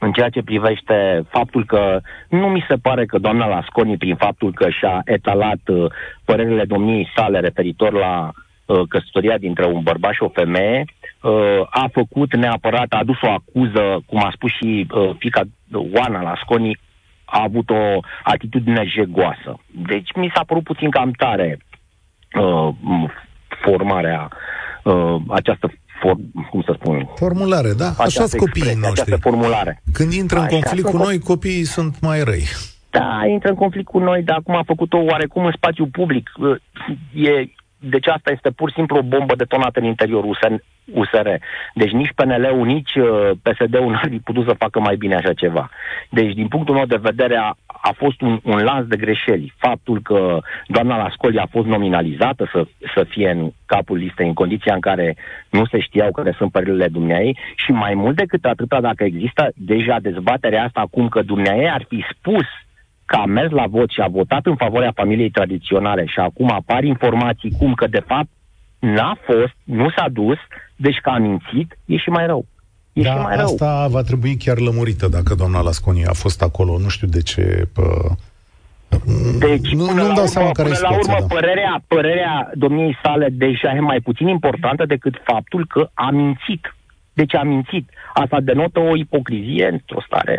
în 0.00 0.12
ceea 0.12 0.28
ce 0.28 0.42
privește 0.42 1.22
faptul 1.28 1.64
că 1.64 2.00
nu 2.28 2.48
mi 2.48 2.64
se 2.68 2.76
pare 2.76 3.06
că 3.06 3.18
doamna 3.18 3.46
Lasconi, 3.46 3.96
prin 3.96 4.16
faptul 4.16 4.52
că 4.52 4.70
și-a 4.70 5.00
etalat 5.04 5.60
uh, 5.66 5.90
părerile 6.24 6.64
domniei 6.64 7.10
sale 7.16 7.40
referitor 7.40 7.92
la 7.92 8.30
uh, 8.66 8.80
căsătoria 8.88 9.38
dintre 9.38 9.66
un 9.66 9.82
bărbat 9.82 10.12
și 10.12 10.22
o 10.22 10.28
femeie, 10.28 10.84
uh, 11.22 11.60
a 11.70 11.88
făcut 11.92 12.36
neapărat, 12.36 12.86
a 12.88 12.98
adus 12.98 13.20
o 13.20 13.30
acuză, 13.30 14.02
cum 14.06 14.24
a 14.24 14.30
spus 14.34 14.50
și 14.50 14.86
uh, 14.90 15.10
fica 15.18 15.42
Oana 15.72 16.22
Lasconi, 16.22 16.78
a 17.24 17.42
avut 17.42 17.70
o 17.70 18.00
atitudine 18.22 18.84
jegoasă. 18.86 19.60
Deci 19.66 20.12
mi 20.14 20.30
s-a 20.34 20.44
părut 20.46 20.62
puțin 20.62 20.90
cam 20.90 21.10
tare 21.10 21.58
uh, 22.40 22.74
formarea, 23.62 24.28
uh, 24.82 25.16
această 25.28 25.72
for, 26.00 26.16
cum 26.50 26.62
să 26.62 26.76
spun... 26.80 27.08
Formulare, 27.14 27.72
da. 27.72 27.88
Așa 27.98 28.26
sunt 28.26 28.40
copiii 28.40 28.74
noștri. 28.74 29.18
formulare. 29.20 29.82
Când 29.92 30.12
intră 30.12 30.38
în 30.38 30.44
Așa 30.44 30.54
conflict 30.56 30.88
cu 30.88 30.96
noi, 30.96 31.18
copiii 31.18 31.64
sunt 31.64 32.00
mai 32.00 32.22
răi. 32.22 32.44
Da, 32.90 33.26
intră 33.26 33.48
în 33.48 33.54
conflict 33.54 33.88
cu 33.88 33.98
noi, 33.98 34.22
dar 34.22 34.36
acum 34.36 34.56
a 34.56 34.62
făcut-o 34.66 34.98
oarecum 34.98 35.44
în 35.44 35.52
spațiu 35.56 35.86
public. 35.86 36.30
E, 37.14 37.30
deci 37.78 38.06
asta 38.06 38.30
este 38.30 38.50
pur 38.50 38.68
și 38.68 38.74
simplu 38.74 38.96
o 38.96 39.02
bombă 39.02 39.34
detonată 39.34 39.78
în 39.78 39.84
interiorul 39.84 40.38
USR. 40.92 41.28
Deci 41.74 41.90
nici 41.90 42.12
PNL-ul, 42.14 42.66
nici 42.66 42.94
uh, 42.94 43.30
PSD-ul 43.42 43.90
n-ar 43.92 44.08
fi 44.10 44.18
putut 44.18 44.46
să 44.46 44.54
facă 44.58 44.80
mai 44.80 44.96
bine 44.96 45.14
așa 45.14 45.32
ceva. 45.32 45.70
Deci, 46.10 46.32
din 46.34 46.48
punctul 46.48 46.74
meu 46.74 46.84
de 46.84 46.98
vedere, 47.00 47.36
a, 47.36 47.56
a 47.66 47.92
fost 47.96 48.20
un, 48.20 48.40
un 48.42 48.58
lans 48.58 48.86
de 48.86 48.96
greșeli. 48.96 49.52
Faptul 49.56 50.00
că 50.02 50.38
doamna 50.66 50.96
Lascoli 50.96 51.38
a 51.38 51.46
fost 51.50 51.66
nominalizată 51.66 52.48
să, 52.52 52.64
să 52.94 53.04
fie 53.08 53.30
în 53.30 53.52
capul 53.66 53.96
listei 53.96 54.26
în 54.26 54.34
condiția 54.34 54.74
în 54.74 54.80
care 54.80 55.16
nu 55.50 55.66
se 55.66 55.80
știau 55.80 56.10
care 56.12 56.34
sunt 56.36 56.52
părerile 56.52 56.88
dumneai 56.88 57.38
și 57.56 57.70
mai 57.70 57.94
mult 57.94 58.16
decât 58.16 58.44
atâta, 58.44 58.80
dacă 58.80 59.04
există 59.04 59.50
deja 59.54 59.96
dezbaterea 60.00 60.64
asta 60.64 60.80
acum 60.80 61.08
că 61.08 61.22
dumneai 61.22 61.64
ar 61.64 61.84
fi 61.88 62.04
spus 62.10 62.46
că 63.10 63.16
a 63.16 63.24
mers 63.24 63.50
la 63.50 63.66
vot 63.66 63.90
și 63.90 64.00
a 64.00 64.08
votat 64.08 64.46
în 64.46 64.56
favoarea 64.56 64.98
familiei 65.00 65.30
tradiționale 65.30 66.04
și 66.06 66.18
acum 66.18 66.50
apar 66.50 66.82
informații 66.84 67.50
cum 67.58 67.74
că 67.74 67.86
de 67.86 68.02
fapt 68.06 68.30
n-a 68.78 69.18
fost, 69.26 69.56
nu 69.64 69.88
s-a 69.96 70.06
dus, 70.12 70.38
deci 70.76 70.98
că 71.02 71.10
a 71.10 71.18
mințit, 71.18 71.78
e 71.84 71.96
și 71.96 72.08
mai 72.08 72.26
rău. 72.26 72.46
E 72.92 73.02
da, 73.02 73.10
și 73.10 73.18
mai 73.18 73.34
asta 73.34 73.80
rău. 73.80 73.90
va 73.90 74.02
trebui 74.02 74.36
chiar 74.36 74.58
lămurită 74.58 75.08
dacă 75.08 75.34
doamna 75.34 75.60
Lasconi 75.60 76.04
a 76.04 76.12
fost 76.12 76.42
acolo, 76.42 76.78
nu 76.78 76.88
știu 76.88 77.08
de 77.08 77.22
ce... 77.22 77.68
Pă... 77.74 77.82
Deci, 79.38 79.68
nu, 79.72 79.84
nu-mi 79.92 80.14
dau 80.14 80.26
seama 80.26 80.50
care 80.50 80.68
până 80.68 80.80
la 80.82 80.96
urmă, 80.96 81.16
da. 81.18 81.34
părerea, 81.34 81.82
părerea 81.88 82.50
domniei 82.54 82.98
sale 83.02 83.28
deja 83.32 83.70
e 83.76 83.80
mai 83.80 84.00
puțin 84.00 84.28
importantă 84.28 84.84
decât 84.86 85.14
faptul 85.24 85.66
că 85.66 85.90
a 85.94 86.10
mințit. 86.10 86.74
Deci 87.12 87.34
a 87.34 87.42
mințit. 87.42 87.88
Asta 88.14 88.40
denotă 88.40 88.78
o 88.80 88.96
ipocrizie 88.96 89.68
într-o 89.68 90.02
stare 90.06 90.38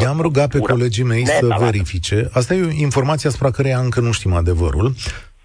I-am 0.00 0.20
rugat 0.20 0.50
pe 0.50 0.58
colegii 0.58 1.04
mei 1.04 1.26
să 1.26 1.56
verifice. 1.58 2.28
Asta 2.32 2.54
e 2.54 2.64
o 2.64 2.70
informație 2.70 3.28
asupra 3.28 3.50
căreia 3.50 3.78
încă 3.78 4.00
nu 4.00 4.12
știm 4.12 4.32
adevărul. 4.32 4.94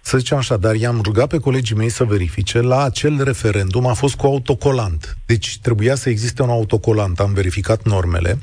Să 0.00 0.18
zicem 0.18 0.36
așa, 0.36 0.56
dar 0.56 0.74
i-am 0.74 1.00
rugat 1.02 1.28
pe 1.28 1.38
colegii 1.38 1.76
mei 1.76 1.88
să 1.88 2.04
verifice. 2.04 2.60
La 2.60 2.82
acel 2.82 3.22
referendum 3.22 3.86
a 3.86 3.92
fost 3.92 4.14
cu 4.14 4.26
autocolant. 4.26 5.16
Deci 5.26 5.58
trebuia 5.58 5.94
să 5.94 6.08
existe 6.08 6.42
un 6.42 6.48
autocolant. 6.48 7.20
Am 7.20 7.32
verificat 7.32 7.82
normele 7.82 8.38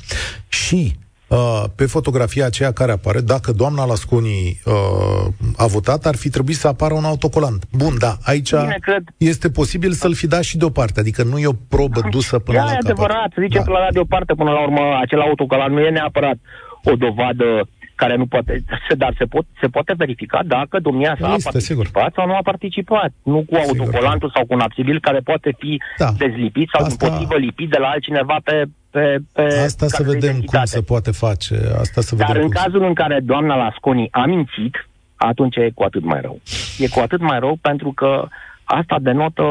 și 0.47 0.95
Uh, 1.29 1.63
pe 1.75 1.85
fotografia 1.85 2.45
aceea 2.45 2.71
care 2.71 2.91
apare, 2.91 3.21
dacă 3.21 3.51
doamna 3.51 3.85
Lasconi 3.85 4.59
uh, 4.65 5.53
a 5.57 5.65
votat, 5.65 6.05
ar 6.05 6.15
fi 6.15 6.29
trebuit 6.29 6.55
să 6.55 6.67
apară 6.67 6.93
un 6.93 7.03
autocolant. 7.03 7.63
Bun, 7.71 7.93
da, 7.99 8.13
aici 8.23 8.51
Bine, 8.51 8.77
cred. 8.81 9.03
este 9.17 9.49
posibil 9.49 9.91
să-l 9.91 10.13
fi 10.13 10.27
dat 10.27 10.43
și 10.43 10.57
deoparte, 10.57 10.99
adică 10.99 11.23
nu 11.23 11.37
e 11.37 11.47
o 11.47 11.61
probă 11.69 12.01
dusă 12.09 12.39
până 12.39 12.57
da, 12.57 12.63
la 12.63 12.69
capăt. 12.69 12.89
adevărat, 12.89 13.29
să 13.33 13.39
zicem 13.41 13.61
da. 13.61 13.65
că 13.65 13.71
l-a 13.71 13.79
dat 13.79 13.93
deoparte 13.93 14.33
până 14.33 14.51
la 14.51 14.61
urmă, 14.61 14.81
acel 15.01 15.21
autocolant 15.21 15.73
nu 15.73 15.79
e 15.79 15.89
neapărat 15.89 16.37
o 16.83 16.95
dovadă 16.95 17.67
care 18.01 18.15
nu 18.15 18.25
poate, 18.25 18.63
dar 19.03 19.13
se, 19.17 19.25
pot, 19.25 19.45
se 19.61 19.67
poate 19.67 19.93
verifica 19.97 20.39
dacă 20.45 20.79
domnia 20.79 21.15
sa 21.19 21.25
a 21.25 21.29
participat 21.29 21.61
sigur. 21.61 21.87
sau 22.15 22.25
nu 22.27 22.35
a 22.35 22.49
participat. 22.51 23.11
Nu 23.23 23.39
cu 23.49 23.55
autocolantul 23.55 24.31
sau 24.35 24.45
cu 24.45 24.53
un 24.53 24.59
absibil 24.59 24.99
care 24.99 25.19
poate 25.19 25.49
fi 25.57 25.81
da. 25.97 26.09
dezlipit 26.17 26.67
sau 26.73 26.85
Asta... 26.85 26.91
împotrivă 26.93 27.35
lipit 27.37 27.69
de 27.69 27.77
la 27.83 27.87
altcineva 27.87 28.37
pe 28.43 28.55
pe, 28.89 29.17
pe 29.33 29.41
Asta 29.41 29.87
să 29.87 30.03
vedem 30.03 30.41
cum 30.41 30.63
se 30.63 30.81
poate 30.81 31.11
face. 31.11 31.55
Asta 31.79 32.01
să 32.01 32.15
Dar 32.15 32.27
vedem 32.27 32.43
în 32.43 32.49
cazul 32.49 32.83
în 32.83 32.93
care 32.93 33.19
doamna 33.19 33.55
Lasconi 33.55 34.07
a 34.11 34.25
mințit, 34.25 34.87
atunci 35.15 35.55
e 35.55 35.71
cu 35.73 35.83
atât 35.83 36.03
mai 36.03 36.21
rău. 36.21 36.41
E 36.77 36.87
cu 36.87 36.99
atât 36.99 37.19
mai 37.19 37.39
rău 37.39 37.57
pentru 37.61 37.91
că 37.91 38.27
asta 38.63 38.97
denotă, 39.01 39.43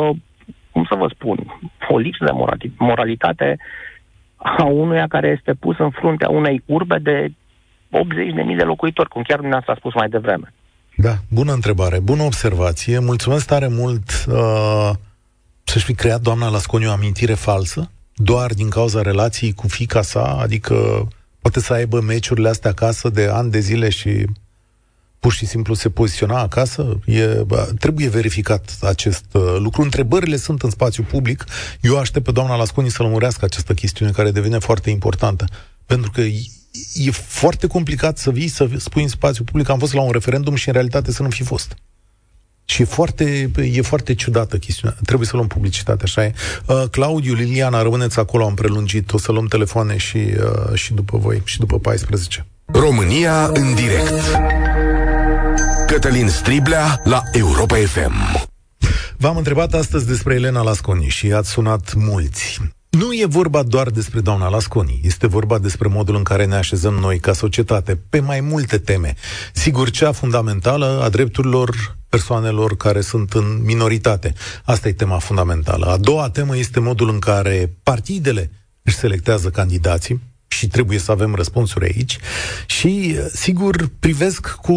cum 0.72 0.84
să 0.88 0.94
vă 0.94 1.10
spun, 1.14 1.60
o 1.88 1.98
lipsă 1.98 2.24
de 2.24 2.30
moralitate 2.78 3.56
a 4.36 4.64
unuia 4.64 5.06
care 5.08 5.28
este 5.38 5.52
pus 5.52 5.78
în 5.78 5.90
fruntea 5.90 6.28
unei 6.28 6.62
urbe 6.66 6.98
de 6.98 7.28
80.000 7.28 8.56
de 8.56 8.62
locuitori, 8.62 9.08
cum 9.08 9.22
chiar 9.22 9.38
dumneavoastră 9.38 9.72
a 9.72 9.78
spus 9.78 9.94
mai 9.94 10.08
devreme. 10.08 10.52
Da, 10.96 11.14
bună 11.30 11.52
întrebare, 11.52 12.00
bună 12.00 12.22
observație. 12.22 12.98
Mulțumesc 12.98 13.46
tare 13.46 13.68
mult 13.68 14.24
uh, 14.28 14.90
să-și 15.64 15.84
fi 15.84 15.94
creat 15.94 16.20
doamna 16.20 16.48
Lasconi 16.48 16.86
o 16.86 16.90
amintire 16.90 17.34
falsă 17.34 17.90
doar 18.20 18.54
din 18.54 18.68
cauza 18.68 19.02
relației 19.02 19.52
cu 19.52 19.68
fica 19.68 20.02
sa, 20.02 20.38
adică 20.40 21.08
poate 21.40 21.60
să 21.60 21.72
aibă 21.72 22.00
meciurile 22.00 22.48
astea 22.48 22.70
acasă 22.70 23.08
de 23.08 23.26
ani 23.26 23.50
de 23.50 23.58
zile 23.58 23.88
și 23.88 24.24
pur 25.18 25.32
și 25.32 25.46
simplu 25.46 25.74
se 25.74 25.90
poziționa 25.90 26.40
acasă? 26.40 26.98
E, 27.04 27.24
bă, 27.26 27.70
trebuie 27.78 28.08
verificat 28.08 28.78
acest 28.82 29.24
uh, 29.32 29.56
lucru. 29.58 29.82
Întrebările 29.82 30.36
sunt 30.36 30.62
în 30.62 30.70
spațiu 30.70 31.02
public. 31.02 31.44
Eu 31.80 31.98
aștept 31.98 32.24
pe 32.24 32.32
doamna 32.32 32.56
Lasconi 32.56 32.90
să 32.90 33.02
lămurească 33.02 33.44
această 33.44 33.74
chestiune 33.74 34.10
care 34.10 34.30
devine 34.30 34.58
foarte 34.58 34.90
importantă. 34.90 35.44
Pentru 35.86 36.10
că 36.10 36.20
e, 36.20 36.40
e 36.94 37.10
foarte 37.10 37.66
complicat 37.66 38.18
să 38.18 38.30
vii 38.30 38.48
să 38.48 38.68
spui 38.76 39.02
în 39.02 39.08
spațiu 39.08 39.44
public 39.44 39.68
am 39.68 39.78
fost 39.78 39.94
la 39.94 40.00
un 40.00 40.10
referendum 40.10 40.54
și 40.54 40.68
în 40.68 40.74
realitate 40.74 41.12
să 41.12 41.22
nu 41.22 41.30
fi 41.30 41.42
fost. 41.42 41.74
Și 42.70 42.82
e 42.82 42.84
foarte, 42.84 43.50
e 43.72 43.82
foarte 43.82 44.14
ciudată 44.14 44.56
chestiunea. 44.58 44.96
Trebuie 45.04 45.26
să 45.26 45.36
luăm 45.36 45.46
publicitate, 45.46 46.02
așa 46.02 46.24
e. 46.24 46.32
Uh, 46.66 46.82
Claudiu, 46.90 47.34
Liliana, 47.34 47.82
rămâneți 47.82 48.18
acolo, 48.18 48.44
am 48.44 48.54
prelungit. 48.54 49.12
O 49.12 49.18
să 49.18 49.32
luăm 49.32 49.46
telefoane 49.46 49.96
și, 49.96 50.16
uh, 50.16 50.74
și 50.74 50.92
după 50.94 51.18
voi, 51.18 51.42
și 51.44 51.58
după 51.58 51.78
14. 51.78 52.46
România 52.64 53.46
în 53.46 53.74
direct. 53.74 54.12
Cătălin 55.86 56.28
Striblea 56.28 57.00
la 57.04 57.22
Europa 57.32 57.76
FM. 57.76 58.46
V-am 59.16 59.36
întrebat 59.36 59.74
astăzi 59.74 60.06
despre 60.06 60.34
Elena 60.34 60.62
Lasconi 60.62 61.08
și 61.08 61.32
ați 61.32 61.50
sunat 61.50 61.94
mulți. 61.94 62.60
Nu 62.90 63.12
e 63.12 63.24
vorba 63.24 63.62
doar 63.62 63.90
despre 63.90 64.20
doamna 64.20 64.48
Lasconi, 64.48 65.00
este 65.02 65.26
vorba 65.26 65.58
despre 65.58 65.88
modul 65.88 66.16
în 66.16 66.22
care 66.22 66.44
ne 66.44 66.54
așezăm 66.54 66.94
noi 66.94 67.18
ca 67.18 67.32
societate 67.32 67.98
pe 68.08 68.20
mai 68.20 68.40
multe 68.40 68.78
teme. 68.78 69.14
Sigur, 69.52 69.90
cea 69.90 70.12
fundamentală 70.12 71.00
a 71.02 71.08
drepturilor 71.08 71.96
persoanelor 72.08 72.76
care 72.76 73.00
sunt 73.00 73.32
în 73.32 73.62
minoritate. 73.64 74.34
Asta 74.64 74.88
e 74.88 74.92
tema 74.92 75.18
fundamentală. 75.18 75.86
A 75.86 75.96
doua 75.96 76.30
temă 76.30 76.56
este 76.56 76.80
modul 76.80 77.08
în 77.08 77.18
care 77.18 77.76
partidele 77.82 78.50
își 78.82 78.96
selectează 78.96 79.50
candidații 79.50 80.20
și 80.48 80.66
trebuie 80.66 80.98
să 80.98 81.10
avem 81.10 81.34
răspunsuri 81.34 81.84
aici 81.84 82.18
și, 82.66 83.16
sigur, 83.32 83.90
privesc 83.98 84.48
cu 84.48 84.74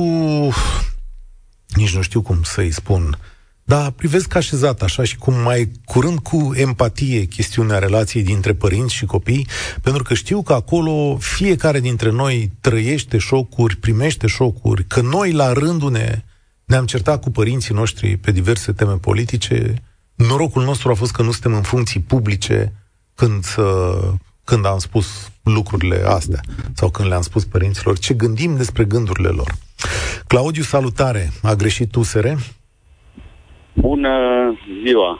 nici 1.67 1.95
nu 1.95 2.01
știu 2.01 2.21
cum 2.21 2.43
să-i 2.43 2.71
spun, 2.71 3.17
dar 3.71 3.91
privesc 3.91 4.35
așezat 4.35 4.81
așa 4.81 5.03
și 5.03 5.17
cum 5.17 5.33
mai 5.33 5.71
curând 5.85 6.19
cu 6.19 6.51
empatie 6.55 7.23
chestiunea 7.23 7.79
relației 7.79 8.23
dintre 8.23 8.53
părinți 8.53 8.93
și 8.93 9.05
copii, 9.05 9.47
pentru 9.81 10.03
că 10.03 10.13
știu 10.13 10.41
că 10.41 10.53
acolo 10.53 11.17
fiecare 11.19 11.79
dintre 11.79 12.11
noi 12.11 12.51
trăiește 12.61 13.17
șocuri, 13.17 13.75
primește 13.75 14.27
șocuri, 14.27 14.85
că 14.85 15.01
noi 15.01 15.31
la 15.31 15.53
rândul 15.53 15.91
ne 15.91 16.23
ne-am 16.65 16.85
certat 16.85 17.21
cu 17.21 17.31
părinții 17.31 17.73
noștri 17.73 18.17
pe 18.17 18.31
diverse 18.31 18.71
teme 18.71 18.93
politice. 18.93 19.73
Norocul 20.15 20.63
nostru 20.63 20.89
a 20.89 20.93
fost 20.93 21.11
că 21.11 21.21
nu 21.21 21.31
suntem 21.31 21.53
în 21.53 21.61
funcții 21.61 21.99
publice 21.99 22.73
când, 23.15 23.45
uh, 23.57 24.13
când 24.43 24.65
am 24.65 24.79
spus 24.79 25.07
lucrurile 25.43 26.03
astea 26.05 26.41
sau 26.73 26.89
când 26.89 27.07
le-am 27.07 27.21
spus 27.21 27.45
părinților 27.45 27.97
ce 27.97 28.13
gândim 28.13 28.55
despre 28.55 28.83
gândurile 28.83 29.29
lor. 29.29 29.55
Claudiu, 30.27 30.63
salutare! 30.63 31.31
A 31.41 31.53
greșit 31.53 31.95
USR? 31.95 32.27
Bună 33.73 34.13
ziua! 34.85 35.19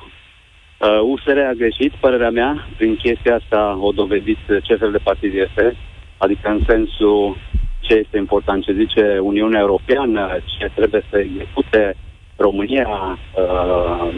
USR 1.11 1.37
uh, 1.37 1.47
a 1.49 1.53
greșit, 1.57 1.91
părerea 1.99 2.29
mea, 2.29 2.67
prin 2.77 2.95
chestia 2.95 3.35
asta 3.35 3.77
o 3.81 3.91
dovedit 3.91 4.37
ce 4.63 4.75
fel 4.75 4.91
de 4.91 4.97
partid 4.97 5.33
este, 5.35 5.75
adică 6.17 6.49
în 6.49 6.61
sensul 6.67 7.37
ce 7.79 7.93
este 7.93 8.17
important, 8.17 8.63
ce 8.63 8.73
zice 8.73 9.19
Uniunea 9.21 9.59
Europeană, 9.59 10.39
ce 10.57 10.71
trebuie 10.75 11.03
să 11.09 11.17
execute 11.17 11.95
România 12.35 12.87
uh, 12.87 14.13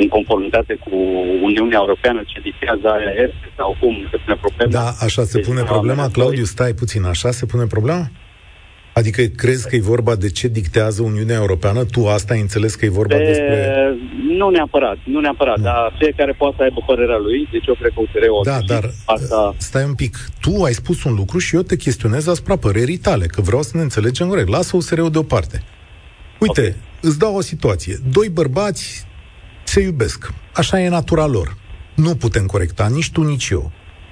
în 0.00 0.08
conformitate 0.08 0.74
cu 0.74 0.96
Uniunea 1.42 1.78
Europeană, 1.78 2.22
ce 2.26 2.40
dictează 2.40 2.88
aia 2.88 3.10
este 3.10 3.46
sau 3.56 3.76
cum 3.80 3.94
se 4.10 4.16
pune 4.24 4.36
problema. 4.40 4.70
Da, 4.70 4.86
așa 5.06 5.22
se 5.22 5.38
pune 5.38 5.62
problema. 5.62 6.08
Claudiu, 6.08 6.44
stai 6.44 6.72
puțin, 6.72 7.04
așa 7.04 7.30
se 7.30 7.46
pune 7.46 7.66
problema? 7.66 8.10
Adică 8.98 9.22
crezi 9.22 9.68
că 9.68 9.76
e 9.76 9.80
vorba 9.80 10.14
de 10.16 10.30
ce 10.30 10.48
dictează 10.48 11.02
Uniunea 11.02 11.36
Europeană? 11.36 11.84
Tu 11.84 12.06
asta 12.06 12.34
ai 12.34 12.40
înțeles 12.40 12.74
că 12.74 12.84
e 12.84 12.88
vorba 12.88 13.16
de... 13.16 13.24
despre... 13.24 13.94
Nu 14.36 14.48
neapărat, 14.48 14.96
nu 15.04 15.20
neapărat, 15.20 15.56
nu. 15.56 15.62
dar 15.62 15.94
fiecare 15.98 16.32
poate 16.32 16.54
să 16.56 16.62
aibă 16.62 16.80
părerea 16.86 17.18
lui, 17.18 17.48
deci 17.52 17.66
eu 17.66 17.74
cred 17.74 17.92
că 17.94 18.00
USR 18.00 18.24
o 18.28 18.42
Da, 18.42 18.58
dar 18.66 18.90
asta... 19.04 19.54
stai 19.56 19.84
un 19.84 19.94
pic. 19.94 20.16
Tu 20.40 20.62
ai 20.62 20.72
spus 20.72 21.04
un 21.04 21.14
lucru 21.14 21.38
și 21.38 21.54
eu 21.54 21.62
te 21.62 21.76
chestionez 21.76 22.26
asupra 22.26 22.56
părerii 22.56 22.96
tale, 22.96 23.26
că 23.26 23.40
vreau 23.40 23.62
să 23.62 23.76
ne 23.76 23.82
înțelegem 23.82 24.28
corect. 24.28 24.48
Lasă 24.48 24.76
USR-ul 24.76 25.10
deoparte. 25.10 25.62
Uite, 26.38 26.60
okay. 26.60 26.74
îți 27.00 27.18
dau 27.18 27.34
o 27.36 27.40
situație. 27.40 27.98
Doi 28.12 28.28
bărbați 28.28 29.06
se 29.64 29.80
iubesc. 29.80 30.32
Așa 30.52 30.80
e 30.80 30.88
natura 30.88 31.26
lor. 31.26 31.56
Nu 31.94 32.14
putem 32.14 32.46
corecta, 32.46 32.88
nici 32.94 33.10
tu, 33.10 33.22
nici 33.22 33.48
eu. 33.48 33.70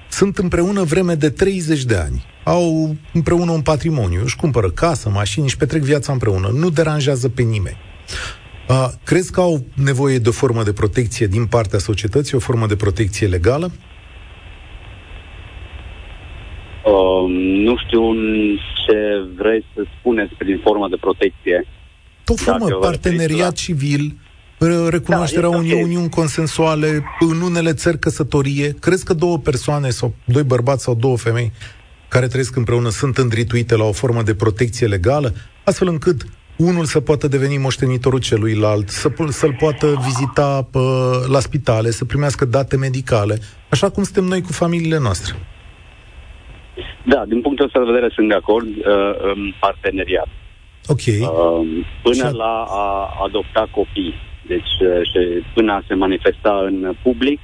Sunt 0.09 0.37
împreună 0.37 0.83
vreme 0.83 1.13
de 1.13 1.29
30 1.29 1.83
de 1.83 1.95
ani 1.95 2.25
au 2.47 2.95
împreună 3.13 3.51
un 3.51 3.61
patrimoniu, 3.61 4.21
își 4.23 4.35
cumpără 4.35 4.69
casă, 4.69 5.09
mașini, 5.09 5.47
și 5.47 5.57
petrec 5.57 5.81
viața 5.81 6.11
împreună. 6.11 6.49
Nu 6.53 6.69
deranjează 6.69 7.29
pe 7.29 7.41
nimeni. 7.41 7.77
Uh, 8.69 8.87
crezi 9.03 9.31
că 9.31 9.39
au 9.41 9.65
nevoie 9.75 10.17
de 10.17 10.29
o 10.29 10.31
formă 10.31 10.63
de 10.63 10.73
protecție 10.73 11.27
din 11.27 11.45
partea 11.45 11.79
societății, 11.79 12.37
o 12.37 12.39
formă 12.39 12.65
de 12.65 12.75
protecție 12.75 13.27
legală? 13.27 13.71
Uh, 16.85 17.29
nu 17.65 17.77
știu 17.85 18.13
ce 18.85 18.97
vrei 19.35 19.65
să 19.73 19.83
spuneți 19.99 20.33
prin 20.37 20.59
formă 20.63 20.87
de 20.89 20.97
protecție. 20.99 21.67
O 22.27 22.35
formă, 22.35 22.65
parteneriat 22.65 23.53
civil, 23.53 24.17
recunoașterea 24.89 25.49
da, 25.49 25.57
unei 25.57 25.71
okay. 25.71 25.83
uniuni 25.83 26.09
consensuale, 26.09 27.03
în 27.19 27.41
unele 27.41 27.73
țări 27.73 27.99
căsătorie. 27.99 28.75
Crezi 28.79 29.05
că 29.05 29.13
două 29.13 29.37
persoane, 29.37 29.89
sau 29.89 30.13
doi 30.25 30.43
bărbați 30.43 30.83
sau 30.83 30.95
două 30.95 31.17
femei, 31.17 31.51
care 32.07 32.27
trăiesc 32.27 32.55
împreună, 32.55 32.89
sunt 32.89 33.17
îndrituite 33.17 33.75
la 33.75 33.83
o 33.83 33.91
formă 33.91 34.21
de 34.21 34.35
protecție 34.35 34.87
legală, 34.87 35.33
astfel 35.63 35.87
încât 35.87 36.21
unul 36.57 36.85
să 36.85 36.99
poată 36.99 37.27
deveni 37.27 37.57
moștenitorul 37.57 38.19
celuilalt, 38.19 38.89
să, 38.89 39.11
să-l 39.27 39.55
poată 39.59 40.01
vizita 40.05 40.67
pă, 40.71 41.25
la 41.29 41.39
spitale, 41.39 41.89
să 41.89 42.05
primească 42.05 42.45
date 42.45 42.77
medicale, 42.77 43.37
așa 43.69 43.89
cum 43.89 44.03
suntem 44.03 44.23
noi 44.23 44.41
cu 44.41 44.51
familiile 44.51 44.99
noastre. 44.99 45.35
Da, 47.05 47.23
din 47.27 47.41
punctul 47.41 47.65
ăsta 47.65 47.79
de 47.79 47.91
vedere 47.91 48.09
sunt 48.13 48.27
de 48.27 48.33
acord 48.33 48.67
uh, 48.67 48.83
în 49.33 49.53
parteneriat. 49.59 50.27
Ok. 50.87 51.05
Uh, 51.07 51.67
până 52.03 52.25
a... 52.25 52.29
la 52.29 52.65
a 52.67 53.09
adopta 53.25 53.67
copii. 53.71 54.13
Deci, 54.47 54.73
uh, 54.81 55.01
și 55.09 55.43
până 55.53 55.71
a 55.71 55.83
se 55.87 55.93
manifesta 55.93 56.63
în 56.65 56.95
public, 57.03 57.39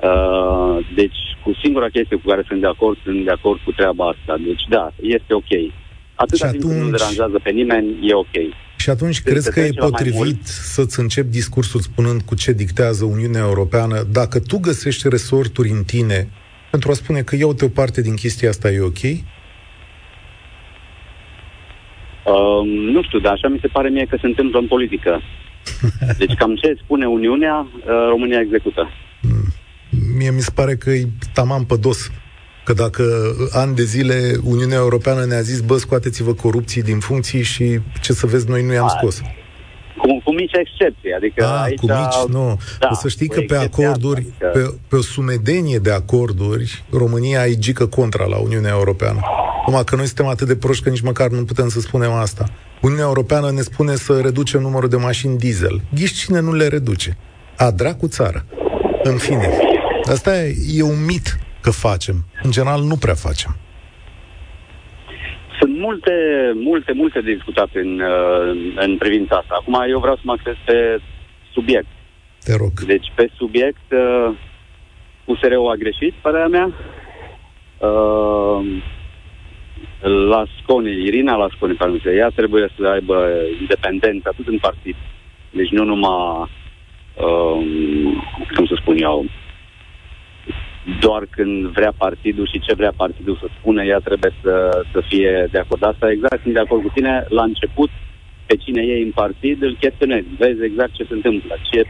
uh, 0.00 0.86
deci 0.94 1.20
cu 1.46 1.52
singura 1.62 1.88
chestie 1.96 2.16
cu 2.16 2.26
care 2.32 2.42
sunt 2.48 2.60
de 2.60 2.66
acord, 2.66 2.96
sunt 3.04 3.24
de 3.24 3.34
acord 3.38 3.58
cu 3.64 3.72
treaba 3.72 4.04
asta. 4.14 4.34
Deci, 4.48 4.64
da, 4.68 4.84
este 5.00 5.32
ok. 5.40 5.52
Atâta 6.14 6.50
timp 6.50 6.64
atunci... 6.64 6.82
nu 6.82 6.90
deranjează 6.96 7.38
pe 7.42 7.50
nimeni, 7.50 7.86
e 8.10 8.14
ok. 8.14 8.36
Și 8.76 8.90
atunci 8.90 9.20
Când 9.20 9.32
crezi 9.32 9.52
că 9.52 9.60
e 9.60 9.70
potrivit 9.88 10.40
să-ți 10.74 11.00
începi 11.00 11.38
discursul 11.40 11.80
spunând 11.80 12.20
cu 12.22 12.34
ce 12.34 12.52
dictează 12.52 13.04
Uniunea 13.04 13.40
Europeană, 13.40 14.02
dacă 14.12 14.40
tu 14.40 14.58
găsești 14.58 15.08
resorturi 15.08 15.70
în 15.70 15.84
tine 15.84 16.28
pentru 16.70 16.90
a 16.90 16.94
spune 16.94 17.22
că 17.22 17.36
iau 17.36 17.56
o 17.60 17.68
parte 17.68 18.00
din 18.00 18.14
chestia 18.14 18.48
asta 18.48 18.70
e 18.70 18.80
ok? 18.80 19.02
Uh, 19.02 19.18
nu 22.94 23.02
știu, 23.02 23.18
dar 23.18 23.32
așa 23.32 23.48
mi 23.48 23.58
se 23.60 23.66
pare 23.66 23.88
mie 23.88 24.06
că 24.10 24.16
se 24.20 24.26
întâmplă 24.26 24.58
în 24.58 24.66
politică. 24.66 25.20
Deci 26.20 26.34
cam 26.34 26.54
ce 26.54 26.76
spune 26.82 27.06
Uniunea, 27.06 27.56
uh, 27.58 28.06
România 28.08 28.40
execută. 28.40 28.90
Mm. 29.22 29.55
Mie 30.16 30.30
mi 30.30 30.40
se 30.40 30.50
pare 30.54 30.76
că 30.76 30.90
e 30.90 31.08
tamam 31.32 31.64
pe 31.64 31.76
dos. 31.76 32.10
Că 32.64 32.72
dacă 32.72 33.04
ani 33.52 33.74
de 33.74 33.82
zile 33.82 34.36
Uniunea 34.44 34.76
Europeană 34.76 35.24
ne-a 35.24 35.40
zis, 35.40 35.60
bă, 35.60 35.76
scoateți-vă 35.76 36.32
corupții 36.32 36.82
din 36.82 36.98
funcții 36.98 37.42
și 37.42 37.80
ce 38.00 38.12
să 38.12 38.26
vezi, 38.26 38.48
noi 38.48 38.62
nu 38.62 38.72
i-am 38.72 38.88
scos. 38.98 39.20
Cu, 39.98 40.22
cu 40.24 40.34
mici 40.34 40.52
excepții, 40.52 41.12
adică 41.16 41.44
A, 41.44 41.62
aici... 41.62 41.78
cu 41.78 41.86
mici, 41.86 42.28
nu. 42.28 42.60
Da, 42.78 42.88
o 42.90 42.94
să 42.94 43.08
știi 43.08 43.28
că 43.28 43.40
pe 43.40 43.56
acorduri, 43.56 44.20
adică... 44.20 44.46
pe, 44.46 44.74
pe 44.88 44.96
o 44.96 45.00
sumedenie 45.00 45.78
de 45.78 45.92
acorduri, 45.92 46.84
România 46.90 47.42
îi 47.42 47.58
gică 47.58 47.86
contra 47.86 48.24
la 48.24 48.36
Uniunea 48.36 48.70
Europeană. 48.70 49.20
Numai 49.66 49.84
că 49.84 49.96
noi 49.96 50.06
suntem 50.06 50.26
atât 50.26 50.46
de 50.46 50.56
proști 50.56 50.82
că 50.82 50.90
nici 50.90 51.00
măcar 51.00 51.28
nu 51.28 51.44
putem 51.44 51.68
să 51.68 51.80
spunem 51.80 52.12
asta. 52.12 52.44
Uniunea 52.80 53.04
Europeană 53.04 53.50
ne 53.50 53.60
spune 53.60 53.94
să 53.94 54.20
reducem 54.22 54.60
numărul 54.60 54.88
de 54.88 54.96
mașini 54.96 55.38
diesel. 55.38 55.80
Ghiși 55.94 56.14
cine 56.14 56.40
nu 56.40 56.52
le 56.52 56.66
reduce? 56.66 57.16
A 57.56 57.70
dracu 57.70 58.08
țară. 58.08 58.44
În 59.02 59.16
fine. 59.16 59.58
Asta 60.10 60.36
e, 60.36 60.54
e 60.74 60.82
un 60.82 61.04
mit 61.04 61.38
că 61.60 61.70
facem. 61.70 62.16
În 62.42 62.50
general, 62.50 62.80
nu 62.82 62.96
prea 62.96 63.14
facem. 63.14 63.56
Sunt 65.58 65.78
multe, 65.78 66.12
multe, 66.54 66.92
multe 66.92 67.20
de 67.20 67.32
discutat 67.32 67.68
în, 67.72 68.00
uh, 68.00 68.74
în 68.76 68.96
privința 68.96 69.36
asta. 69.36 69.54
Acum 69.60 69.84
eu 69.88 69.98
vreau 70.00 70.14
să 70.14 70.22
mă 70.24 70.32
acces 70.32 70.56
pe 70.64 70.98
subiect. 71.52 71.86
Te 72.44 72.56
rog. 72.56 72.80
Deci 72.80 73.12
pe 73.14 73.30
subiect 73.36 73.86
uh, 73.90 74.34
USR-ul 75.24 75.70
a 75.70 75.74
greșit, 75.74 76.12
părerea 76.12 76.46
mea. 76.46 76.72
Uh, 77.78 78.82
la 80.28 80.44
Sconi, 80.62 81.06
Irina 81.06 81.36
la 81.36 81.48
Sconi, 81.54 81.74
pentru 81.74 82.10
ea 82.10 82.28
trebuie 82.28 82.68
să 82.78 82.86
aibă 82.86 83.28
independență 83.60 84.28
atât 84.28 84.46
în 84.46 84.58
partid, 84.58 84.96
deci 85.50 85.70
nu 85.70 85.84
numai, 85.84 86.50
uh, 87.14 87.66
cum 88.54 88.66
să 88.66 88.76
spun 88.80 88.96
eu, 89.02 89.24
doar 91.00 91.26
când 91.30 91.66
vrea 91.66 91.92
partidul 91.96 92.46
și 92.52 92.60
ce 92.60 92.74
vrea 92.74 92.92
partidul 92.96 93.36
să 93.40 93.46
spună, 93.58 93.84
ea 93.84 93.98
trebuie 93.98 94.32
să, 94.42 94.54
să 94.92 95.00
fie 95.08 95.48
de 95.50 95.58
acord. 95.58 95.82
Asta 95.84 96.10
exact, 96.10 96.42
sunt 96.42 96.54
de 96.54 96.64
acord 96.64 96.82
cu 96.82 96.92
tine. 96.94 97.26
La 97.28 97.42
început, 97.42 97.90
pe 98.46 98.56
cine 98.56 98.82
e 98.82 99.02
în 99.02 99.10
partid, 99.10 99.62
îl 99.62 99.76
chestionezi, 99.80 100.26
vezi 100.38 100.64
exact 100.64 100.92
ce 100.92 101.04
se 101.08 101.14
întâmplă, 101.14 101.54
ce, 101.70 101.80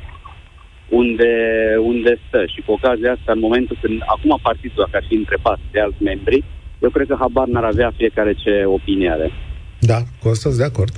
unde, 0.89 1.33
unde 1.81 2.19
stă. 2.27 2.41
Și 2.53 2.61
cu 2.67 2.73
ocazia 2.73 3.13
asta, 3.13 3.33
în 3.33 3.39
momentul 3.47 3.77
când 3.81 4.03
acum 4.07 4.39
partidul, 4.43 4.85
dacă 4.85 4.97
ar 4.97 5.05
fi 5.09 5.15
întrebat 5.15 5.59
de 5.71 5.81
alți 5.81 6.03
membri, 6.03 6.45
eu 6.79 6.91
cred 6.91 7.07
că 7.07 7.17
habar 7.19 7.47
n-ar 7.47 7.65
avea 7.65 7.93
fiecare 7.97 8.33
ce 8.33 8.65
opinie 8.65 9.11
are. 9.11 9.33
Da, 9.79 9.99
cu 10.21 10.29
asta 10.29 10.49
sunt 10.49 10.61
de 10.63 10.71
acord. 10.73 10.95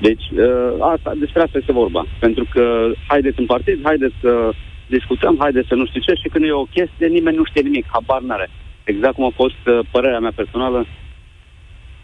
Deci, 0.00 0.24
ă, 0.38 0.76
asta, 0.94 1.12
despre 1.18 1.42
asta 1.42 1.58
este 1.58 1.72
vorba. 1.72 2.06
Pentru 2.20 2.44
că 2.50 2.90
haideți 3.06 3.38
în 3.38 3.46
partid, 3.46 3.78
haideți 3.82 4.14
să 4.20 4.52
discutăm, 4.90 5.36
haide 5.38 5.62
să 5.68 5.74
nu 5.74 5.86
știu 5.86 6.00
ce, 6.00 6.14
și 6.14 6.28
când 6.32 6.44
e 6.44 6.52
o 6.52 6.72
chestie, 6.76 7.06
nimeni 7.06 7.36
nu 7.36 7.44
știe 7.44 7.62
nimic, 7.62 7.86
habar 7.92 8.20
n-are. 8.20 8.48
Exact 8.84 9.14
cum 9.14 9.24
a 9.24 9.32
fost 9.42 9.62
uh, 9.66 9.78
părerea 9.90 10.18
mea 10.18 10.32
personală, 10.34 10.86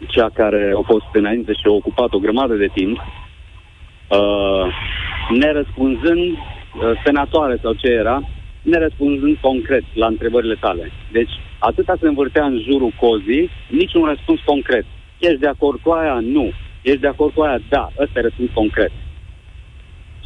cea 0.07 0.29
care 0.33 0.73
a 0.77 0.83
fost 0.85 1.09
înainte 1.13 1.53
și 1.53 1.65
a 1.65 1.71
ocupat 1.71 2.13
o 2.13 2.23
grămadă 2.25 2.55
de 2.55 2.69
timp, 2.73 2.97
uh, 2.97 4.65
nerăspunzând, 5.29 6.31
uh, 6.31 6.91
senatoare 7.03 7.57
sau 7.61 7.73
ce 7.73 7.87
era, 7.87 8.21
nerăspunzând 8.61 9.37
concret 9.41 9.83
la 9.93 10.07
întrebările 10.07 10.55
tale. 10.59 10.91
Deci, 11.11 11.31
atâta 11.59 11.95
se 11.99 12.07
învârtea 12.07 12.45
în 12.45 12.61
jurul 12.67 12.93
cozii, 12.99 13.49
niciun 13.69 14.03
răspuns 14.03 14.39
concret. 14.45 14.85
Ești 15.19 15.39
de 15.39 15.47
acord 15.47 15.79
cu 15.81 15.89
aia? 15.89 16.19
Nu. 16.21 16.51
Ești 16.81 16.99
de 16.99 17.07
acord 17.07 17.33
cu 17.33 17.41
aia? 17.41 17.59
Da. 17.69 17.89
Ăsta 17.99 18.19
e 18.19 18.21
răspuns 18.21 18.49
concret 18.53 18.91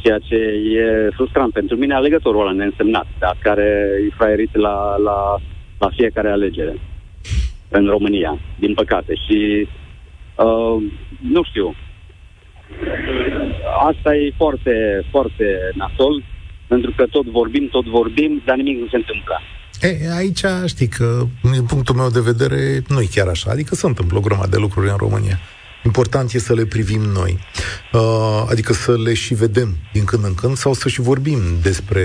ceea 0.02 0.18
ce 0.18 0.34
e 0.80 1.10
frustrant 1.14 1.52
pentru 1.52 1.76
mine, 1.76 1.94
alegătorul 1.94 2.40
ăla 2.40 2.52
neînsemnat, 2.52 3.06
dar 3.18 3.36
care 3.40 3.88
e 4.06 4.14
fraierit 4.16 4.56
la, 4.56 4.96
la, 4.96 5.36
la 5.78 5.88
fiecare 5.96 6.30
alegere 6.30 6.74
în 7.68 7.86
România, 7.86 8.38
din 8.58 8.74
păcate. 8.74 9.14
Și 9.14 9.68
uh, 10.36 10.82
nu 11.20 11.42
știu, 11.42 11.74
asta 13.88 14.16
e 14.16 14.32
foarte, 14.36 15.06
foarte 15.10 15.44
nasol, 15.74 16.22
pentru 16.66 16.92
că 16.96 17.04
tot 17.10 17.26
vorbim, 17.26 17.68
tot 17.68 17.84
vorbim, 17.84 18.42
dar 18.44 18.56
nimic 18.56 18.78
nu 18.78 18.86
se 18.86 18.96
întâmplă. 18.96 19.40
E, 19.80 20.16
aici 20.16 20.44
știi 20.66 20.88
că, 20.88 21.22
din 21.52 21.64
punctul 21.64 21.94
meu 21.94 22.08
de 22.08 22.20
vedere, 22.20 22.82
nu 22.88 23.00
e 23.00 23.14
chiar 23.14 23.28
așa. 23.28 23.50
Adică 23.50 23.74
se 23.74 23.86
întâmplă 23.86 24.18
o 24.18 24.20
grămadă 24.20 24.48
de 24.50 24.56
lucruri 24.56 24.88
în 24.88 24.96
România. 24.96 25.38
Important 25.84 26.32
e 26.32 26.38
să 26.38 26.54
le 26.54 26.64
privim 26.64 27.00
noi, 27.00 27.38
uh, 27.92 28.42
adică 28.50 28.72
să 28.72 28.92
le 29.06 29.14
și 29.14 29.34
vedem 29.34 29.68
din 29.92 30.04
când 30.04 30.24
în 30.24 30.34
când 30.34 30.54
sau 30.54 30.72
să 30.72 30.88
și 30.88 31.00
vorbim 31.00 31.40
despre, 31.62 32.04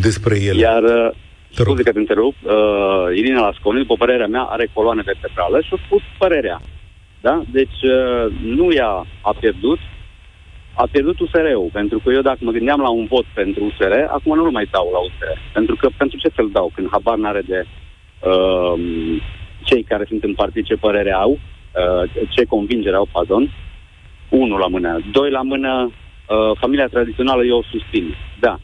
despre 0.00 0.34
ele. 0.42 0.60
Iar, 0.60 0.82
uh, 0.82 1.10
scuze 1.50 1.82
că 1.82 1.92
te 1.92 1.98
întrerup, 1.98 2.34
uh, 2.42 3.16
Irina 3.16 3.40
Lasconi, 3.40 3.78
după 3.78 3.94
părerea 3.94 4.26
mea, 4.26 4.42
are 4.42 4.70
coloane 4.72 5.02
vertebrale 5.04 5.60
și 5.62 5.72
a 5.72 5.82
spus 5.86 6.02
părerea. 6.18 6.60
Da? 7.20 7.42
Deci 7.52 7.78
uh, 7.82 8.32
nu 8.42 8.72
ea 8.72 9.06
a 9.20 9.32
pierdut, 9.40 9.78
a 10.74 10.88
pierdut 10.90 11.20
USR-ul, 11.20 11.70
pentru 11.72 11.98
că 11.98 12.12
eu 12.12 12.20
dacă 12.20 12.38
mă 12.40 12.50
gândeam 12.50 12.80
la 12.80 12.90
un 12.90 13.06
vot 13.06 13.24
pentru 13.34 13.64
USR, 13.64 13.92
acum 14.08 14.36
nu 14.36 14.50
mai 14.50 14.68
dau 14.70 14.90
la 14.92 14.98
USR. 14.98 15.38
Pentru 15.52 15.76
că 15.76 15.88
pentru 15.96 16.18
ce 16.18 16.28
să-l 16.34 16.50
dau 16.52 16.70
când 16.74 16.88
habar 16.90 17.16
n-are 17.16 17.42
de 17.46 17.66
uh, 18.30 18.74
cei 19.62 19.82
care 19.82 20.04
sunt 20.08 20.22
în 20.22 20.34
partid 20.34 20.64
ce 20.64 20.74
părere 20.74 21.12
au, 21.12 21.32
Uh, 21.32 21.59
ce 22.28 22.44
convingere 22.44 22.96
au, 22.96 23.08
pardon, 23.12 23.50
unul 24.28 24.58
la 24.58 24.66
mână. 24.66 25.00
Doi 25.12 25.30
la 25.30 25.42
mână, 25.42 25.90
uh, 25.90 26.56
familia 26.60 26.86
tradițională 26.86 27.44
eu 27.44 27.56
o 27.56 27.62
susțin. 27.70 28.14
Da, 28.40 28.58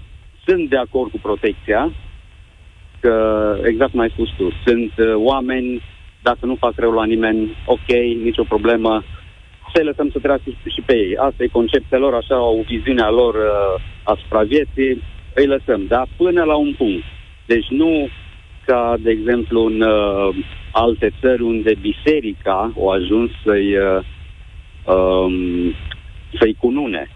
sunt 0.45 0.69
de 0.69 0.77
acord 0.77 1.11
cu 1.11 1.19
protecția, 1.19 1.93
că 3.01 3.15
exact 3.65 3.91
cum 3.91 4.01
ai 4.01 4.11
spus 4.11 4.29
tu, 4.37 4.53
sunt 4.65 4.93
uh, 4.97 5.15
oameni, 5.15 5.83
dacă 6.23 6.47
nu 6.47 6.55
fac 6.55 6.73
rău 6.77 6.93
la 6.93 7.05
nimeni, 7.05 7.57
ok, 7.67 7.89
nicio 8.23 8.43
problemă, 8.43 9.03
să 9.75 9.83
lăsăm 9.83 10.11
să 10.11 10.19
treacă 10.19 10.43
și 10.47 10.83
pe 10.87 10.97
ei. 10.97 11.17
Asta 11.17 11.43
e 11.43 11.59
concepția 11.59 11.99
lor, 11.99 12.15
așa 12.15 12.41
o 12.41 12.63
viziune 12.67 13.03
a 13.03 13.11
lor 13.11 13.35
uh, 13.35 13.83
asupra 14.03 14.43
vieții, 14.43 15.03
îi 15.35 15.47
lăsăm, 15.47 15.87
da, 15.87 16.03
până 16.17 16.43
la 16.45 16.57
un 16.57 16.75
punct. 16.79 17.05
Deci 17.47 17.67
nu 17.69 18.09
ca, 18.67 18.97
de 18.99 19.11
exemplu, 19.11 19.65
în 19.65 19.81
uh, 19.81 20.35
alte 20.85 21.13
țări 21.21 21.43
unde 21.43 21.73
biserica 21.81 22.73
a 22.77 22.93
ajuns 22.95 23.31
să-i, 23.45 23.77
uh, 23.77 24.01
um, 24.95 25.35
să-i 26.39 26.57
cunune. 26.59 27.11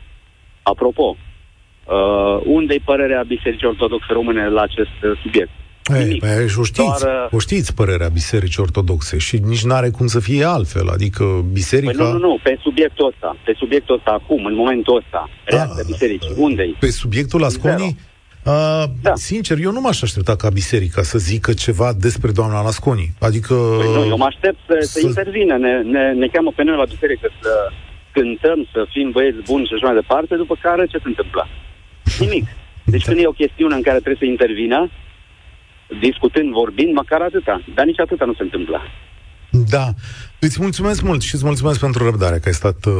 Apropo, 0.62 1.16
uh, 1.16 2.40
unde-i 2.44 2.80
părerea 2.84 3.22
Bisericii 3.22 3.66
Ortodoxe 3.66 4.12
Române 4.12 4.48
la 4.48 4.60
acest 4.60 4.96
uh, 5.04 5.18
subiect? 5.22 5.50
Ei, 5.98 6.16
păi, 6.18 6.44
o, 6.58 6.64
știți, 6.64 7.04
Doar, 7.04 7.24
uh, 7.24 7.36
o 7.36 7.38
știți 7.38 7.74
părerea 7.74 8.08
Bisericii 8.08 8.62
Ortodoxe 8.62 9.18
și 9.18 9.36
nici 9.36 9.64
nu 9.64 9.74
are 9.74 9.90
cum 9.90 10.06
să 10.06 10.20
fie 10.20 10.44
altfel, 10.44 10.88
adică 10.88 11.24
biserica... 11.52 11.92
Păi 11.92 12.04
nu, 12.04 12.12
nu, 12.12 12.18
nu, 12.18 12.38
pe 12.42 12.58
subiectul 12.62 13.06
ăsta, 13.06 13.36
pe 13.44 13.54
subiectul 13.58 13.94
ăsta 13.94 14.10
acum, 14.10 14.44
în 14.44 14.54
momentul 14.54 14.96
ăsta, 14.96 15.28
reacția 15.44 15.82
ah, 15.82 15.86
bisericii, 15.86 16.34
unde 16.36 16.76
Pe 16.78 16.90
subiectul 16.90 17.44
Asconii? 17.44 17.96
Uh, 18.44 18.84
da. 19.02 19.14
Sincer, 19.14 19.58
eu 19.58 19.72
nu 19.72 19.80
m-aș 19.80 20.02
aștepta 20.02 20.36
ca 20.36 20.48
biserica 20.50 21.02
să 21.02 21.18
zică 21.18 21.52
ceva 21.52 21.92
despre 21.92 22.30
doamna 22.30 22.62
Lasconi. 22.62 23.12
Adică... 23.20 23.54
Păi 23.54 23.92
nu, 23.94 24.06
eu 24.06 24.16
mă 24.16 24.24
aștept 24.24 24.58
să, 24.66 24.76
să, 24.80 24.98
să 24.98 25.06
intervină. 25.06 25.56
Ne, 25.56 25.82
ne, 25.82 26.12
ne 26.12 26.26
cheamă 26.26 26.52
pe 26.56 26.62
noi 26.62 26.76
la 26.76 26.84
biserică 26.84 27.28
să 27.40 27.50
cântăm, 28.12 28.68
să 28.72 28.86
fim 28.88 29.10
băieți 29.10 29.42
buni 29.50 29.66
și 29.66 29.74
așa 29.74 29.86
mai 29.86 29.94
departe, 29.94 30.36
după 30.36 30.56
care 30.60 30.86
ce 30.86 30.98
se 30.98 31.08
întâmplă? 31.12 31.48
Nimic. 32.18 32.46
Deci 32.84 33.04
da. 33.04 33.10
când 33.10 33.24
e 33.24 33.26
o 33.26 33.40
chestiune 33.42 33.74
în 33.74 33.82
care 33.82 33.98
trebuie 34.04 34.22
să 34.24 34.32
intervină, 34.34 34.90
discutând, 36.00 36.52
vorbind, 36.52 36.92
măcar 36.94 37.20
atâta. 37.20 37.62
Dar 37.74 37.84
nici 37.84 38.00
atâta 38.00 38.24
nu 38.24 38.34
se 38.34 38.42
întâmplă. 38.42 38.80
Da. 39.50 39.94
Îți 40.38 40.60
mulțumesc 40.60 41.02
mult 41.02 41.22
și 41.22 41.34
îți 41.34 41.44
mulțumesc 41.44 41.78
pentru 41.78 42.04
răbdare, 42.04 42.38
că 42.38 42.48
ai 42.48 42.54
stat 42.54 42.84
uh, 42.84 42.94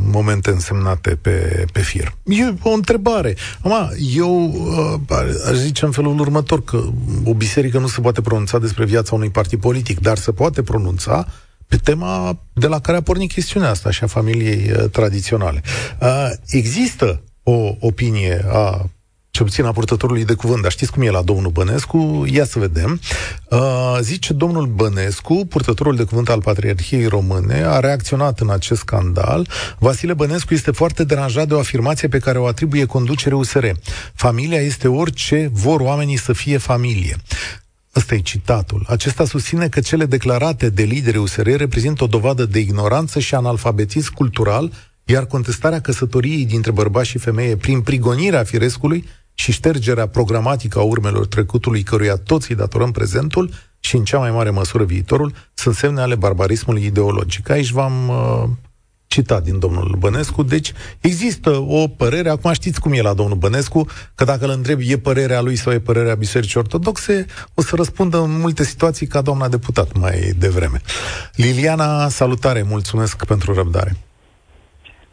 momente 0.00 0.50
însemnate 0.50 1.10
pe, 1.10 1.64
pe 1.72 1.80
fir. 1.80 2.14
E 2.24 2.54
o 2.62 2.70
întrebare. 2.70 3.36
Acum, 3.58 3.90
eu 4.14 4.44
uh, 5.08 5.20
aș 5.50 5.56
zice 5.56 5.84
în 5.84 5.90
felul 5.90 6.20
următor, 6.20 6.64
că 6.64 6.84
o 7.24 7.34
biserică 7.34 7.78
nu 7.78 7.86
se 7.86 8.00
poate 8.00 8.20
pronunța 8.20 8.58
despre 8.58 8.84
viața 8.84 9.14
unui 9.14 9.30
partid 9.30 9.60
politic, 9.60 10.00
dar 10.00 10.18
se 10.18 10.32
poate 10.32 10.62
pronunța 10.62 11.26
pe 11.66 11.76
tema 11.76 12.38
de 12.52 12.66
la 12.66 12.80
care 12.80 12.96
a 12.96 13.02
pornit 13.02 13.32
chestiunea 13.32 13.70
asta 13.70 13.90
și 13.90 14.04
a 14.04 14.06
familiei 14.06 14.70
uh, 14.70 14.90
tradiționale. 14.90 15.62
Uh, 16.00 16.30
există 16.46 17.22
o 17.42 17.74
opinie 17.78 18.44
a 18.52 18.90
ce 19.38 19.44
puțin 19.44 19.64
a 19.64 19.72
purtătorului 19.72 20.24
de 20.24 20.34
cuvânt, 20.34 20.62
dar 20.62 20.70
știți 20.70 20.92
cum 20.92 21.02
e 21.02 21.10
la 21.10 21.22
domnul 21.22 21.50
Bănescu? 21.50 22.24
Ia 22.32 22.44
să 22.44 22.58
vedem. 22.58 23.00
Uh, 23.48 23.98
zice 24.00 24.32
domnul 24.32 24.66
Bănescu, 24.66 25.46
purtătorul 25.48 25.96
de 25.96 26.04
cuvânt 26.04 26.28
al 26.28 26.40
Patriarhiei 26.40 27.06
Române, 27.06 27.64
a 27.66 27.80
reacționat 27.80 28.40
în 28.40 28.50
acest 28.50 28.80
scandal. 28.80 29.48
Vasile 29.78 30.14
Bănescu 30.14 30.54
este 30.54 30.70
foarte 30.70 31.04
deranjat 31.04 31.48
de 31.48 31.54
o 31.54 31.58
afirmație 31.58 32.08
pe 32.08 32.18
care 32.18 32.38
o 32.38 32.46
atribuie 32.46 32.84
conducere 32.84 33.34
USR. 33.34 33.66
Familia 34.14 34.60
este 34.60 34.88
orice 34.88 35.50
vor 35.52 35.80
oamenii 35.80 36.18
să 36.18 36.32
fie 36.32 36.56
familie. 36.56 37.16
Ăsta 37.96 38.14
e 38.14 38.18
citatul. 38.20 38.86
Acesta 38.88 39.24
susține 39.24 39.68
că 39.68 39.80
cele 39.80 40.06
declarate 40.06 40.68
de 40.70 40.82
lideri 40.82 41.16
USR 41.16 41.48
reprezintă 41.56 42.04
o 42.04 42.06
dovadă 42.06 42.44
de 42.44 42.58
ignoranță 42.58 43.18
și 43.18 43.34
analfabetism 43.34 44.14
cultural, 44.14 44.72
iar 45.04 45.26
contestarea 45.26 45.80
căsătoriei 45.80 46.44
dintre 46.44 46.70
bărbați 46.70 47.08
și 47.08 47.18
femeie 47.18 47.56
prin 47.56 47.80
prigonirea 47.80 48.44
firescului 48.44 49.04
și 49.40 49.52
ștergerea 49.52 50.08
programatică 50.08 50.78
a 50.78 50.82
urmelor 50.82 51.26
trecutului 51.26 51.82
căruia 51.82 52.16
toți 52.16 52.50
îi 52.50 52.56
datorăm 52.56 52.90
prezentul 52.90 53.50
și 53.80 53.96
în 53.96 54.04
cea 54.04 54.18
mai 54.18 54.30
mare 54.30 54.50
măsură 54.50 54.84
viitorul, 54.84 55.32
sunt 55.54 55.74
semne 55.74 56.00
ale 56.00 56.14
barbarismului 56.14 56.84
ideologic. 56.84 57.48
Aici 57.48 57.70
v-am 57.70 58.08
uh, 58.08 58.48
citat 59.06 59.42
din 59.42 59.58
domnul 59.58 59.96
Bănescu, 59.98 60.42
deci 60.42 60.72
există 61.00 61.50
o 61.50 61.88
părere, 61.88 62.28
acum 62.28 62.52
știți 62.52 62.80
cum 62.80 62.92
e 62.92 63.00
la 63.02 63.14
domnul 63.14 63.36
Bănescu, 63.36 63.86
că 64.14 64.24
dacă 64.24 64.44
îl 64.44 64.50
întreb 64.50 64.80
e 64.82 64.98
părerea 64.98 65.40
lui 65.40 65.56
sau 65.56 65.72
e 65.72 65.78
părerea 65.78 66.14
Bisericii 66.14 66.60
Ortodoxe, 66.60 67.26
o 67.54 67.62
să 67.62 67.76
răspundă 67.76 68.18
în 68.18 68.40
multe 68.40 68.64
situații 68.64 69.06
ca 69.06 69.20
doamna 69.20 69.48
deputat 69.48 69.98
mai 69.98 70.32
devreme. 70.38 70.80
Liliana, 71.34 72.08
salutare, 72.08 72.62
mulțumesc 72.62 73.24
pentru 73.24 73.54
răbdare. 73.54 73.96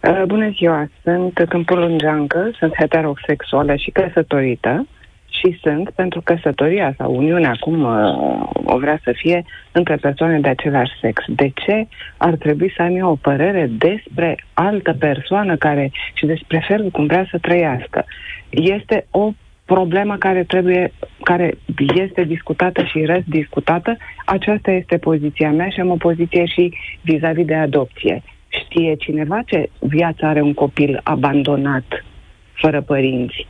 Uh, 0.10 0.24
bună 0.26 0.50
ziua, 0.50 0.90
sunt 1.04 1.46
Câmpul 1.50 1.80
Lungeancă, 1.80 2.52
sunt 2.58 2.74
heterosexuală 2.80 3.76
și 3.76 3.92
căsătorită 3.92 4.88
și 5.30 5.60
sunt 5.62 5.90
pentru 5.90 6.22
căsătoria 6.22 6.94
sau 6.98 7.16
uniunea, 7.16 7.56
cum 7.60 7.84
uh, 7.84 8.74
o 8.74 8.78
vrea 8.78 9.00
să 9.04 9.14
fie, 9.16 9.46
între 9.72 9.96
persoane 9.96 10.40
de 10.40 10.50
același 10.50 10.92
sex. 11.02 11.24
De 11.28 11.52
ce 11.66 11.88
ar 12.18 12.36
trebui 12.36 12.74
să 12.76 12.82
am 12.82 12.96
eu 12.96 13.10
o 13.10 13.16
părere 13.16 13.70
despre 13.78 14.38
altă 14.54 14.94
persoană 15.00 15.56
care 15.56 15.92
și 16.14 16.26
despre 16.26 16.66
felul 16.68 16.90
cum 16.90 17.06
vrea 17.06 17.28
să 17.32 17.38
trăiască? 17.38 18.06
Este 18.50 19.06
o 19.12 19.32
problemă 19.66 20.16
care 20.16 20.44
trebuie, 20.44 20.92
care 21.24 21.58
este 21.96 22.24
discutată 22.24 22.84
și 22.84 23.06
rest 23.06 23.26
discutată. 23.26 23.98
Aceasta 24.26 24.72
este 24.72 24.98
poziția 24.98 25.52
mea 25.52 25.70
și 25.70 25.80
am 25.80 25.90
o 25.90 25.96
poziție 25.96 26.46
și 26.46 26.74
vis-a-vis 27.02 27.46
de 27.46 27.56
adopție. 27.56 28.24
Știe 28.64 28.96
cineva 28.96 29.42
ce 29.46 29.70
viață 29.80 30.26
are 30.26 30.42
un 30.42 30.54
copil 30.54 31.00
abandonat, 31.04 32.06
fără 32.54 32.82
părinți? 32.82 33.48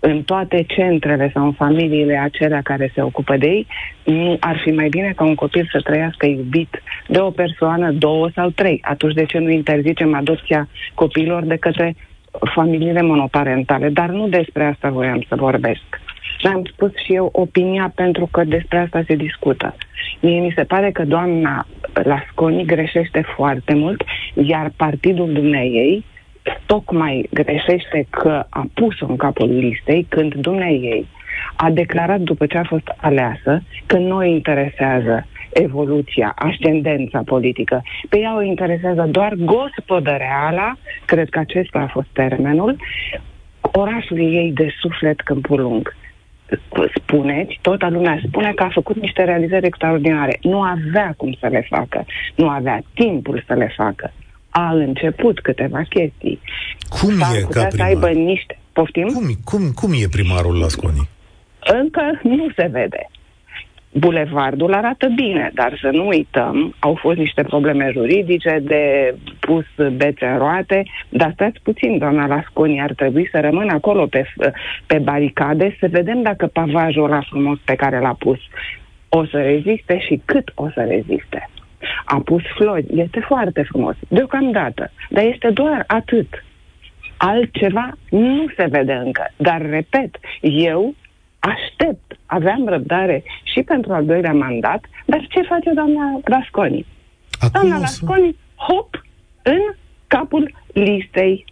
În 0.00 0.22
toate 0.22 0.64
centrele 0.68 1.30
sau 1.34 1.44
în 1.44 1.52
familiile 1.52 2.18
acelea 2.18 2.60
care 2.62 2.90
se 2.94 3.02
ocupă 3.02 3.36
de 3.36 3.46
ei, 3.46 3.66
nu 4.04 4.36
ar 4.40 4.60
fi 4.64 4.70
mai 4.70 4.88
bine 4.88 5.12
ca 5.16 5.24
un 5.24 5.34
copil 5.34 5.68
să 5.72 5.80
trăiască 5.80 6.26
iubit 6.26 6.82
de 7.08 7.18
o 7.18 7.30
persoană, 7.30 7.90
două 7.90 8.28
sau 8.34 8.50
trei. 8.50 8.80
Atunci 8.82 9.14
de 9.14 9.24
ce 9.24 9.38
nu 9.38 9.50
interzicem 9.50 10.14
adopția 10.14 10.68
copiilor 10.94 11.44
de 11.44 11.56
către 11.56 11.94
familiile 12.54 13.02
monoparentale? 13.02 13.88
Dar 13.88 14.08
nu 14.08 14.28
despre 14.28 14.64
asta 14.64 14.90
voiam 14.90 15.24
să 15.28 15.34
vorbesc. 15.34 16.00
Am 16.42 16.64
spus 16.72 16.90
și 17.04 17.14
eu 17.14 17.28
opinia 17.32 17.92
pentru 17.94 18.28
că 18.32 18.44
despre 18.44 18.78
asta 18.78 19.02
se 19.06 19.14
discută. 19.14 19.74
Mie 20.20 20.40
mi 20.40 20.52
se 20.56 20.64
pare 20.64 20.90
că 20.90 21.04
doamna 21.04 21.66
Lasconi 21.92 22.64
greșește 22.64 23.24
foarte 23.36 23.74
mult, 23.74 24.02
iar 24.34 24.72
partidul 24.76 25.32
dumneiei 25.32 26.04
tocmai 26.66 27.28
greșește 27.32 28.06
că 28.10 28.44
a 28.48 28.66
pus-o 28.74 29.06
în 29.08 29.16
capul 29.16 29.58
listei 29.58 30.06
când 30.08 30.34
dumneiei 30.34 31.06
a 31.56 31.70
declarat 31.70 32.20
după 32.20 32.46
ce 32.46 32.58
a 32.58 32.64
fost 32.64 32.94
aleasă 32.96 33.62
că 33.86 33.96
nu 33.96 34.16
o 34.16 34.22
interesează 34.22 35.26
evoluția, 35.52 36.32
ascendența 36.34 37.22
politică. 37.24 37.82
Pe 38.08 38.18
ea 38.18 38.36
o 38.36 38.42
interesează 38.42 39.08
doar 39.10 39.34
gospodăreala, 39.34 40.76
cred 41.04 41.28
că 41.28 41.38
acesta 41.38 41.78
a 41.78 41.86
fost 41.92 42.08
termenul, 42.12 42.76
orașul 43.60 44.18
ei 44.18 44.52
de 44.54 44.74
suflet 44.80 45.20
Câmpul 45.20 45.60
Lung 45.60 45.94
spuneți, 46.94 47.58
toată 47.62 47.88
lumea 47.88 48.20
spune 48.26 48.52
că 48.54 48.62
a 48.62 48.70
făcut 48.72 49.00
niște 49.00 49.24
realizări 49.24 49.66
extraordinare. 49.66 50.38
Nu 50.42 50.60
avea 50.60 51.14
cum 51.16 51.36
să 51.40 51.46
le 51.46 51.66
facă, 51.70 52.04
nu 52.34 52.48
avea 52.48 52.82
timpul 52.94 53.44
să 53.46 53.54
le 53.54 53.72
facă. 53.76 54.12
A 54.50 54.72
început 54.72 55.40
câteva 55.40 55.82
chestii. 55.88 56.40
Cum 57.00 57.14
S-ar 57.18 57.36
e 57.36 57.40
ca 57.40 57.46
primar? 57.48 57.70
să 57.70 57.82
aibă 57.82 58.08
niște... 58.08 58.58
Poftim? 58.72 59.06
Cum, 59.06 59.26
cum, 59.44 59.70
cum 59.74 59.92
e 59.92 60.06
primarul 60.10 60.58
la 60.58 60.68
Sconi? 60.68 61.08
Încă 61.64 62.20
nu 62.22 62.46
se 62.56 62.68
vede. 62.70 63.10
Bulevardul 63.92 64.72
arată 64.72 65.08
bine, 65.14 65.50
dar 65.54 65.78
să 65.80 65.88
nu 65.92 66.06
uităm, 66.06 66.74
au 66.78 66.94
fost 66.94 67.18
niște 67.18 67.42
probleme 67.42 67.90
juridice 67.92 68.58
de 68.62 69.14
pus 69.40 69.64
bețe 69.96 70.26
în 70.26 70.38
roate, 70.38 70.82
dar 71.08 71.30
stați 71.34 71.60
puțin, 71.62 71.98
doamna 71.98 72.26
Lasconi, 72.26 72.80
ar 72.80 72.92
trebui 72.92 73.28
să 73.30 73.40
rămână 73.40 73.72
acolo 73.72 74.06
pe, 74.06 74.24
pe 74.86 74.98
baricade 74.98 75.76
să 75.80 75.88
vedem 75.90 76.22
dacă 76.22 76.46
pavajul 76.46 77.04
ăla 77.04 77.20
frumos 77.20 77.58
pe 77.64 77.74
care 77.74 77.98
l-a 78.00 78.16
pus 78.18 78.38
o 79.08 79.24
să 79.24 79.40
reziste 79.40 79.98
și 79.98 80.22
cât 80.24 80.52
o 80.54 80.68
să 80.74 80.80
reziste. 80.88 81.50
A 82.04 82.20
pus 82.24 82.42
flori, 82.56 82.86
este 82.94 83.20
foarte 83.20 83.62
frumos, 83.62 83.96
deocamdată, 84.08 84.90
dar 85.10 85.24
este 85.24 85.50
doar 85.50 85.84
atât. 85.86 86.44
Altceva 87.16 87.92
nu 88.10 88.46
se 88.56 88.66
vede 88.70 88.92
încă. 88.92 89.30
Dar, 89.36 89.60
repet, 89.70 90.16
eu 90.40 90.94
aștept, 91.38 92.11
aveam 92.32 92.66
răbdare 92.66 93.22
și 93.42 93.62
pentru 93.62 93.92
al 93.92 94.04
doilea 94.04 94.32
mandat, 94.32 94.84
dar 95.06 95.26
ce 95.28 95.42
face 95.42 95.70
doamna 95.74 96.20
Rasconi? 96.24 96.86
Acum 97.40 97.60
doamna 97.60 97.78
Rasconi, 97.78 98.36
hop, 98.56 99.04
în 99.42 99.60
capul 100.06 100.54
listei. 100.72 101.44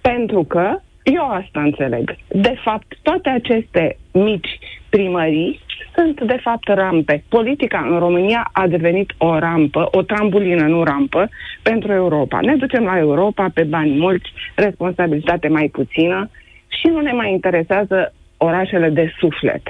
Pentru 0.00 0.42
că, 0.44 0.80
eu 1.02 1.28
asta 1.28 1.60
înțeleg, 1.60 2.16
de 2.28 2.54
fapt, 2.64 2.98
toate 3.02 3.28
aceste 3.28 3.96
mici 4.12 4.58
primării 4.90 5.60
sunt, 5.94 6.20
de 6.20 6.38
fapt, 6.42 6.68
rampe. 6.68 7.24
Politica 7.28 7.86
în 7.90 7.98
România 7.98 8.48
a 8.52 8.66
devenit 8.66 9.12
o 9.18 9.38
rampă, 9.38 9.88
o 9.90 10.02
trambulină, 10.02 10.66
nu 10.66 10.82
rampă, 10.82 11.28
pentru 11.62 11.92
Europa. 11.92 12.40
Ne 12.40 12.56
ducem 12.56 12.84
la 12.84 12.98
Europa 12.98 13.50
pe 13.54 13.62
bani 13.62 13.98
mulți, 13.98 14.32
responsabilitate 14.54 15.48
mai 15.48 15.68
puțină 15.72 16.30
și 16.68 16.86
nu 16.86 17.00
ne 17.00 17.12
mai 17.12 17.32
interesează 17.32 18.14
orașele 18.36 18.88
de 18.88 19.12
suflet. 19.18 19.62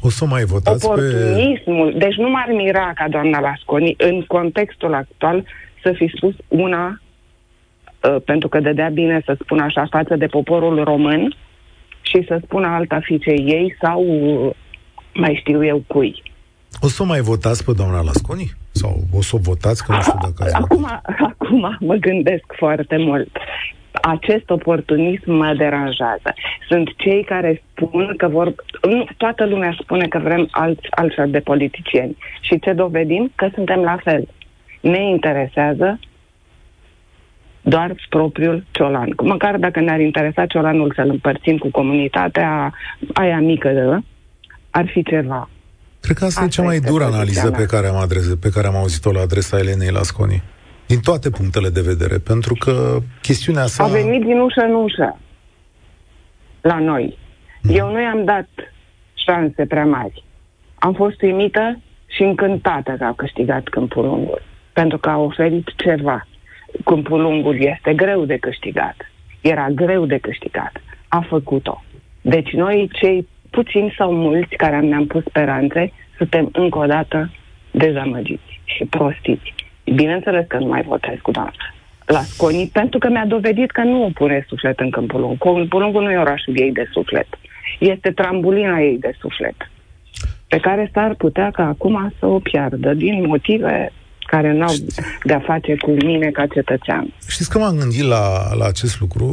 O 0.00 0.10
să 0.10 0.24
mai 0.24 0.44
votați 0.44 0.86
Oportunismul. 0.86 1.92
Pe... 1.92 1.98
Deci 1.98 2.14
nu 2.14 2.30
m-ar 2.30 2.48
mira 2.56 2.92
ca 2.94 3.08
doamna 3.08 3.40
Lasconi, 3.40 3.94
în 3.98 4.24
contextul 4.26 4.94
actual, 4.94 5.44
să 5.82 5.92
fi 5.96 6.12
spus 6.16 6.34
una, 6.48 7.00
uh, 8.02 8.16
pentru 8.24 8.48
că 8.48 8.60
dădea 8.60 8.88
bine 8.88 9.22
să 9.24 9.36
spun 9.40 9.58
așa, 9.58 9.86
față 9.90 10.16
de 10.16 10.26
poporul 10.26 10.84
român 10.84 11.36
și 12.00 12.24
să 12.26 12.40
spună 12.44 12.66
alta 12.66 13.00
fiicei 13.02 13.44
ei 13.46 13.76
sau 13.80 14.04
uh, 14.04 14.54
mai 15.14 15.36
știu 15.40 15.64
eu 15.64 15.82
cui. 15.86 16.22
O 16.80 16.88
să 16.88 17.04
mai 17.04 17.20
votați 17.20 17.64
pe 17.64 17.72
doamna 17.76 18.02
Lasconi? 18.02 18.52
Sau 18.70 18.96
o 19.14 19.22
să 19.22 19.36
o 19.36 19.38
votați, 19.38 19.84
că 19.84 19.92
nu 19.92 20.00
știu 20.00 20.18
dacă 20.22 20.42
ați 20.42 20.54
acum, 20.54 20.84
acum 21.02 21.76
mă 21.80 21.94
gândesc 21.94 22.44
foarte 22.56 22.96
mult 22.96 23.28
acest 24.02 24.50
oportunism 24.50 25.32
mă 25.32 25.54
deranjează. 25.56 26.34
Sunt 26.68 26.88
cei 26.96 27.24
care 27.24 27.62
spun 27.70 28.14
că 28.16 28.28
vor... 28.28 28.54
Nu, 28.82 29.06
toată 29.16 29.46
lumea 29.46 29.76
spune 29.80 30.08
că 30.08 30.18
vrem 30.18 30.48
alți, 30.50 30.86
altfel 30.90 31.30
de 31.30 31.38
politicieni. 31.38 32.16
Și 32.40 32.58
ce 32.58 32.72
dovedim? 32.72 33.32
Că 33.34 33.48
suntem 33.54 33.80
la 33.80 33.98
fel. 34.04 34.28
Ne 34.80 35.08
interesează 35.08 35.98
doar 37.62 37.94
propriul 38.08 38.64
ciolan. 38.70 39.14
Măcar 39.22 39.56
dacă 39.56 39.80
ne-ar 39.80 40.00
interesa 40.00 40.46
ciolanul 40.46 40.92
să-l 40.96 41.08
împărțim 41.08 41.58
cu 41.58 41.70
comunitatea 41.70 42.72
aia 43.12 43.40
mică, 43.40 43.68
de, 43.68 44.04
ar 44.70 44.86
fi 44.92 45.02
ceva. 45.02 45.48
Cred 46.00 46.16
că 46.16 46.24
asta, 46.24 46.40
asta 46.40 46.60
e 46.60 46.62
cea 46.62 46.68
mai 46.68 46.80
dură 46.80 47.04
analiză 47.04 47.50
pe 47.50 47.66
care, 47.66 47.86
am 47.86 47.96
adrese, 47.96 48.36
pe 48.36 48.50
care 48.50 48.66
am 48.66 48.76
auzit-o 48.76 49.12
la 49.12 49.20
adresa 49.20 49.58
Elenei 49.58 49.90
Lasconi. 49.90 50.42
Din 50.88 51.00
toate 51.00 51.30
punctele 51.30 51.68
de 51.68 51.80
vedere, 51.80 52.18
pentru 52.18 52.54
că 52.54 52.98
chestiunea 53.22 53.66
sa... 53.66 53.84
A 53.84 53.86
venit 53.86 54.22
din 54.24 54.38
ușă 54.38 54.60
în 54.60 54.74
ușă 54.74 55.18
la 56.60 56.78
noi. 56.78 57.18
Mm. 57.62 57.74
Eu 57.74 57.90
nu 57.90 58.00
i-am 58.00 58.24
dat 58.24 58.48
șanse 59.14 59.66
prea 59.66 59.84
mari. 59.84 60.24
Am 60.74 60.92
fost 60.94 61.22
uimită 61.22 61.80
și 62.06 62.22
încântată 62.22 62.94
că 62.98 63.04
a 63.04 63.12
câștigat 63.12 63.68
Câmpul 63.68 64.04
Lungul, 64.04 64.42
pentru 64.72 64.98
că 64.98 65.08
a 65.08 65.16
oferit 65.16 65.68
ceva. 65.76 66.26
Câmpul 66.84 67.20
Lungul 67.20 67.56
este 67.62 67.94
greu 67.94 68.24
de 68.24 68.36
câștigat. 68.36 68.96
Era 69.40 69.68
greu 69.70 70.06
de 70.06 70.18
câștigat. 70.18 70.72
A 71.08 71.20
făcut-o. 71.28 71.82
Deci 72.20 72.50
noi, 72.52 72.90
cei 72.92 73.28
puțini 73.50 73.94
sau 73.98 74.12
mulți 74.12 74.54
care 74.56 74.80
ne-am 74.80 75.06
pus 75.06 75.24
speranțe, 75.24 75.92
suntem 76.16 76.48
încă 76.52 76.78
o 76.78 76.86
dată 76.86 77.30
dezamăgiți 77.70 78.60
și 78.64 78.84
prostiți. 78.84 79.54
Bineînțeles 79.94 80.44
că 80.48 80.58
nu 80.58 80.66
mai 80.66 80.82
votez 80.82 81.16
cu 81.22 81.30
doamna 81.30 81.52
la 82.08 82.22
Sconi, 82.22 82.70
pentru 82.72 82.98
că 82.98 83.08
mi-a 83.08 83.26
dovedit 83.26 83.70
că 83.70 83.82
nu 83.82 84.04
o 84.04 84.10
pune 84.14 84.44
suflet 84.48 84.78
în 84.78 84.90
Câmpul 84.90 85.20
Lung. 85.20 85.38
Câmpul 85.38 85.80
Lung 85.80 85.94
nu 85.94 86.10
e 86.10 86.18
orașul 86.18 86.60
ei 86.60 86.72
de 86.72 86.88
suflet. 86.92 87.28
Este 87.78 88.10
trambulina 88.10 88.80
ei 88.80 88.98
de 88.98 89.12
suflet, 89.20 89.56
pe 90.48 90.58
care 90.58 90.90
s-ar 90.94 91.14
putea 91.14 91.50
ca 91.50 91.66
acum 91.66 92.12
să 92.18 92.26
o 92.26 92.38
piardă 92.38 92.94
din 92.94 93.26
motive 93.26 93.92
care 94.26 94.52
nu 94.52 94.62
au 94.62 94.74
de-a 95.24 95.42
face 95.46 95.76
cu 95.76 95.90
mine 95.90 96.30
ca 96.30 96.46
cetățean. 96.46 97.14
Știți 97.28 97.50
că 97.50 97.58
m-am 97.58 97.76
gândit 97.76 98.04
la, 98.04 98.54
la 98.54 98.66
acest 98.66 99.00
lucru? 99.00 99.24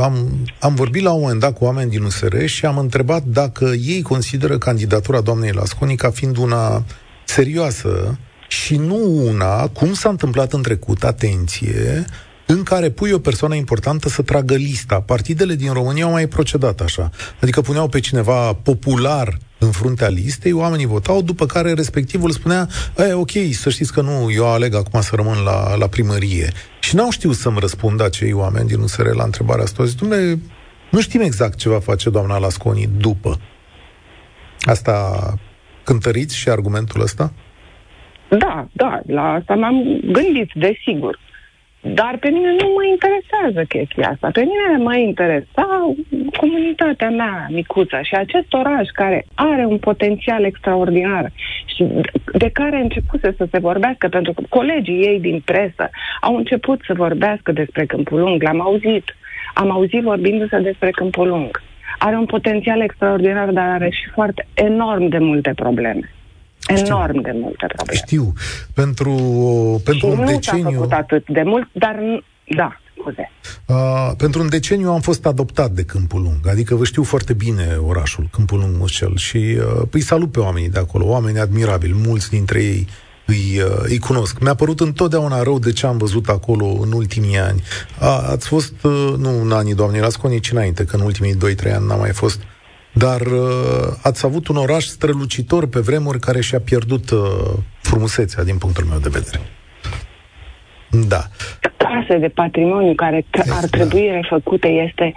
Am, 0.00 0.14
am 0.60 0.74
vorbit 0.74 1.02
la 1.02 1.12
un 1.12 1.20
moment 1.20 1.40
dat 1.40 1.54
cu 1.58 1.64
oameni 1.64 1.90
din 1.90 2.02
USR 2.02 2.44
și 2.44 2.66
am 2.66 2.78
întrebat 2.78 3.22
dacă 3.22 3.64
ei 3.86 4.02
consideră 4.02 4.58
candidatura 4.58 5.20
doamnei 5.20 5.52
Lasconi 5.52 5.96
ca 5.96 6.10
fiind 6.10 6.36
una 6.36 6.82
serioasă 7.24 8.18
și 8.64 8.76
nu 8.76 9.26
una, 9.26 9.68
cum 9.68 9.92
s-a 9.92 10.08
întâmplat 10.08 10.52
în 10.52 10.62
trecut, 10.62 11.04
atenție, 11.04 12.04
în 12.46 12.62
care 12.62 12.90
pui 12.90 13.10
o 13.10 13.18
persoană 13.18 13.54
importantă 13.54 14.08
să 14.08 14.22
tragă 14.22 14.54
lista. 14.54 15.00
Partidele 15.00 15.54
din 15.54 15.72
România 15.72 16.04
au 16.04 16.10
mai 16.10 16.26
procedat 16.26 16.80
așa. 16.80 17.10
Adică 17.40 17.60
puneau 17.60 17.88
pe 17.88 18.00
cineva 18.00 18.52
popular 18.52 19.38
în 19.58 19.70
fruntea 19.70 20.08
listei, 20.08 20.52
oamenii 20.52 20.86
votau, 20.86 21.22
după 21.22 21.46
care 21.46 21.72
respectivul 21.72 22.30
spunea, 22.30 22.68
e, 22.96 23.12
ok, 23.12 23.30
să 23.52 23.70
știți 23.70 23.92
că 23.92 24.00
nu, 24.00 24.30
eu 24.30 24.46
aleg 24.52 24.74
acum 24.74 25.00
să 25.00 25.14
rămân 25.14 25.38
la, 25.38 25.76
la 25.76 25.86
primărie. 25.86 26.52
Și 26.80 26.94
n-au 26.94 27.10
știut 27.10 27.36
să-mi 27.36 27.58
răspundă 27.60 28.04
acei 28.04 28.32
oameni 28.32 28.68
din 28.68 28.80
USR 28.80 29.06
la 29.14 29.24
întrebarea 29.24 29.64
asta. 29.64 29.84
Zic, 29.84 29.98
dumne, 29.98 30.40
nu 30.90 31.00
știm 31.00 31.20
exact 31.20 31.58
ce 31.58 31.68
va 31.68 31.80
face 31.80 32.10
doamna 32.10 32.38
Lasconi 32.38 32.90
după. 32.96 33.40
Asta 34.60 35.34
cântăriți 35.84 36.36
și 36.36 36.48
argumentul 36.48 37.00
ăsta? 37.00 37.32
Da, 38.28 38.66
da, 38.72 39.00
la 39.06 39.32
asta 39.32 39.54
m-am 39.54 40.00
gândit, 40.04 40.50
desigur. 40.54 41.18
Dar 41.80 42.16
pe 42.20 42.28
mine 42.28 42.50
nu 42.50 42.72
mă 42.74 42.84
interesează 42.84 43.64
chestia 43.68 44.08
asta. 44.08 44.28
Pe 44.32 44.40
mine 44.40 44.84
mă 44.84 44.96
interesa 44.96 45.94
comunitatea 46.36 47.10
mea 47.10 47.46
micuță 47.50 48.00
și 48.02 48.14
acest 48.14 48.52
oraș 48.52 48.88
care 48.92 49.26
are 49.34 49.64
un 49.64 49.78
potențial 49.78 50.44
extraordinar 50.44 51.30
și 51.76 51.84
de 52.32 52.50
care 52.50 52.76
a 52.76 52.80
început 52.80 53.20
să 53.20 53.46
se 53.50 53.58
vorbească, 53.58 54.08
pentru 54.08 54.32
că 54.32 54.42
colegii 54.48 55.06
ei 55.06 55.20
din 55.20 55.42
presă 55.44 55.90
au 56.20 56.36
început 56.36 56.80
să 56.86 56.92
vorbească 56.96 57.52
despre 57.52 57.86
Câmpul 57.86 58.20
Lung, 58.20 58.42
l-am 58.42 58.60
auzit. 58.60 59.16
Am 59.54 59.70
auzit 59.70 60.02
vorbindu-se 60.02 60.58
despre 60.58 60.90
Câmpul 60.90 61.28
Lung. 61.28 61.62
Are 61.98 62.16
un 62.16 62.26
potențial 62.26 62.80
extraordinar, 62.80 63.50
dar 63.50 63.68
are 63.68 63.90
și 63.90 64.08
foarte 64.14 64.46
enorm 64.54 65.08
de 65.08 65.18
multe 65.18 65.52
probleme 65.56 66.10
enorm 66.68 67.08
Știu. 67.08 67.22
de 67.22 67.38
multe 67.42 67.66
probleme. 67.66 67.98
Știu. 67.98 68.32
Pentru, 68.74 69.12
pentru 69.84 70.06
și 70.06 70.12
un 70.12 70.18
nu 70.18 70.26
deceniu... 70.26 70.62
s-a 70.62 70.70
făcut 70.70 70.92
atât 70.92 71.28
de 71.28 71.42
mult, 71.42 71.68
dar 71.72 72.22
da, 72.56 72.80
scuze. 72.98 73.30
Uh, 73.66 74.10
pentru 74.16 74.40
un 74.40 74.48
deceniu 74.48 74.90
am 74.90 75.00
fost 75.00 75.26
adoptat 75.26 75.70
de 75.70 75.82
Câmpul 75.82 76.22
Lung, 76.22 76.48
adică 76.48 76.74
vă 76.74 76.84
știu 76.84 77.02
foarte 77.02 77.32
bine 77.32 77.78
orașul, 77.86 78.28
Câmpul 78.32 78.58
Lung 78.58 78.76
Mușel, 78.78 79.16
și 79.16 79.36
uh, 79.36 79.82
îi 79.90 80.00
salut 80.00 80.32
pe 80.32 80.40
oamenii 80.40 80.70
de 80.70 80.78
acolo, 80.78 81.06
oameni 81.06 81.38
admirabili, 81.38 81.94
mulți 82.06 82.30
dintre 82.30 82.62
ei 82.62 82.86
îi, 83.26 83.60
uh, 83.60 83.78
îi 83.82 83.98
cunosc. 83.98 84.38
Mi-a 84.38 84.54
părut 84.54 84.80
întotdeauna 84.80 85.42
rău 85.42 85.58
de 85.58 85.72
ce 85.72 85.86
am 85.86 85.96
văzut 85.96 86.28
acolo 86.28 86.66
în 86.66 86.92
ultimii 86.92 87.38
ani. 87.38 87.62
A, 87.98 88.30
ați 88.30 88.46
fost, 88.48 88.72
uh, 88.82 89.14
nu 89.18 89.40
în 89.40 89.52
anii 89.52 89.74
doamnei 89.74 90.00
Lasconi, 90.00 90.40
ci 90.40 90.50
înainte, 90.50 90.84
că 90.84 90.96
în 90.96 91.02
ultimii 91.02 91.34
2-3 91.34 91.72
ani 91.74 91.86
n-am 91.86 91.98
mai 91.98 92.12
fost 92.12 92.40
dar 92.92 93.20
uh, 93.20 93.98
ați 94.02 94.26
avut 94.26 94.48
un 94.48 94.56
oraș 94.56 94.84
strălucitor 94.84 95.68
pe 95.68 95.80
vremuri 95.80 96.18
care 96.18 96.40
și-a 96.40 96.60
pierdut 96.60 97.10
uh, 97.10 97.20
frumusețea 97.80 98.44
din 98.44 98.58
punctul 98.58 98.84
meu 98.84 98.98
de 98.98 99.08
vedere. 99.12 99.40
Da. 101.08 101.22
Case 101.76 102.18
de 102.18 102.28
patrimoniu 102.28 102.94
care 102.94 103.20
t- 103.20 103.50
ar 103.50 103.64
trebui 103.64 104.06
da. 104.06 104.14
refăcute 104.14 104.68
este 104.68 105.14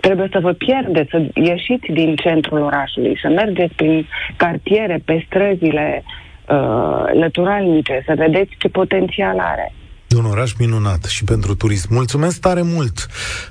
trebuie 0.00 0.28
să 0.32 0.38
vă 0.40 0.52
pierdeți, 0.52 1.10
să 1.10 1.26
ieșiți 1.34 1.92
din 1.92 2.16
centrul 2.16 2.60
orașului, 2.60 3.18
să 3.22 3.28
mergeți 3.28 3.74
prin 3.74 4.06
cartiere, 4.36 5.02
pe 5.04 5.24
străzile 5.26 6.02
uh, 6.04 7.04
lăturalnice, 7.12 8.02
să 8.06 8.14
vedeți 8.16 8.54
ce 8.58 8.68
potențial 8.68 9.38
are. 9.38 9.72
E 10.10 10.16
un 10.16 10.24
oraș 10.24 10.52
minunat 10.52 11.04
și 11.04 11.24
pentru 11.24 11.54
turism. 11.54 11.86
Mulțumesc 11.90 12.38
tare 12.38 12.62
mult! 12.62 13.06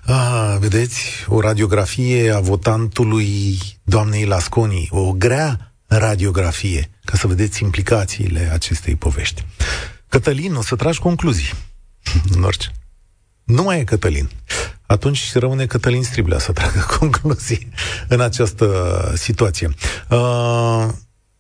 Ah, 0.06 0.56
vedeți, 0.60 1.02
o 1.28 1.40
radiografie 1.40 2.32
a 2.32 2.40
votantului 2.40 3.58
doamnei 3.84 4.26
Lasconi, 4.26 4.88
o 4.92 5.12
grea 5.12 5.74
radiografie, 5.88 6.90
ca 7.04 7.18
să 7.18 7.28
vedeți 7.28 7.64
implicațiile 7.64 8.50
acestei 8.54 8.96
povești. 8.96 9.46
Cătălin, 10.08 10.56
o 10.56 10.62
să 10.62 10.76
tragi 10.76 11.00
concluzii. 11.00 11.54
În 12.36 12.44
orice. 12.44 12.72
Nu 13.44 13.64
mai 13.64 13.80
e 13.80 13.84
Cătălin. 13.84 14.30
Atunci 14.86 15.34
rămâne 15.34 15.66
Cătălin 15.66 16.04
Striblea 16.04 16.40
să 16.40 16.52
tragă 16.52 16.86
concluzii 17.00 17.70
în 18.08 18.22
această 18.22 19.14
situație. 19.16 19.68
Uh, 20.10 20.88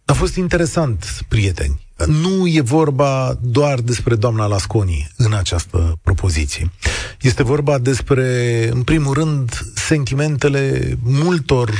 a 0.05 0.13
fost 0.13 0.36
interesant, 0.36 1.26
prieteni. 1.28 1.88
Nu 2.05 2.47
e 2.47 2.61
vorba 2.61 3.37
doar 3.41 3.79
despre 3.79 4.15
doamna 4.15 4.45
Lasconi 4.45 5.11
în 5.17 5.33
această 5.33 5.99
propoziție. 6.01 6.71
Este 7.21 7.43
vorba 7.43 7.77
despre, 7.77 8.69
în 8.71 8.83
primul 8.83 9.13
rând, 9.13 9.61
sentimentele 9.75 10.93
multor 11.03 11.71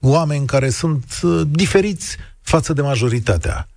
oameni 0.00 0.46
care 0.46 0.70
sunt 0.70 1.04
uh, 1.22 1.40
diferiți 1.50 2.16
față 2.40 2.72
de 2.72 2.82
majoritatea. 2.82 3.68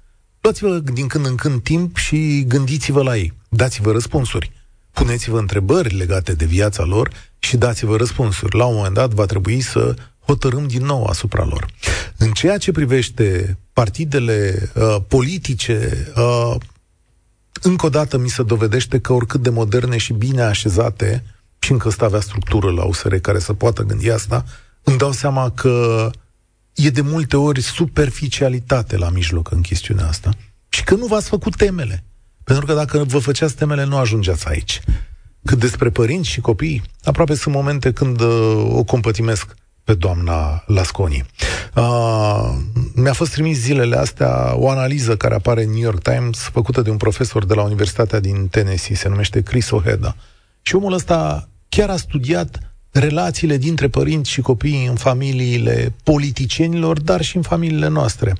Luați-vă 0.41 0.79
din 0.79 1.07
când 1.07 1.25
în 1.25 1.35
când 1.35 1.61
timp 1.61 1.97
și 1.97 2.45
gândiți-vă 2.47 3.03
la 3.03 3.17
ei. 3.17 3.33
Dați-vă 3.49 3.91
răspunsuri. 3.91 4.51
Puneți-vă 4.91 5.39
întrebări 5.39 5.95
legate 5.95 6.33
de 6.33 6.45
viața 6.45 6.83
lor 6.83 7.11
și 7.39 7.57
dați-vă 7.57 7.95
răspunsuri. 7.95 8.57
La 8.57 8.65
un 8.65 8.75
moment 8.75 8.93
dat 8.93 9.13
va 9.13 9.25
trebui 9.25 9.61
să 9.61 9.95
hotărâm 10.28 10.67
din 10.67 10.86
nou 10.86 11.05
asupra 11.05 11.45
lor. 11.45 11.65
În 12.17 12.32
ceea 12.32 12.57
ce 12.57 12.71
privește 12.71 13.57
partidele 13.73 14.69
uh, 14.73 14.95
politice, 15.07 16.07
uh, 16.15 16.55
încă 17.61 17.86
o 17.86 17.89
dată 17.89 18.17
mi 18.17 18.30
se 18.30 18.43
dovedește 18.43 18.99
că 18.99 19.13
oricât 19.13 19.41
de 19.41 19.49
moderne 19.49 19.97
și 19.97 20.13
bine 20.13 20.41
așezate, 20.41 21.23
și 21.59 21.71
încă 21.71 21.88
ăsta 21.88 22.05
avea 22.05 22.19
structură 22.19 22.71
la 22.71 22.84
USR 22.84 23.15
care 23.15 23.39
să 23.39 23.53
poată 23.53 23.84
gândi 23.84 24.09
asta, 24.09 24.45
îmi 24.84 24.97
dau 24.97 25.11
seama 25.11 25.49
că 25.49 26.09
e 26.73 26.89
de 26.89 27.01
multe 27.01 27.38
ori 27.38 27.61
superficialitate 27.61 28.97
la 28.97 29.09
mijloc 29.09 29.51
în 29.51 29.61
chestiunea 29.61 30.07
asta 30.07 30.30
și 30.69 30.84
că 30.84 30.95
nu 30.95 31.05
v-ați 31.05 31.28
făcut 31.28 31.55
temele. 31.55 32.03
Pentru 32.43 32.65
că 32.65 32.73
dacă 32.73 33.03
vă 33.03 33.19
făceați 33.19 33.55
temele, 33.55 33.84
nu 33.84 33.97
ajungeați 33.97 34.47
aici. 34.47 34.82
Cât 35.45 35.59
despre 35.59 35.89
părinți 35.89 36.30
și 36.30 36.41
copii, 36.41 36.82
aproape 37.03 37.36
sunt 37.36 37.55
momente 37.55 37.91
când 37.91 38.21
uh, 38.21 38.67
o 38.69 38.84
compătimesc 38.84 39.53
pe 39.88 39.93
doamna 39.93 40.63
Lasconi. 40.65 41.25
Uh, 41.75 42.53
mi-a 42.95 43.13
fost 43.13 43.31
trimis 43.31 43.57
zilele 43.57 43.95
astea 43.95 44.53
o 44.55 44.69
analiză 44.69 45.17
care 45.17 45.33
apare 45.33 45.63
în 45.63 45.69
New 45.69 45.81
York 45.81 46.01
Times, 46.01 46.39
făcută 46.39 46.81
de 46.81 46.89
un 46.89 46.97
profesor 46.97 47.45
de 47.45 47.53
la 47.53 47.61
Universitatea 47.63 48.19
din 48.19 48.47
Tennessee, 48.47 48.95
se 48.95 49.09
numește 49.09 49.41
Chris 49.41 49.69
O'Heda. 49.69 50.15
Și 50.61 50.75
omul 50.75 50.93
ăsta 50.93 51.49
chiar 51.69 51.89
a 51.89 51.95
studiat 51.95 52.59
relațiile 52.91 53.57
dintre 53.57 53.88
părinți 53.88 54.29
și 54.29 54.41
copii 54.41 54.85
în 54.85 54.95
familiile 54.95 55.93
politicienilor, 56.03 57.01
dar 57.01 57.21
și 57.21 57.35
în 57.35 57.41
familiile 57.41 57.88
noastre. 57.88 58.35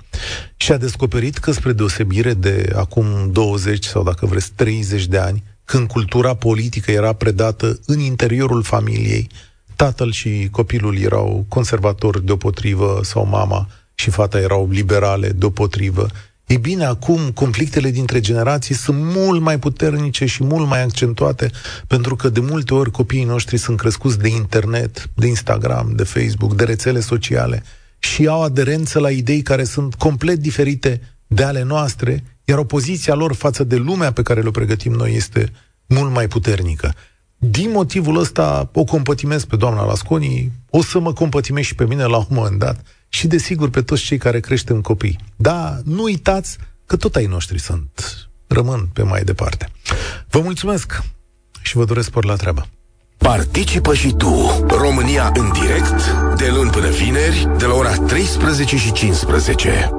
Și 0.57 0.71
a 0.71 0.77
descoperit 0.77 1.37
că, 1.37 1.51
spre 1.51 1.73
deosebire 1.73 2.33
de 2.33 2.71
acum 2.75 3.05
20 3.31 3.85
sau, 3.85 4.03
dacă 4.03 4.25
vreți, 4.25 4.51
30 4.55 5.05
de 5.05 5.17
ani, 5.17 5.43
când 5.65 5.87
cultura 5.87 6.33
politică 6.33 6.91
era 6.91 7.13
predată 7.13 7.79
în 7.85 7.99
interiorul 7.99 8.63
familiei, 8.63 9.29
tatăl 9.78 10.11
și 10.11 10.47
copilul 10.51 10.97
erau 10.97 11.45
conservatori 11.47 12.25
deopotrivă 12.25 12.99
sau 13.03 13.25
mama 13.25 13.67
și 13.95 14.09
fata 14.09 14.39
erau 14.39 14.69
liberale 14.71 15.30
deopotrivă. 15.30 16.07
Ei 16.47 16.57
bine, 16.57 16.86
acum 16.86 17.32
conflictele 17.34 17.89
dintre 17.89 18.19
generații 18.19 18.75
sunt 18.75 18.97
mult 19.01 19.41
mai 19.41 19.59
puternice 19.59 20.25
și 20.25 20.43
mult 20.43 20.67
mai 20.67 20.84
accentuate, 20.84 21.51
pentru 21.88 22.15
că 22.15 22.30
de 22.30 22.39
multe 22.39 22.73
ori 22.73 22.91
copiii 22.91 23.23
noștri 23.23 23.57
sunt 23.57 23.78
crescuți 23.78 24.19
de 24.19 24.28
internet, 24.28 25.09
de 25.15 25.28
Instagram, 25.28 25.91
de 25.95 26.03
Facebook, 26.03 26.55
de 26.55 26.63
rețele 26.63 26.99
sociale 26.99 27.63
și 27.99 28.28
au 28.28 28.43
aderență 28.43 28.99
la 28.99 29.09
idei 29.09 29.41
care 29.41 29.63
sunt 29.63 29.95
complet 29.95 30.39
diferite 30.39 31.01
de 31.28 31.43
ale 31.43 31.63
noastre, 31.63 32.23
iar 32.45 32.57
opoziția 32.57 33.13
lor 33.13 33.34
față 33.34 33.63
de 33.63 33.75
lumea 33.75 34.11
pe 34.11 34.21
care 34.21 34.41
le 34.41 34.51
pregătim 34.51 34.91
noi 34.91 35.15
este 35.15 35.51
mult 35.86 36.11
mai 36.11 36.28
puternică. 36.28 36.93
Din 37.38 37.71
motivul 37.71 38.17
ăsta 38.17 38.69
o 38.73 38.83
compătimez 38.83 39.45
pe 39.45 39.55
doamna 39.55 39.85
Lasconi, 39.85 40.51
o 40.69 40.81
să 40.81 40.99
mă 40.99 41.13
compătimez 41.13 41.63
și 41.63 41.75
pe 41.75 41.85
mine 41.85 42.03
la 42.03 42.17
un 42.17 42.25
moment 42.29 42.59
dat 42.59 42.81
și 43.09 43.27
desigur 43.27 43.69
pe 43.69 43.81
toți 43.81 44.03
cei 44.03 44.17
care 44.17 44.39
creștem 44.39 44.81
copii. 44.81 45.19
Da, 45.35 45.77
nu 45.83 46.03
uitați 46.03 46.57
că 46.85 46.95
tot 46.95 47.15
ai 47.15 47.25
noștri 47.25 47.59
sunt. 47.59 48.27
Rămân 48.47 48.89
pe 48.93 49.03
mai 49.03 49.23
departe. 49.23 49.69
Vă 50.29 50.39
mulțumesc 50.39 51.03
și 51.61 51.77
vă 51.77 51.85
doresc 51.85 52.07
spor 52.07 52.25
la 52.25 52.35
treabă. 52.35 52.67
Participă 53.17 53.93
și 53.93 54.13
tu, 54.13 54.65
România 54.67 55.31
în 55.35 55.51
direct, 55.51 56.11
de 56.38 56.49
luni 56.55 56.69
până 56.69 56.89
vineri, 56.89 57.47
de 57.57 57.65
la 57.65 57.73
ora 57.73 57.95
13 57.95 58.77
și 58.77 58.91
15. 58.91 59.96